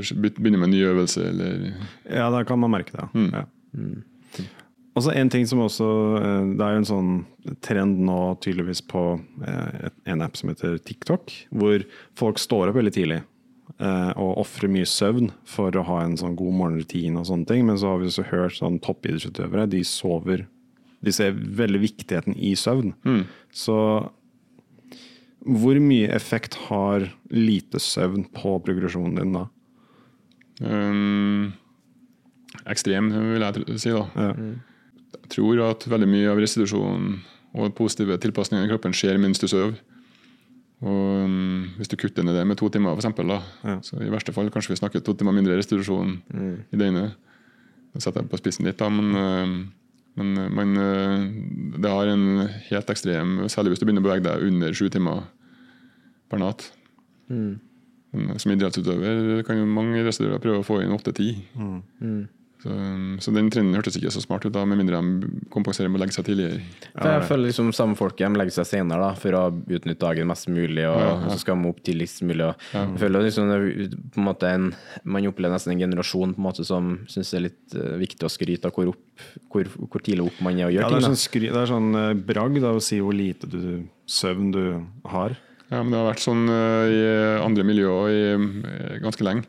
Du 0.00 0.28
begynner 0.28 0.60
med 0.60 0.70
en 0.70 0.76
ny 0.76 0.84
øvelse, 0.92 1.26
eller 1.32 1.70
Ja, 2.04 2.28
da 2.32 2.44
kan 2.48 2.60
man 2.60 2.74
merke 2.76 2.96
det. 2.96 3.28
Ja. 3.32 3.46
Og 4.96 5.04
så 5.06 5.12
en 5.14 5.30
ting 5.32 5.46
som 5.48 5.62
også 5.62 5.88
eh, 6.18 6.46
Det 6.58 6.64
er 6.64 6.74
jo 6.74 6.82
en 6.82 6.88
sånn 6.88 7.10
trend 7.64 8.00
nå 8.04 8.18
tydeligvis 8.44 8.82
på 8.90 9.02
eh, 9.46 9.88
en 10.12 10.24
app 10.24 10.36
som 10.36 10.50
heter 10.50 10.76
TikTok, 10.84 11.32
hvor 11.56 11.84
folk 12.18 12.40
står 12.42 12.68
opp 12.68 12.76
veldig 12.76 12.92
tidlig 12.92 13.20
eh, 13.22 13.28
og 13.78 14.40
ofre 14.42 14.68
mye 14.68 14.88
søvn 14.88 15.30
for 15.48 15.74
å 15.76 15.84
ha 15.86 16.00
en 16.04 16.16
sånn 16.20 16.34
god 16.36 16.56
morgenrutine 16.58 17.20
og 17.20 17.28
sånne 17.28 17.46
ting. 17.48 17.62
Men 17.68 17.78
så 17.80 17.92
har 17.92 18.00
vi 18.00 18.08
også 18.10 18.26
hørt 18.28 18.56
sånn 18.58 18.80
toppidrettsutøvere, 18.82 19.68
de 19.70 19.84
sover 19.86 20.46
De 21.00 21.12
ser 21.16 21.32
veldig 21.32 21.78
viktigheten 21.80 22.34
i 22.36 22.50
søvn. 22.60 22.90
Så 23.56 23.76
hvor 25.40 25.78
mye 25.80 26.10
effekt 26.12 26.58
har 26.66 27.06
lite 27.32 27.80
søvn 27.80 28.26
på 28.34 28.58
progresjonen 28.60 29.16
din 29.16 29.32
da? 29.38 29.46
Um, 30.60 31.52
ekstrem, 32.68 33.08
vil 33.08 33.40
jeg 33.46 33.78
si. 33.80 33.94
da. 33.94 34.04
Ja. 34.12 34.34
Jeg 35.14 35.32
tror 35.32 35.62
at 35.70 35.88
veldig 35.88 36.08
mye 36.10 36.28
av 36.30 36.42
restitusjonen 36.42 37.22
og 37.56 37.72
positive 37.78 38.18
tilpasninger 38.20 38.66
i 38.66 38.70
kroppen 38.70 38.92
skjer 38.94 39.16
mens 39.22 39.40
du 39.40 39.48
sover. 39.48 39.78
Og 40.80 41.24
um, 41.26 41.66
Hvis 41.76 41.90
du 41.92 41.96
kutter 42.00 42.24
ned 42.24 42.34
det 42.38 42.46
med 42.48 42.56
to 42.56 42.68
timer, 42.72 42.94
for 42.94 43.02
eksempel, 43.02 43.28
da, 43.28 43.40
Ja. 43.64 43.74
så 43.84 43.98
i 44.00 44.08
verste 44.12 44.32
fall 44.32 44.48
kanskje 44.50 44.72
vi 44.72 44.78
snakker 44.80 45.02
to 45.04 45.12
timer 45.14 45.32
mindre 45.36 45.56
restitusjon 45.58 46.22
i 46.72 46.76
døgnet. 46.80 47.12
Da 47.92 48.00
setter 48.00 48.22
jeg 48.22 48.30
på 48.30 48.38
spissen 48.40 48.64
litt, 48.64 48.78
da, 48.78 48.88
men 48.88 49.14
um, 49.16 49.72
Men 50.16 50.36
eh, 50.36 50.48
man, 50.50 50.72
eh, 50.76 51.78
det 51.80 51.88
har 51.90 52.08
en 52.10 52.48
helt 52.66 52.88
ekstrem 52.90 53.46
Særlig 53.48 53.70
hvis 53.70 53.78
du 53.78 53.84
begynner 53.86 54.02
å 54.02 54.08
bevege 54.08 54.24
deg 54.26 54.42
under 54.42 54.72
sju 54.74 54.88
timer 54.90 55.22
per 56.28 56.38
natt. 56.42 56.64
Men 58.12 58.38
Som 58.42 58.50
idrettsutøver 58.52 59.44
kan 59.46 59.56
jo 59.60 59.66
mange 59.70 60.00
idrettsutøvere 60.00 60.40
prøve 60.42 60.58
å 60.64 60.66
få 60.66 60.80
inn 60.82 60.90
åtte-ti. 60.96 61.28
Så, 62.60 62.74
så 63.24 63.32
den 63.32 63.46
trenden 63.48 63.72
hørtes 63.78 63.96
ikke 63.96 64.10
så 64.12 64.20
smart 64.20 64.44
ut, 64.44 64.52
da, 64.52 64.66
med 64.68 64.76
mindre 64.82 64.98
de 65.00 65.28
kompenserer 65.52 65.88
med 65.88 65.96
å 65.96 66.02
legge 66.02 66.12
seg 66.12 66.26
tidligere. 66.26 66.58
Ja, 66.92 67.14
jeg 67.16 67.24
føler 67.30 67.48
liksom 67.48 67.70
samme 67.76 67.96
folket 67.96 68.26
de 68.26 68.36
legger 68.40 68.52
seg 68.58 68.68
senere 68.68 69.00
da, 69.00 69.14
for 69.16 69.36
å 69.38 69.42
utnytte 69.64 70.02
dagen 70.04 70.28
mest 70.28 70.50
mulig, 70.52 70.84
og, 70.90 71.00
og 71.24 71.30
så 71.32 71.38
skal 71.40 71.56
de 71.56 71.70
opp 71.72 71.80
tidligst 71.86 72.20
mulig. 72.28 72.50
Og 72.50 72.66
Jeg 72.76 73.00
føler 73.00 73.24
liksom 73.24 73.54
på 74.12 74.20
en 74.20 74.26
måte 74.28 74.50
en, 74.50 74.68
Man 75.08 75.28
opplever 75.30 75.56
nesten 75.56 75.72
en 75.72 75.80
generasjon 75.86 76.34
på 76.36 76.42
en 76.42 76.48
måte 76.50 76.66
som 76.68 76.92
syns 77.08 77.32
det 77.32 77.38
er 77.40 77.46
litt 77.46 77.76
eh, 77.80 77.96
viktig 78.02 78.28
å 78.28 78.32
skryte 78.32 78.68
av 78.68 78.76
hvor, 78.76 78.92
opp, 78.92 79.24
hvor, 79.52 79.72
hvor 79.86 80.04
tidlig 80.04 80.28
opp 80.28 80.42
man 80.44 80.60
er 80.60 80.68
og 80.68 80.74
Ja, 80.74 80.82
gjør 80.82 80.90
det 80.96 81.00
er 81.00 81.06
ting. 81.06 81.08
sånn, 81.14 81.22
skry, 81.24 81.46
det 81.48 81.62
er 81.64 81.72
sånn 81.72 81.90
eh, 82.02 82.12
bragd 82.28 82.68
å 82.68 82.74
si 82.84 83.00
hvor 83.00 83.16
lite 83.16 83.48
du, 83.50 83.86
søvn 84.10 84.52
du 84.52 84.62
har. 85.14 85.38
Ja, 85.70 85.80
men 85.80 85.94
Det 85.94 86.00
har 86.02 86.08
vært 86.12 86.24
sånn 86.26 86.44
eh, 86.50 86.92
i 86.92 87.02
andre 87.40 87.64
miljøer 87.72 88.12
i 88.12 89.00
ganske 89.00 89.24
lenge. 89.24 89.48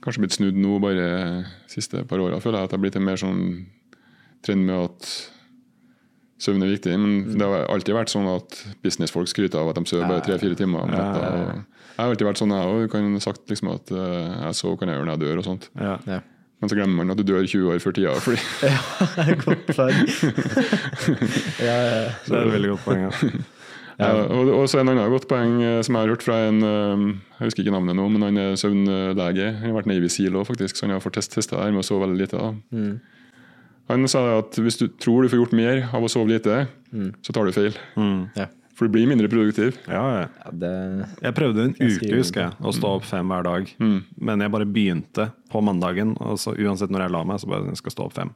Kanskje 0.00 0.22
blitt 0.24 0.36
snudd 0.38 0.56
nå 0.56 0.78
bare 0.80 0.94
de 0.96 1.44
siste 1.68 2.04
par 2.08 2.22
åra, 2.24 2.40
føler 2.40 2.62
jeg 2.62 2.68
at 2.68 2.72
det 2.72 2.78
har 2.78 2.84
blitt 2.86 2.96
en 2.96 3.04
mer 3.04 3.20
sånn 3.20 3.42
trend 4.46 4.64
med 4.64 4.86
at 4.86 5.10
søvn 6.40 6.64
er 6.64 6.72
viktig. 6.72 6.94
Men 6.96 7.36
det 7.36 7.44
har 7.46 7.68
alltid 7.68 7.96
vært 7.98 8.12
sånn 8.12 8.28
at 8.32 8.56
businessfolk 8.84 9.28
skryter 9.28 9.60
av 9.60 9.72
at 9.72 9.80
de 9.80 9.84
sover 9.90 10.08
bare 10.08 10.24
tre-fire 10.24 10.56
timer. 10.56 10.86
om 10.86 10.94
natta. 10.94 11.30
Jeg 11.90 12.00
har 12.00 12.14
alltid 12.14 12.28
vært 12.30 12.40
sånn, 12.40 12.56
jeg 12.56 12.74
òg. 12.74 12.86
Kan 12.94 13.20
sagt 13.20 13.52
liksom 13.52 13.74
at 13.74 13.92
eh, 13.92 14.36
jeg 14.46 14.56
sover 14.62 14.80
kan 14.80 14.88
jeg 14.88 14.96
gjøre 15.00 15.08
når 15.10 15.18
jeg 15.18 15.24
dør 15.26 15.42
og 15.42 15.48
sånt. 15.50 15.68
Ja. 15.76 15.98
Ja. 16.08 16.20
Men 16.60 16.68
så 16.72 16.76
glemmer 16.76 17.00
man 17.00 17.12
at 17.12 17.20
du 17.20 17.24
dør 17.24 17.44
20 17.44 17.70
år 17.72 17.78
før 17.80 17.94
tida. 17.96 18.16
Fordi, 18.20 18.40
Godt 19.44 19.68
poeng. 19.68 20.00
ja, 21.68 21.76
ja. 21.76 22.02
Det 22.24 22.36
er 22.36 22.42
et 22.44 22.54
veldig 22.56 22.72
godt 22.74 22.86
poeng. 22.88 23.08
Ja. 23.08 23.40
Ja, 24.00 24.10
og, 24.32 24.48
og 24.56 24.64
så 24.72 24.80
en 24.80 24.88
annen 24.88 25.12
godt 25.12 25.26
poeng 25.28 25.58
eh, 25.62 25.80
som 25.84 25.96
jeg 25.98 26.06
har 26.06 26.12
hørt 26.14 26.24
fra 26.24 26.38
en 26.48 26.62
eh, 26.64 27.02
Jeg 27.38 27.50
husker 27.50 27.64
ikke 27.64 27.74
navnet 27.74 27.98
nå, 27.98 28.06
men 28.14 28.24
han 28.26 28.40
er 28.40 28.56
søvnlege. 28.60 29.50
Han 29.60 29.68
har 29.70 29.76
vært 29.76 29.90
Navy 29.90 30.08
Seal 30.12 30.36
òg, 30.40 30.46
faktisk, 30.48 30.78
så 30.78 30.86
han 30.86 30.94
har 30.96 31.02
fått 31.04 31.18
test, 31.18 31.34
testa 31.36 31.58
det 31.58 31.66
her 31.68 31.74
med 31.76 31.84
å 31.84 31.88
sove 31.90 32.06
veldig 32.06 32.20
lite. 32.22 32.40
da. 32.40 32.54
Han 33.90 34.06
sa 34.08 34.22
at 34.38 34.54
hvis 34.62 34.78
du 34.78 34.86
tror 35.02 35.24
du 35.26 35.28
får 35.32 35.40
gjort 35.42 35.54
mer 35.58 35.82
av 35.92 36.04
å 36.06 36.10
sove 36.12 36.30
lite, 36.30 36.62
så 37.26 37.34
tar 37.34 37.48
du 37.48 37.52
feil. 37.56 37.74
Ja. 38.38 38.46
For 38.80 38.88
du 38.88 38.94
blir 38.94 39.04
mindre 39.04 39.28
produktiv. 39.28 39.76
Ja, 39.92 40.00
ja. 40.14 40.20
Ja, 40.40 40.50
det, 40.56 40.68
Jeg 41.20 41.34
prøvde 41.36 41.66
en 41.66 41.74
Jeg 41.76 41.90
uke, 41.90 41.96
skriver 41.98 42.20
husker 42.22 42.40
jeg, 42.46 42.54
å 42.64 42.70
stå 42.72 42.92
opp 42.96 43.04
fem 43.04 43.28
hver 43.28 43.44
dag. 43.44 43.72
Men 44.16 44.40
jeg 44.40 44.52
bare 44.54 44.64
begynte 44.64 45.26
på 45.52 45.60
mandagen, 45.60 46.14
og 46.16 46.38
så 46.40 46.54
uansett 46.56 46.88
når 46.88 47.04
jeg 47.04 47.12
la 47.12 47.20
meg, 47.28 47.42
så 47.42 47.50
bare 47.50 47.68
jeg 47.68 47.76
skal 47.82 47.92
stå 47.92 48.06
opp 48.08 48.16
fem. 48.16 48.30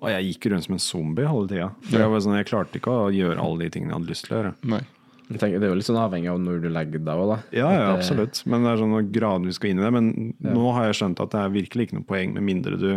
Og 0.00 0.08
jeg 0.14 0.30
gikk 0.30 0.48
rundt 0.54 0.64
som 0.64 0.78
en 0.78 0.80
zombie 0.80 1.28
halve 1.28 1.50
tida. 1.52 1.68
For 1.90 2.00
jeg, 2.00 2.22
sånn, 2.24 2.38
jeg 2.40 2.48
klarte 2.48 2.80
ikke 2.80 2.94
å 3.02 3.10
gjøre 3.12 3.36
alle 3.44 3.66
de 3.66 3.74
tingene 3.76 3.92
jeg 3.92 3.98
hadde 4.00 4.14
lyst 4.14 4.28
til 4.30 4.32
å 4.32 4.40
gjøre. 4.40 4.54
Nei. 4.72 4.80
jeg 5.26 5.42
tenker, 5.44 5.60
det 5.60 5.68
er 5.68 5.74
jo 5.74 5.78
litt 5.82 5.90
sånn 5.90 6.00
avhengig 6.06 6.32
av 6.32 6.40
når 6.46 6.64
du 6.64 6.70
legger 6.72 7.04
deg 7.10 7.12
òg, 7.26 7.34
da. 7.34 7.38
Ja, 7.60 7.68
ja, 7.76 7.92
absolutt. 7.98 8.40
Men 8.48 8.64
det 8.64 8.72
er 8.72 8.82
sånn 8.86 8.96
å 8.96 9.04
gradvis 9.20 9.60
skal 9.60 9.74
inn 9.74 9.84
i 9.84 9.86
det. 9.90 9.92
Men 9.98 10.10
nå 10.40 10.72
har 10.78 10.88
jeg 10.88 11.02
skjønt 11.02 11.20
at 11.20 11.36
det 11.36 11.44
er 11.44 11.56
virkelig 11.60 11.90
ikke 11.90 12.00
noe 12.00 12.08
poeng 12.14 12.32
med 12.38 12.48
mindre 12.48 12.80
du 12.80 12.90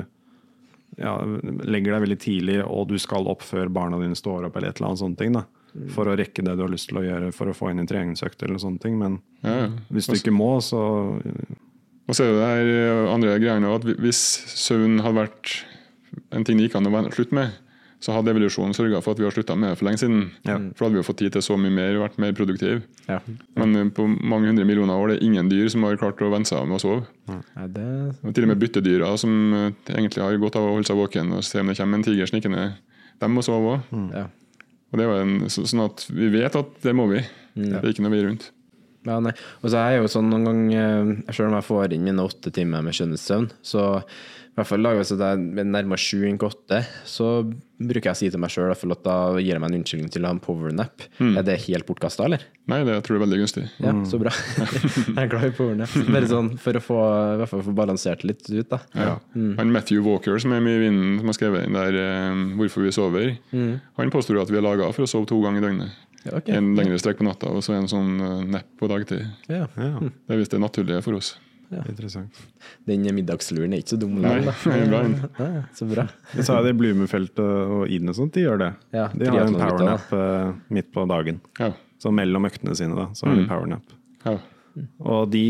ja, 0.95 1.19
legger 1.67 1.97
deg 1.97 2.07
veldig 2.07 2.21
tidlig, 2.23 2.59
og 2.63 2.87
du 2.87 2.95
skal 3.03 3.27
opp 3.27 3.43
før 3.43 3.67
barna 3.67 3.99
dine 3.99 4.15
står 4.15 4.47
opp, 4.47 4.55
eller 4.55 4.71
et 4.71 4.79
eller 4.79 4.93
annet 4.93 5.03
sånt. 5.03 5.19
ting. 5.19 5.35
da 5.35 5.43
For 5.93 6.09
å 6.09 6.17
rekke 6.17 6.43
det 6.45 6.55
du 6.57 6.63
har 6.65 6.71
lyst 6.71 6.89
til 6.89 6.99
å 7.01 7.05
gjøre 7.05 7.31
for 7.35 7.51
å 7.51 7.55
få 7.55 7.69
inn 7.71 7.81
en 7.83 7.89
treningsøkt 7.89 8.43
eller 8.45 8.61
sånne 8.61 8.81
ting. 8.83 8.97
Men 8.99 9.19
Ja, 9.45 9.69
hvis 9.93 10.09
du 10.09 10.17
ikke 10.17 10.33
må, 10.35 10.57
så 10.65 10.81
Og 12.09 12.15
så 12.17 12.25
er 12.25 12.31
det 12.33 12.41
der 12.41 12.69
eh, 12.73 13.13
andre 13.13 13.35
greiene 13.37 13.69
at 13.75 13.83
hvis 13.85 14.19
søvn 14.57 14.97
hadde 15.05 15.19
vært 15.19 15.51
en 16.33 16.43
ting 16.43 16.57
det 16.57 16.65
gikk 16.69 16.79
an 16.79 16.89
å 16.89 17.03
slutte 17.13 17.37
med, 17.37 17.51
så 17.99 18.15
hadde 18.15 18.31
evolusjonen 18.31 18.73
sørga 18.75 19.01
for 19.03 19.13
at 19.13 19.19
vi 19.19 19.25
har 19.27 19.33
slutta 19.35 19.57
med 19.59 19.73
det 19.73 19.79
for 19.79 19.89
lenge 19.89 19.99
siden. 19.99 20.21
Ja. 20.47 20.55
For 20.71 20.85
da 20.85 20.87
hadde 20.87 20.95
vi 20.95 21.01
jo 21.01 21.07
fått 21.09 21.19
tid 21.19 21.33
til 21.35 21.43
så 21.43 21.57
mye 21.59 21.73
mer 21.73 21.97
og 21.97 22.05
vært 22.05 22.19
mer 22.23 22.35
produktive. 22.37 22.79
Ja. 23.09 23.19
Men 23.59 23.75
eh, 23.75 23.89
på 23.95 24.05
mange 24.07 24.49
hundre 24.49 24.65
millioner 24.67 24.95
år 24.95 25.11
det 25.11 25.17
er 25.19 25.27
ingen 25.27 25.51
dyr 25.51 25.67
som 25.69 25.83
har 25.85 25.99
klart 25.99 26.23
å 26.23 26.31
venne 26.31 26.47
seg 26.47 26.61
av 26.61 26.69
med 26.69 26.79
å 26.79 26.83
sove. 26.83 27.03
Ja, 27.27 27.67
det, 27.67 27.87
Og 28.23 28.33
til 28.33 28.47
og 28.47 28.53
med 28.53 28.61
byttedyra 28.63 29.11
som 29.19 29.35
eh, 29.53 29.71
egentlig 29.91 30.23
har 30.23 30.39
godt 30.41 30.57
av 30.59 30.69
å 30.69 30.73
holde 30.77 30.87
seg 30.87 30.99
våken 30.99 31.35
og 31.35 31.43
se 31.45 31.59
om 31.59 31.71
det 31.71 31.77
kommer 31.81 31.99
en 31.99 32.07
tiger 32.07 32.31
snikende, 32.31 32.69
de 33.19 33.31
må 33.31 33.43
sove 33.45 33.75
òg. 33.75 33.95
ja. 34.15 34.27
Og 34.89 34.97
det 34.97 35.05
er 35.05 35.11
jo 35.11 35.19
en, 35.23 35.35
så, 35.53 35.65
sånn 35.69 35.85
at 35.85 36.05
vi 36.09 36.31
vet 36.33 36.55
at 36.57 36.79
det 36.85 36.95
må 36.97 37.05
vi. 37.11 37.21
Det 37.59 37.77
er 37.81 37.91
ikke 37.91 38.05
noe 38.05 38.13
vi 38.15 38.21
er 38.23 38.27
rundt. 38.29 38.49
Ja, 39.07 39.19
nei. 39.23 39.31
Og 39.61 39.71
så 39.71 39.79
er 39.79 39.93
jeg 39.93 40.03
jo 40.03 40.09
sånn 40.11 40.27
noen 40.27 40.43
ganger 40.43 41.11
Selv 41.31 41.47
om 41.47 41.53
jeg 41.55 41.65
får 41.69 41.93
inn 41.95 42.03
mine 42.03 42.25
åtte 42.27 42.51
timer 42.51 42.83
med 42.83 42.97
skjønnhetssøvn, 42.97 43.47
så 43.63 43.85
hvert 44.59 44.69
fall 44.69 44.83
lager 44.83 45.01
jeg 45.01 45.09
så 45.09 45.17
det 45.19 45.27
er 45.31 45.67
nærmere 45.67 46.01
sju 46.01 46.23
enn 46.27 46.39
åtte, 46.43 46.79
så 47.07 47.29
bruker 47.79 48.09
jeg 48.09 48.15
å 48.15 48.19
si 48.19 48.29
til 48.31 48.41
meg 48.43 48.51
sjøl 48.51 48.73
at 48.73 49.03
da 49.05 49.15
gir 49.39 49.53
jeg 49.53 49.61
meg 49.63 49.71
en 49.71 49.77
unnskyldning 49.79 50.11
til 50.11 50.25
å 50.25 50.29
ha 50.29 50.35
en 50.35 50.41
powernap. 50.43 51.05
Er 51.23 51.45
det 51.47 51.55
helt 51.67 51.87
bortkasta, 51.87 52.25
eller? 52.27 52.43
Nei, 52.69 52.81
det 52.87 52.97
tror 53.05 53.15
jeg 53.15 53.21
er 53.21 53.23
veldig 53.25 53.39
gunstig. 53.39 53.63
Ja, 53.79 53.93
så 54.09 54.19
bra. 54.21 54.33
jeg 55.07 55.15
er 55.15 55.31
glad 55.31 55.47
i 55.47 55.53
powernap. 55.55 55.95
Bare 56.09 56.31
sånn 56.31 56.51
for 56.59 56.79
å 56.79 56.83
få, 56.83 56.99
i 57.35 57.39
hvert 57.41 57.53
fall 57.53 57.63
få 57.69 57.75
balansert 57.77 58.25
litt 58.27 58.43
ut, 58.49 58.67
da. 58.71 58.81
Ja. 58.97 59.15
Han 59.61 59.73
Matthew 59.75 60.03
Walker, 60.07 60.35
som 60.43 60.55
er 60.55 60.65
mye 60.65 60.81
i 60.81 60.83
vinden, 60.87 61.17
som 61.21 61.31
har 61.31 61.39
skrevet 61.39 61.65
inn 61.67 61.79
der 61.79 62.01
eh, 62.03 62.43
'Hvorfor 62.59 62.83
vi 62.83 62.93
sover', 62.95 63.33
han 63.99 64.13
påstår 64.13 64.41
at 64.41 64.51
vi 64.51 64.59
er 64.59 64.65
laga 64.65 64.91
for 64.91 65.07
å 65.07 65.09
sove 65.09 65.29
to 65.29 65.39
ganger 65.43 65.63
i 65.63 65.67
døgnet. 65.69 66.05
Ja, 66.23 66.37
okay. 66.37 66.57
En 66.57 66.73
lengre 66.75 66.99
strekk 66.99 67.21
på 67.21 67.27
natta 67.27 67.51
og 67.53 67.63
så 67.63 67.77
en 67.77 67.87
sånn 67.87 68.17
uh, 68.19 68.41
nepp 68.43 68.67
på 68.79 68.89
dagtid. 68.91 69.23
Ja. 69.47 69.67
ja, 69.79 69.91
Det 70.03 70.35
er 70.35 70.41
visst 70.41 70.55
det 70.55 70.59
naturlige 70.61 71.03
for 71.05 71.19
oss. 71.19 71.37
Interessant. 71.77 72.37
Den 72.89 73.03
middagsluren 73.15 73.73
er 73.75 73.81
ikke 73.83 73.93
så 73.93 73.99
dum 74.01 74.15
Nei, 74.23 74.39
bra. 74.43 74.53
Ja, 75.39 75.49
så 75.77 75.85
bra. 75.89 76.07
Jeg 76.35 76.45
sa 76.47 76.59
det 76.65 76.75
Blumefeltet 76.79 77.41
og 77.43 77.83
Iden 77.93 78.09
og 78.09 78.17
sånt, 78.17 78.33
de 78.33 78.45
gjør 78.47 78.61
det. 78.63 78.69
Ja, 78.95 79.07
de 79.13 79.29
har 79.29 79.43
en 79.45 79.57
powernap 79.59 80.13
eh, 80.17 80.53
midt 80.73 80.89
på 80.95 81.05
dagen. 81.09 81.41
Ja. 81.59 81.71
Så 82.01 82.11
mellom 82.15 82.47
øktene 82.49 82.73
sine, 82.79 82.95
da, 82.97 83.09
så 83.13 83.27
har 83.29 83.37
de 83.37 83.45
powernap. 83.49 83.93
ja. 84.25 84.37
Og 85.03 85.25
de, 85.33 85.41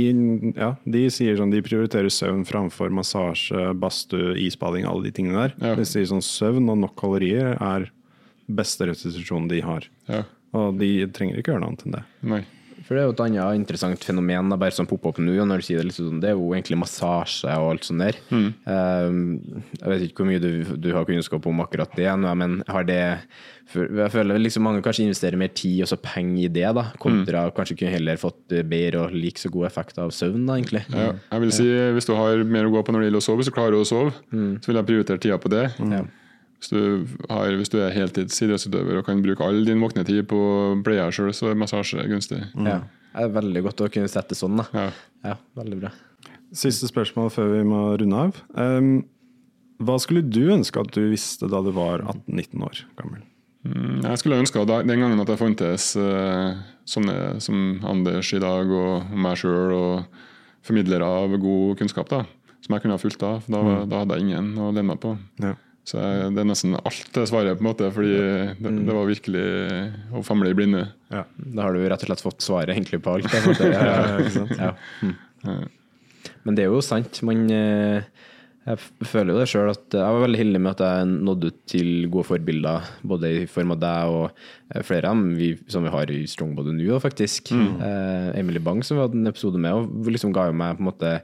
ja, 0.55 0.72
de 0.89 1.01
sier 1.13 1.36
sånn, 1.38 1.51
de 1.53 1.59
prioriterer 1.61 2.09
søvn 2.09 2.45
framfor 2.49 2.89
massasje, 2.95 3.67
badstue, 3.78 4.32
isbading, 4.47 4.88
alle 4.89 5.05
de 5.05 5.11
tingene 5.13 5.43
der. 5.43 5.53
Ja. 5.61 5.74
De 5.78 5.86
sier 5.86 6.07
sånn 6.09 6.24
søvn 6.26 6.72
og 6.72 6.80
nok 6.82 6.95
kalorier 6.97 7.51
er 7.61 7.89
beste 8.49 8.88
restitusjonen 8.89 9.49
de 9.51 9.61
har. 9.61 9.86
ja. 10.09 10.24
Og 10.57 10.80
de 10.80 11.05
trenger 11.13 11.38
ikke 11.38 11.51
gjøre 11.51 11.61
noe 11.61 11.67
annet 11.76 11.84
enn 11.86 11.93
det. 11.93 11.99
Nei. 12.26 12.39
For 12.89 12.97
det 12.97 13.03
er 13.03 13.05
jo 13.05 13.13
et 13.13 13.19
annet 13.21 13.59
interessant 13.59 14.01
fenomen 14.01 14.49
bare 14.57 14.73
som 14.73 14.87
popper 14.89 15.11
opp 15.11 15.19
nå, 15.21 15.35
når 15.45 15.61
du 15.61 15.65
sier 15.67 15.85
det, 15.85 15.93
sånn, 15.93 16.17
det 16.23 16.31
er 16.31 16.39
jo 16.39 16.47
egentlig 16.55 16.79
massasje 16.81 17.53
og 17.61 17.75
alt 17.75 17.85
sånt 17.85 18.01
der. 18.01 18.17
Um, 18.33 19.19
jeg 19.77 19.91
vet 19.91 20.05
ikke 20.07 20.23
hvor 20.23 20.29
mye 20.31 20.41
du, 20.41 20.49
du 20.81 20.89
har 20.95 21.05
kunnskap 21.05 21.45
om 21.45 21.61
akkurat 21.61 21.93
det, 21.93 22.09
men 22.41 22.63
har 22.65 22.87
det 22.89 22.99
Jeg 23.69 24.09
føler 24.09 24.41
liksom 24.41 24.65
mange 24.65 24.81
kanskje 24.81 25.05
investerer 25.05 25.37
mer 25.37 25.53
tid 25.53 25.83
og 25.85 25.91
så 25.91 25.99
penger 26.01 26.47
i 26.47 26.49
det, 26.49 26.65
da, 26.73 26.87
kontra 26.97 27.43
kanskje 27.53 27.77
kunne 27.77 27.93
heller 27.93 28.17
fått 28.17 28.57
bedre 28.65 29.03
og 29.05 29.13
like 29.13 29.37
så 29.37 29.53
god 29.53 29.69
effekt 29.69 30.01
av 30.01 30.09
søvn, 30.09 30.47
da, 30.49 30.57
egentlig. 30.57 30.81
Ja. 30.89 31.11
Jeg 31.29 31.45
vil 31.45 31.53
si, 31.53 31.67
Hvis 31.93 32.09
du 32.09 32.15
har 32.17 32.41
mer 32.41 32.65
å 32.65 32.73
gå 32.73 32.81
på 32.81 32.95
når 32.95 33.05
det 33.05 33.11
gjelder 33.11 33.21
å 33.21 33.27
sove, 33.27 33.43
hvis 33.43 33.51
du 33.51 33.53
klarer 33.53 33.77
å 33.77 33.85
sove, 33.85 34.15
så 34.33 34.71
vil 34.71 34.81
jeg 34.81 34.89
prioritere 34.89 35.21
tida 35.21 35.37
på 35.37 35.53
det. 35.53 35.67
Ja. 35.77 36.01
Hvis 36.60 36.72
du, 36.74 36.80
har, 37.32 37.53
hvis 37.55 37.72
du 37.72 37.78
er 37.80 37.93
heltidsidrettsutøver 37.95 38.99
og 38.99 39.05
kan 39.07 39.22
bruke 39.24 39.45
all 39.45 39.62
din 39.68 39.80
våkne 39.80 40.03
tid 40.07 40.26
på 40.28 40.39
deg 40.84 40.99
sjøl, 41.16 41.32
så 41.36 41.53
er 41.53 41.60
massasje 41.60 42.03
gunstig. 42.12 42.41
Ja. 42.66 42.82
Det 43.14 43.24
er 43.26 43.32
veldig 43.34 43.62
godt 43.66 43.82
å 43.86 43.88
kunne 43.91 44.12
sette 44.12 44.36
sånn, 44.38 44.60
da. 44.60 44.66
Ja. 44.76 44.89
Ja, 45.26 45.38
veldig 45.57 45.80
bra. 45.80 45.93
Siste 46.55 46.89
spørsmål 46.89 47.32
før 47.34 47.53
vi 47.53 47.64
må 47.68 47.80
runde 48.01 48.20
av. 48.26 48.41
Um, 48.60 48.91
hva 49.80 49.95
skulle 50.03 50.26
du 50.28 50.41
ønske 50.51 50.82
at 50.84 50.91
du 50.95 51.05
visste 51.14 51.47
da 51.49 51.62
du 51.64 51.72
var 51.76 52.03
18-19 52.03 52.66
år 52.68 52.82
gammel? 52.99 53.22
Mm, 53.64 54.01
Jeg 54.03 54.20
skulle 54.22 54.39
ønske 54.39 54.64
da, 54.68 54.82
den 54.88 55.03
gangen 55.03 55.20
at 55.24 55.32
jeg 55.32 55.39
fantes 55.39 55.93
uh, 55.99 56.60
sånne 56.88 57.39
som 57.43 57.80
Anders 57.88 58.34
i 58.36 58.41
dag 58.43 58.72
og 58.72 59.16
meg 59.16 59.39
sjøl, 59.39 59.74
og 59.76 60.20
formidlere 60.68 61.07
av 61.07 61.38
god 61.39 61.80
kunnskap, 61.80 62.12
da, 62.12 62.24
som 62.60 62.76
jeg 62.76 62.84
kunne 62.84 62.99
ha 62.99 63.01
fulgt 63.01 63.24
av. 63.24 63.47
Da, 63.47 63.64
da 63.88 64.03
hadde 64.03 64.20
jeg 64.20 64.28
ingen 64.28 64.51
å 64.60 64.70
lene 64.74 64.91
meg 64.91 65.01
på. 65.03 65.16
Ja. 65.43 65.55
Så 65.89 65.97
det 66.35 66.43
er 66.43 66.47
nesten 66.49 66.75
alt 66.77 67.09
det 67.15 67.25
svaret, 67.31 67.57
på 67.57 67.63
en 67.63 67.69
måte, 67.71 67.87
fordi 67.95 68.13
det, 68.61 68.73
det 68.85 68.93
var 68.93 69.07
virkelig 69.09 69.43
å 70.13 70.21
famle 70.27 70.51
i 70.53 70.57
blinde. 70.57 70.83
Ja. 71.09 71.23
Da 71.39 71.65
har 71.65 71.73
du 71.73 71.81
rett 71.89 72.03
og 72.05 72.11
slett 72.11 72.21
fått 72.25 72.45
svaret 72.45 72.75
egentlig 72.75 73.01
på 73.05 73.15
alt. 73.17 73.29
det- 73.31 73.71
Ja, 73.73 73.85
ja. 73.89 74.47
Ja. 74.59 74.73
Mm. 75.01 75.67
Men 76.45 76.55
det 76.57 76.65
er 76.65 76.73
jo 76.73 76.81
sant. 76.85 77.21
Man, 77.25 77.45
eh, 77.51 78.03
jeg 78.69 78.81
føler 79.07 79.33
jo 79.33 79.39
det 79.39 79.47
sjøl 79.49 79.71
at 79.71 79.95
jeg 79.97 80.13
var 80.13 80.21
veldig 80.27 80.39
heldig 80.43 80.59
med 80.61 80.75
at 80.75 80.81
jeg 80.85 81.07
nådde 81.25 81.49
ut 81.49 81.59
til 81.71 81.91
gode 82.11 82.27
forbilder, 82.27 82.89
både 83.07 83.31
i 83.39 83.45
form 83.49 83.71
av 83.73 83.79
deg 83.81 84.13
og 84.13 84.25
eh, 84.75 84.83
flere 84.85 85.09
av 85.09 85.15
dem 85.17 85.31
vi, 85.39 85.53
som 85.71 85.87
vi 85.87 85.93
har 85.95 86.11
i 86.13 86.19
Strongbody 86.29 86.75
nå, 86.77 86.99
faktisk. 87.01 87.49
Eh, 87.55 88.29
Emily 88.39 88.61
Bang, 88.61 88.83
som 88.85 88.99
vi 88.99 89.05
hadde 89.07 89.17
en 89.17 89.31
episode 89.31 89.57
med, 89.63 89.73
og 89.79 90.11
liksom 90.13 90.35
ga 90.35 90.49
jo 90.51 90.59
meg 90.59 90.77
på 90.77 90.83
en 90.85 90.91
måte 90.91 91.15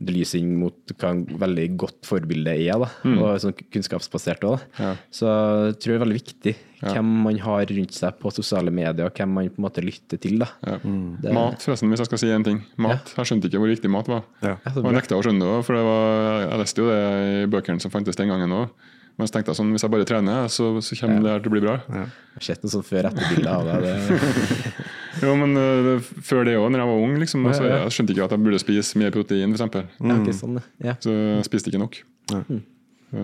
belysning 0.00 0.52
mot 0.60 0.92
hva 1.00 1.08
en 1.10 1.24
veldig 1.40 1.64
godt 1.80 2.06
forbilde 2.06 2.52
er, 2.54 2.78
da, 2.78 2.88
og 3.18 3.40
sånn 3.42 3.54
kunnskapsbasert 3.74 4.44
òg. 4.46 4.60
Ja. 4.78 4.92
Så 5.10 5.26
jeg 5.72 5.78
tror 5.82 5.92
det 5.92 5.96
er 5.98 6.04
veldig 6.04 6.18
viktig 6.20 6.54
hvem 6.78 7.08
man 7.24 7.38
har 7.42 7.64
rundt 7.66 7.96
seg 7.96 8.18
på 8.22 8.30
sosiale 8.30 8.70
medier, 8.70 9.08
og 9.08 9.16
hvem 9.18 9.32
man 9.34 9.48
på 9.50 9.58
en 9.58 9.64
måte 9.66 9.82
lytter 9.82 10.20
til. 10.22 10.38
da. 10.38 10.46
Ja. 10.62 10.76
Det- 10.78 11.32
Mat, 11.34 11.58
forresten, 11.66 11.90
hvis 11.90 11.98
jeg 12.04 12.06
skal 12.12 12.18
si 12.22 12.30
en 12.30 12.44
ting. 12.46 12.60
Mat. 12.76 13.14
Jeg 13.16 13.26
skjønte 13.26 13.50
ikke 13.50 13.58
hvor 13.58 13.72
viktig 13.74 13.90
mat 13.90 14.06
var. 14.06 14.22
Ja. 14.42 14.54
Ja, 14.64 14.70
Og 14.76 14.84
jeg 14.84 14.94
nekta 15.00 15.18
å 15.18 15.22
skjønne 15.26 15.42
det, 15.42 15.64
for 15.66 15.74
det 15.74 15.82
var, 15.82 16.46
jeg 16.46 16.58
leste 16.62 16.78
jo 16.84 16.88
det 16.92 17.02
i 17.42 17.50
bøkene 17.50 17.80
som 17.82 17.90
fantes 17.90 18.14
den 18.16 18.28
gangen 18.30 18.50
òg. 18.54 18.70
Men 19.18 19.26
så 19.26 19.32
tenkte 19.34 19.50
jeg 19.50 19.58
sånn, 19.58 19.72
hvis 19.74 19.82
jeg 19.82 19.90
bare 19.90 20.04
trener, 20.06 20.46
så, 20.46 20.78
så 20.78 20.94
kommer 20.94 21.22
det 21.24 21.30
her 21.32 21.40
til 21.42 21.50
å 21.50 21.54
bli 21.56 21.60
bra. 21.64 21.72
Jeg 21.90 22.06
har 22.38 22.44
sett 22.46 22.62
noe 22.62 22.70
sånn 22.70 22.86
før-etter-bilde 22.86 23.50
av 23.50 23.66
deg. 23.66 23.82
Jo, 25.22 25.34
men 25.36 25.54
uh, 25.58 26.00
før 26.22 26.44
det 26.46 26.56
òg, 26.58 26.68
når 26.72 26.82
jeg 26.82 26.88
var 26.90 27.04
ung, 27.04 27.14
liksom, 27.22 27.44
ja, 27.48 27.52
Ja, 27.58 27.68
ja. 27.68 27.78
jeg 27.86 27.94
skjønte 27.96 28.14
ikke 28.14 28.24
at 28.28 28.34
jeg 28.36 28.42
burde 28.44 28.58
spise 28.62 28.98
mye 29.00 29.10
protein, 29.14 29.54
f.eks. 29.56 29.78
ja, 29.78 30.16
ok, 30.18 30.28
sånn, 30.36 30.58
ja. 30.84 30.94
Så 31.02 31.14
jeg 31.14 31.44
spiste 31.48 31.72
ikke 31.72 31.80
nok. 31.82 32.00
Mm. 32.34 32.60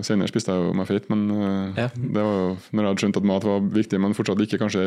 Senere 0.01 0.31
spiste 0.33 0.49
jeg 0.55 0.65
jo 0.65 0.73
meg 0.79 0.87
feit, 0.89 1.11
men 1.13 1.27
uh, 1.31 1.75
Ja. 1.77 1.89
det 1.95 2.17
var 2.25 2.35
jo 2.41 2.57
når 2.73 2.81
jeg 2.83 2.89
hadde 2.91 3.03
skjønt 3.05 3.19
at 3.21 3.29
mat 3.29 3.45
var 3.45 3.61
viktig, 3.61 4.01
men 4.01 4.15
fortsatt 4.17 4.41
ikke 4.47 4.59
kanskje 4.63 4.87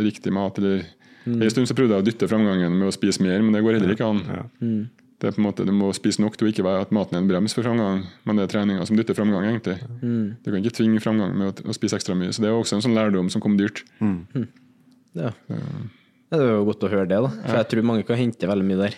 riktig 0.00 0.32
mat. 0.32 0.58
Eller 0.58 0.84
En 1.26 1.50
stund 1.52 1.68
så 1.70 1.74
prøvde 1.78 1.94
jeg 1.94 2.02
å 2.02 2.06
dytte 2.08 2.26
framgangen 2.26 2.72
med 2.80 2.88
å 2.88 2.92
spise 2.94 3.22
mer, 3.22 3.38
men 3.44 3.52
det 3.54 3.60
går 3.62 3.76
heller 3.78 3.92
ikke 3.94 4.08
an. 4.08 4.22
Det 5.22 5.28
er 5.28 5.34
på 5.36 5.38
en 5.38 5.44
måte, 5.46 5.62
Du 5.64 5.70
må 5.70 5.92
spise 5.94 6.18
nok 6.18 6.34
til 6.36 6.48
å 6.48 6.50
ikke 6.50 6.64
være 6.66 6.80
at 6.82 6.90
maten 6.90 7.14
er 7.14 7.20
en 7.22 7.28
brems 7.30 7.54
for 7.54 7.62
framgang, 7.62 8.00
men 8.26 8.36
det 8.40 8.42
er 8.48 8.50
treninga 8.56 8.82
som 8.88 8.96
dytter 8.98 9.14
framgang. 9.14 9.44
egentlig. 9.52 9.76
Du 10.42 10.50
kan 10.50 10.58
ikke 10.64 10.74
tvinge 10.80 10.98
framgang 11.04 11.36
med 11.38 11.52
å, 11.62 11.68
å 11.70 11.76
spise 11.76 11.94
ekstra 11.94 12.16
mye. 12.18 12.32
Så 12.34 12.42
Det 12.42 12.48
er 12.50 12.56
også 12.58 12.74
en 12.74 12.82
sånn 12.82 12.96
lærdom 12.98 13.30
som 13.30 13.40
kom 13.44 13.54
dyrt. 13.56 13.84
Ja. 15.18 15.32
Ja, 16.32 16.38
det 16.40 16.44
er 16.48 16.54
jo 16.56 16.64
godt 16.64 16.84
å 16.86 16.88
høre 16.88 17.04
det, 17.10 17.18
da. 17.20 17.28
For 17.44 17.58
jeg 17.58 17.68
tror 17.68 17.84
mange 17.84 18.04
kan 18.08 18.16
hente 18.16 18.48
veldig 18.48 18.64
mye 18.64 18.78
der. 18.86 18.94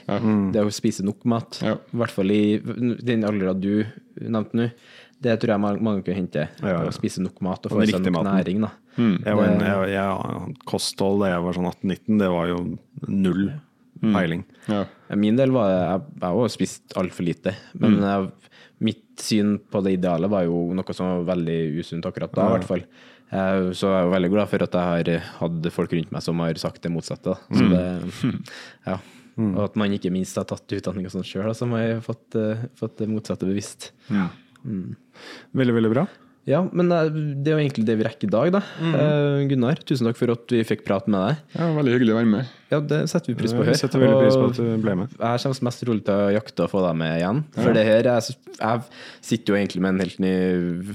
Det 0.54 0.62
å 0.62 0.70
spise 0.70 1.02
nok 1.02 1.24
mat. 1.26 1.58
Ja. 1.66 1.72
I 1.90 1.96
hvert 1.98 2.12
fall 2.14 2.30
i 2.30 2.58
den 2.62 3.24
alderen 3.26 3.58
du 3.60 3.72
nevnte 4.22 4.54
nå. 4.54 4.68
Det 5.24 5.34
tror 5.40 5.54
jeg 5.54 5.60
mange- 5.82 6.04
kan 6.06 6.14
hente. 6.14 6.48
Å 6.62 6.92
spise 6.94 7.18
nok 7.24 7.40
mat 7.42 7.66
og 7.66 7.72
få 7.72 7.86
seg 7.90 8.04
nok 8.04 8.12
maten. 8.22 8.30
næring. 8.38 8.60
da. 8.60 8.70
Jeg 9.24 9.34
var 9.34 9.44
en, 9.48 9.60
jeg, 9.66 9.90
jeg, 9.96 10.54
kosthold 10.70 11.20
da 11.24 11.32
jeg 11.32 11.42
var 11.42 11.52
sånn 11.58 11.70
18-19, 11.72 12.18
det 12.22 12.28
var 12.30 12.46
jo 12.52 12.58
null 13.08 13.52
peiling. 14.00 14.44
Ja. 14.68 14.84
Ja, 15.10 15.16
Min 15.16 15.34
del 15.36 15.50
var 15.50 15.70
jeg, 15.70 16.02
jeg 16.20 16.38
har 16.38 16.48
spist 16.54 16.94
altfor 16.94 17.24
lite. 17.26 17.54
Men 17.74 17.98
jeg, 18.00 18.30
mitt 18.80 19.02
syn 19.18 19.58
på 19.58 19.82
det 19.82 19.94
ideale 19.98 20.28
var 20.28 20.44
jo 20.44 20.72
noe 20.76 20.94
som 20.94 21.24
var 21.24 21.34
veldig 21.34 21.58
usunt 21.80 22.04
akkurat 22.06 22.30
da, 22.34 22.46
i 22.46 22.58
hvert 22.58 22.68
fall. 22.68 22.84
Eh, 23.32 23.70
Så 23.72 23.88
jeg 23.90 23.98
er 24.00 24.04
jo 24.06 24.12
veldig 24.14 24.30
glad 24.34 24.48
for 24.52 24.62
at 24.66 24.72
jeg 24.78 25.16
har 25.16 25.28
hatt 25.40 25.68
folk 25.72 25.92
rundt 25.96 26.12
meg 26.12 26.22
som 26.22 26.38
har 26.44 26.54
sagt 26.60 26.82
det 26.82 26.92
motsatte. 26.92 27.36
Så 27.52 27.68
det, 27.70 27.84
ja. 28.90 28.98
Og 29.36 29.64
at 29.64 29.74
man 29.80 29.90
ikke 29.96 30.12
minst 30.14 30.36
har 30.38 30.44
tatt 30.46 30.70
utdanning 30.76 31.06
og 31.08 31.14
sånn 31.16 31.26
sjøl, 31.26 31.50
som 31.58 31.72
har 31.74 31.96
fått, 32.04 32.36
eh, 32.38 32.68
fått 32.78 32.98
det 33.00 33.08
motsatte 33.10 33.48
bevisst. 33.48 33.90
Veldig, 35.54 35.74
veldig 35.74 35.90
bra. 35.92 36.06
Ja, 36.44 36.60
men 36.76 36.90
eh, 36.92 37.08
det 37.40 37.48
er 37.52 37.56
jo 37.56 37.62
egentlig 37.64 37.86
det 37.88 37.94
vi 38.00 38.04
rekker 38.04 38.28
i 38.28 38.32
dag, 38.34 38.50
da. 38.58 38.60
Eh, 38.84 39.44
Gunnar, 39.48 39.78
tusen 39.88 40.04
takk 40.10 40.18
for 40.20 40.34
at 40.34 40.52
vi 40.52 40.60
fikk 40.68 40.82
prate 40.84 41.08
med 41.08 41.22
deg. 41.30 41.38
ja, 41.56 41.70
Veldig 41.78 41.94
hyggelig 41.96 42.12
å 42.12 42.18
være 42.20 42.30
med. 42.34 42.52
Ja, 42.72 42.78
det 42.82 42.98
setter 43.12 43.30
vi 43.30 43.36
pris 43.38 43.52
på 43.54 43.60
å 43.60 43.62
Vi 43.62 43.68
høre. 43.70 43.78
setter 43.78 44.00
veldig 44.02 44.16
pris 44.18 44.34
på 44.34 44.46
at 44.50 44.56
du 44.58 44.82
ble 44.82 44.94
med. 44.98 45.12
jeg 45.14 45.40
kommer 45.44 45.66
mest 45.68 45.84
rolig 45.86 46.02
til 46.08 46.14
å 46.18 46.30
jakte 46.34 46.64
og 46.64 46.70
få 46.72 46.80
deg 46.82 46.96
med 46.98 47.12
igjen. 47.20 47.40
For 47.54 47.76
det 47.76 47.84
her, 47.86 48.08
jeg, 48.08 48.34
jeg 48.58 48.80
sitter 49.28 49.52
jo 49.54 49.58
egentlig 49.60 49.82
med 49.84 49.92
en 49.94 50.02
helt 50.02 50.18
ny 50.24 50.32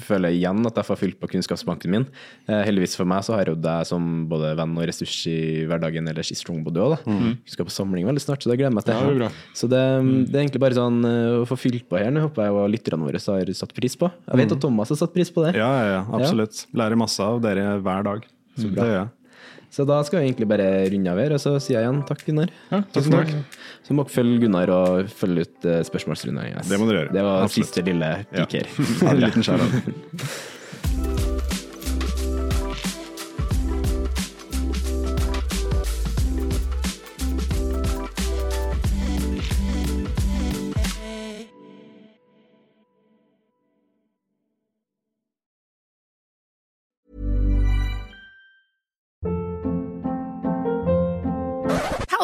Føler 0.03 0.33
igjen 0.35 0.65
at 0.67 0.75
jeg 0.81 0.87
får 0.89 0.99
fylt 0.99 1.17
på 1.21 1.29
kunnskapsbanken 1.31 1.93
min. 1.93 2.05
Eh, 2.49 2.61
heldigvis 2.67 2.97
for 2.99 3.07
meg 3.09 3.23
så 3.25 3.37
har 3.37 3.45
jeg 3.47 3.55
jo 3.55 3.61
deg 3.63 3.87
som 3.87 4.09
både 4.29 4.51
venn 4.59 4.75
og 4.75 4.85
ressurs 4.89 5.15
i 5.31 5.37
hverdagen 5.69 6.09
ellers 6.11 6.33
i 6.33 6.37
Strongbody 6.37 6.83
òg, 6.83 6.97
da. 6.97 7.15
Vi 7.45 7.53
skal 7.55 7.69
på 7.69 7.73
samling 7.73 8.05
veldig 8.09 8.21
snart, 8.25 8.43
så 8.43 8.51
det 8.51 8.59
gleder 8.59 8.73
jeg 8.73 8.77
meg 8.79 8.87
til. 8.89 8.99
Ja, 8.99 9.07
det 9.13 9.21
bra. 9.23 9.31
Så 9.61 9.71
det, 9.71 9.81
det 10.29 10.35
er 10.35 10.43
egentlig 10.43 10.63
bare 10.65 10.77
sånn 10.77 10.99
å 11.07 11.47
få 11.49 11.57
fylt 11.63 11.87
på 11.89 12.01
her 12.01 12.11
nå, 12.11 12.25
håper 12.27 12.49
jeg 12.49 12.57
og 12.59 12.69
lytterne 12.75 13.07
våre 13.07 13.23
har 13.23 13.53
satt 13.55 13.73
pris 13.77 13.95
på. 13.99 14.11
Jeg 14.27 14.41
vet 14.43 14.57
at 14.57 14.61
Thomas 14.67 14.91
har 14.91 14.99
satt 14.99 15.15
pris 15.15 15.31
på 15.31 15.38
det. 15.47 15.55
Ja, 15.59 15.69
ja, 15.79 15.85
ja, 15.95 16.01
absolutt. 16.19 16.65
Lærer 16.75 16.99
masse 16.99 17.23
av 17.23 17.39
dere 17.43 17.77
hver 17.83 18.03
dag. 18.07 18.27
Så 18.59 18.67
bra. 18.67 18.83
Det 18.83 18.89
gjør 18.89 18.99
jeg. 18.99 19.07
Så 19.69 19.83
da 19.85 19.99
skal 20.01 20.17
vi 20.19 20.25
egentlig 20.31 20.47
bare 20.49 20.67
runde 20.89 21.11
av 21.11 21.19
her, 21.21 21.33
og 21.35 21.41
så 21.43 21.51
sier 21.61 21.77
jeg 21.77 21.85
igjen 21.85 21.99
takk, 22.09 22.23
Gunnar. 22.25 22.49
Ja, 22.71 22.79
takk 22.95 23.09
meg. 23.13 23.33
Så 23.85 23.93
må 23.93 24.01
dere 24.07 24.15
følge 24.15 24.39
Gunnar 24.41 24.71
og 24.73 25.11
følge 25.13 25.45
ut 25.45 25.67
uh, 25.69 25.75
spørsmålsrunden. 25.85 26.47
Yes. 26.55 26.71
Det 26.71 26.79
må 26.81 26.87
dere 26.89 27.03
gjøre. 27.03 27.13
Det 27.13 27.25
var 27.27 27.43
Absolutt. 27.45 27.69
siste 27.69 27.83
lille 27.85 28.09
Ja. 28.33 28.45
pik 28.47 28.55
her. 28.57 28.71
En 29.13 29.21
liten 29.21 29.45
shout-out. 29.45 29.93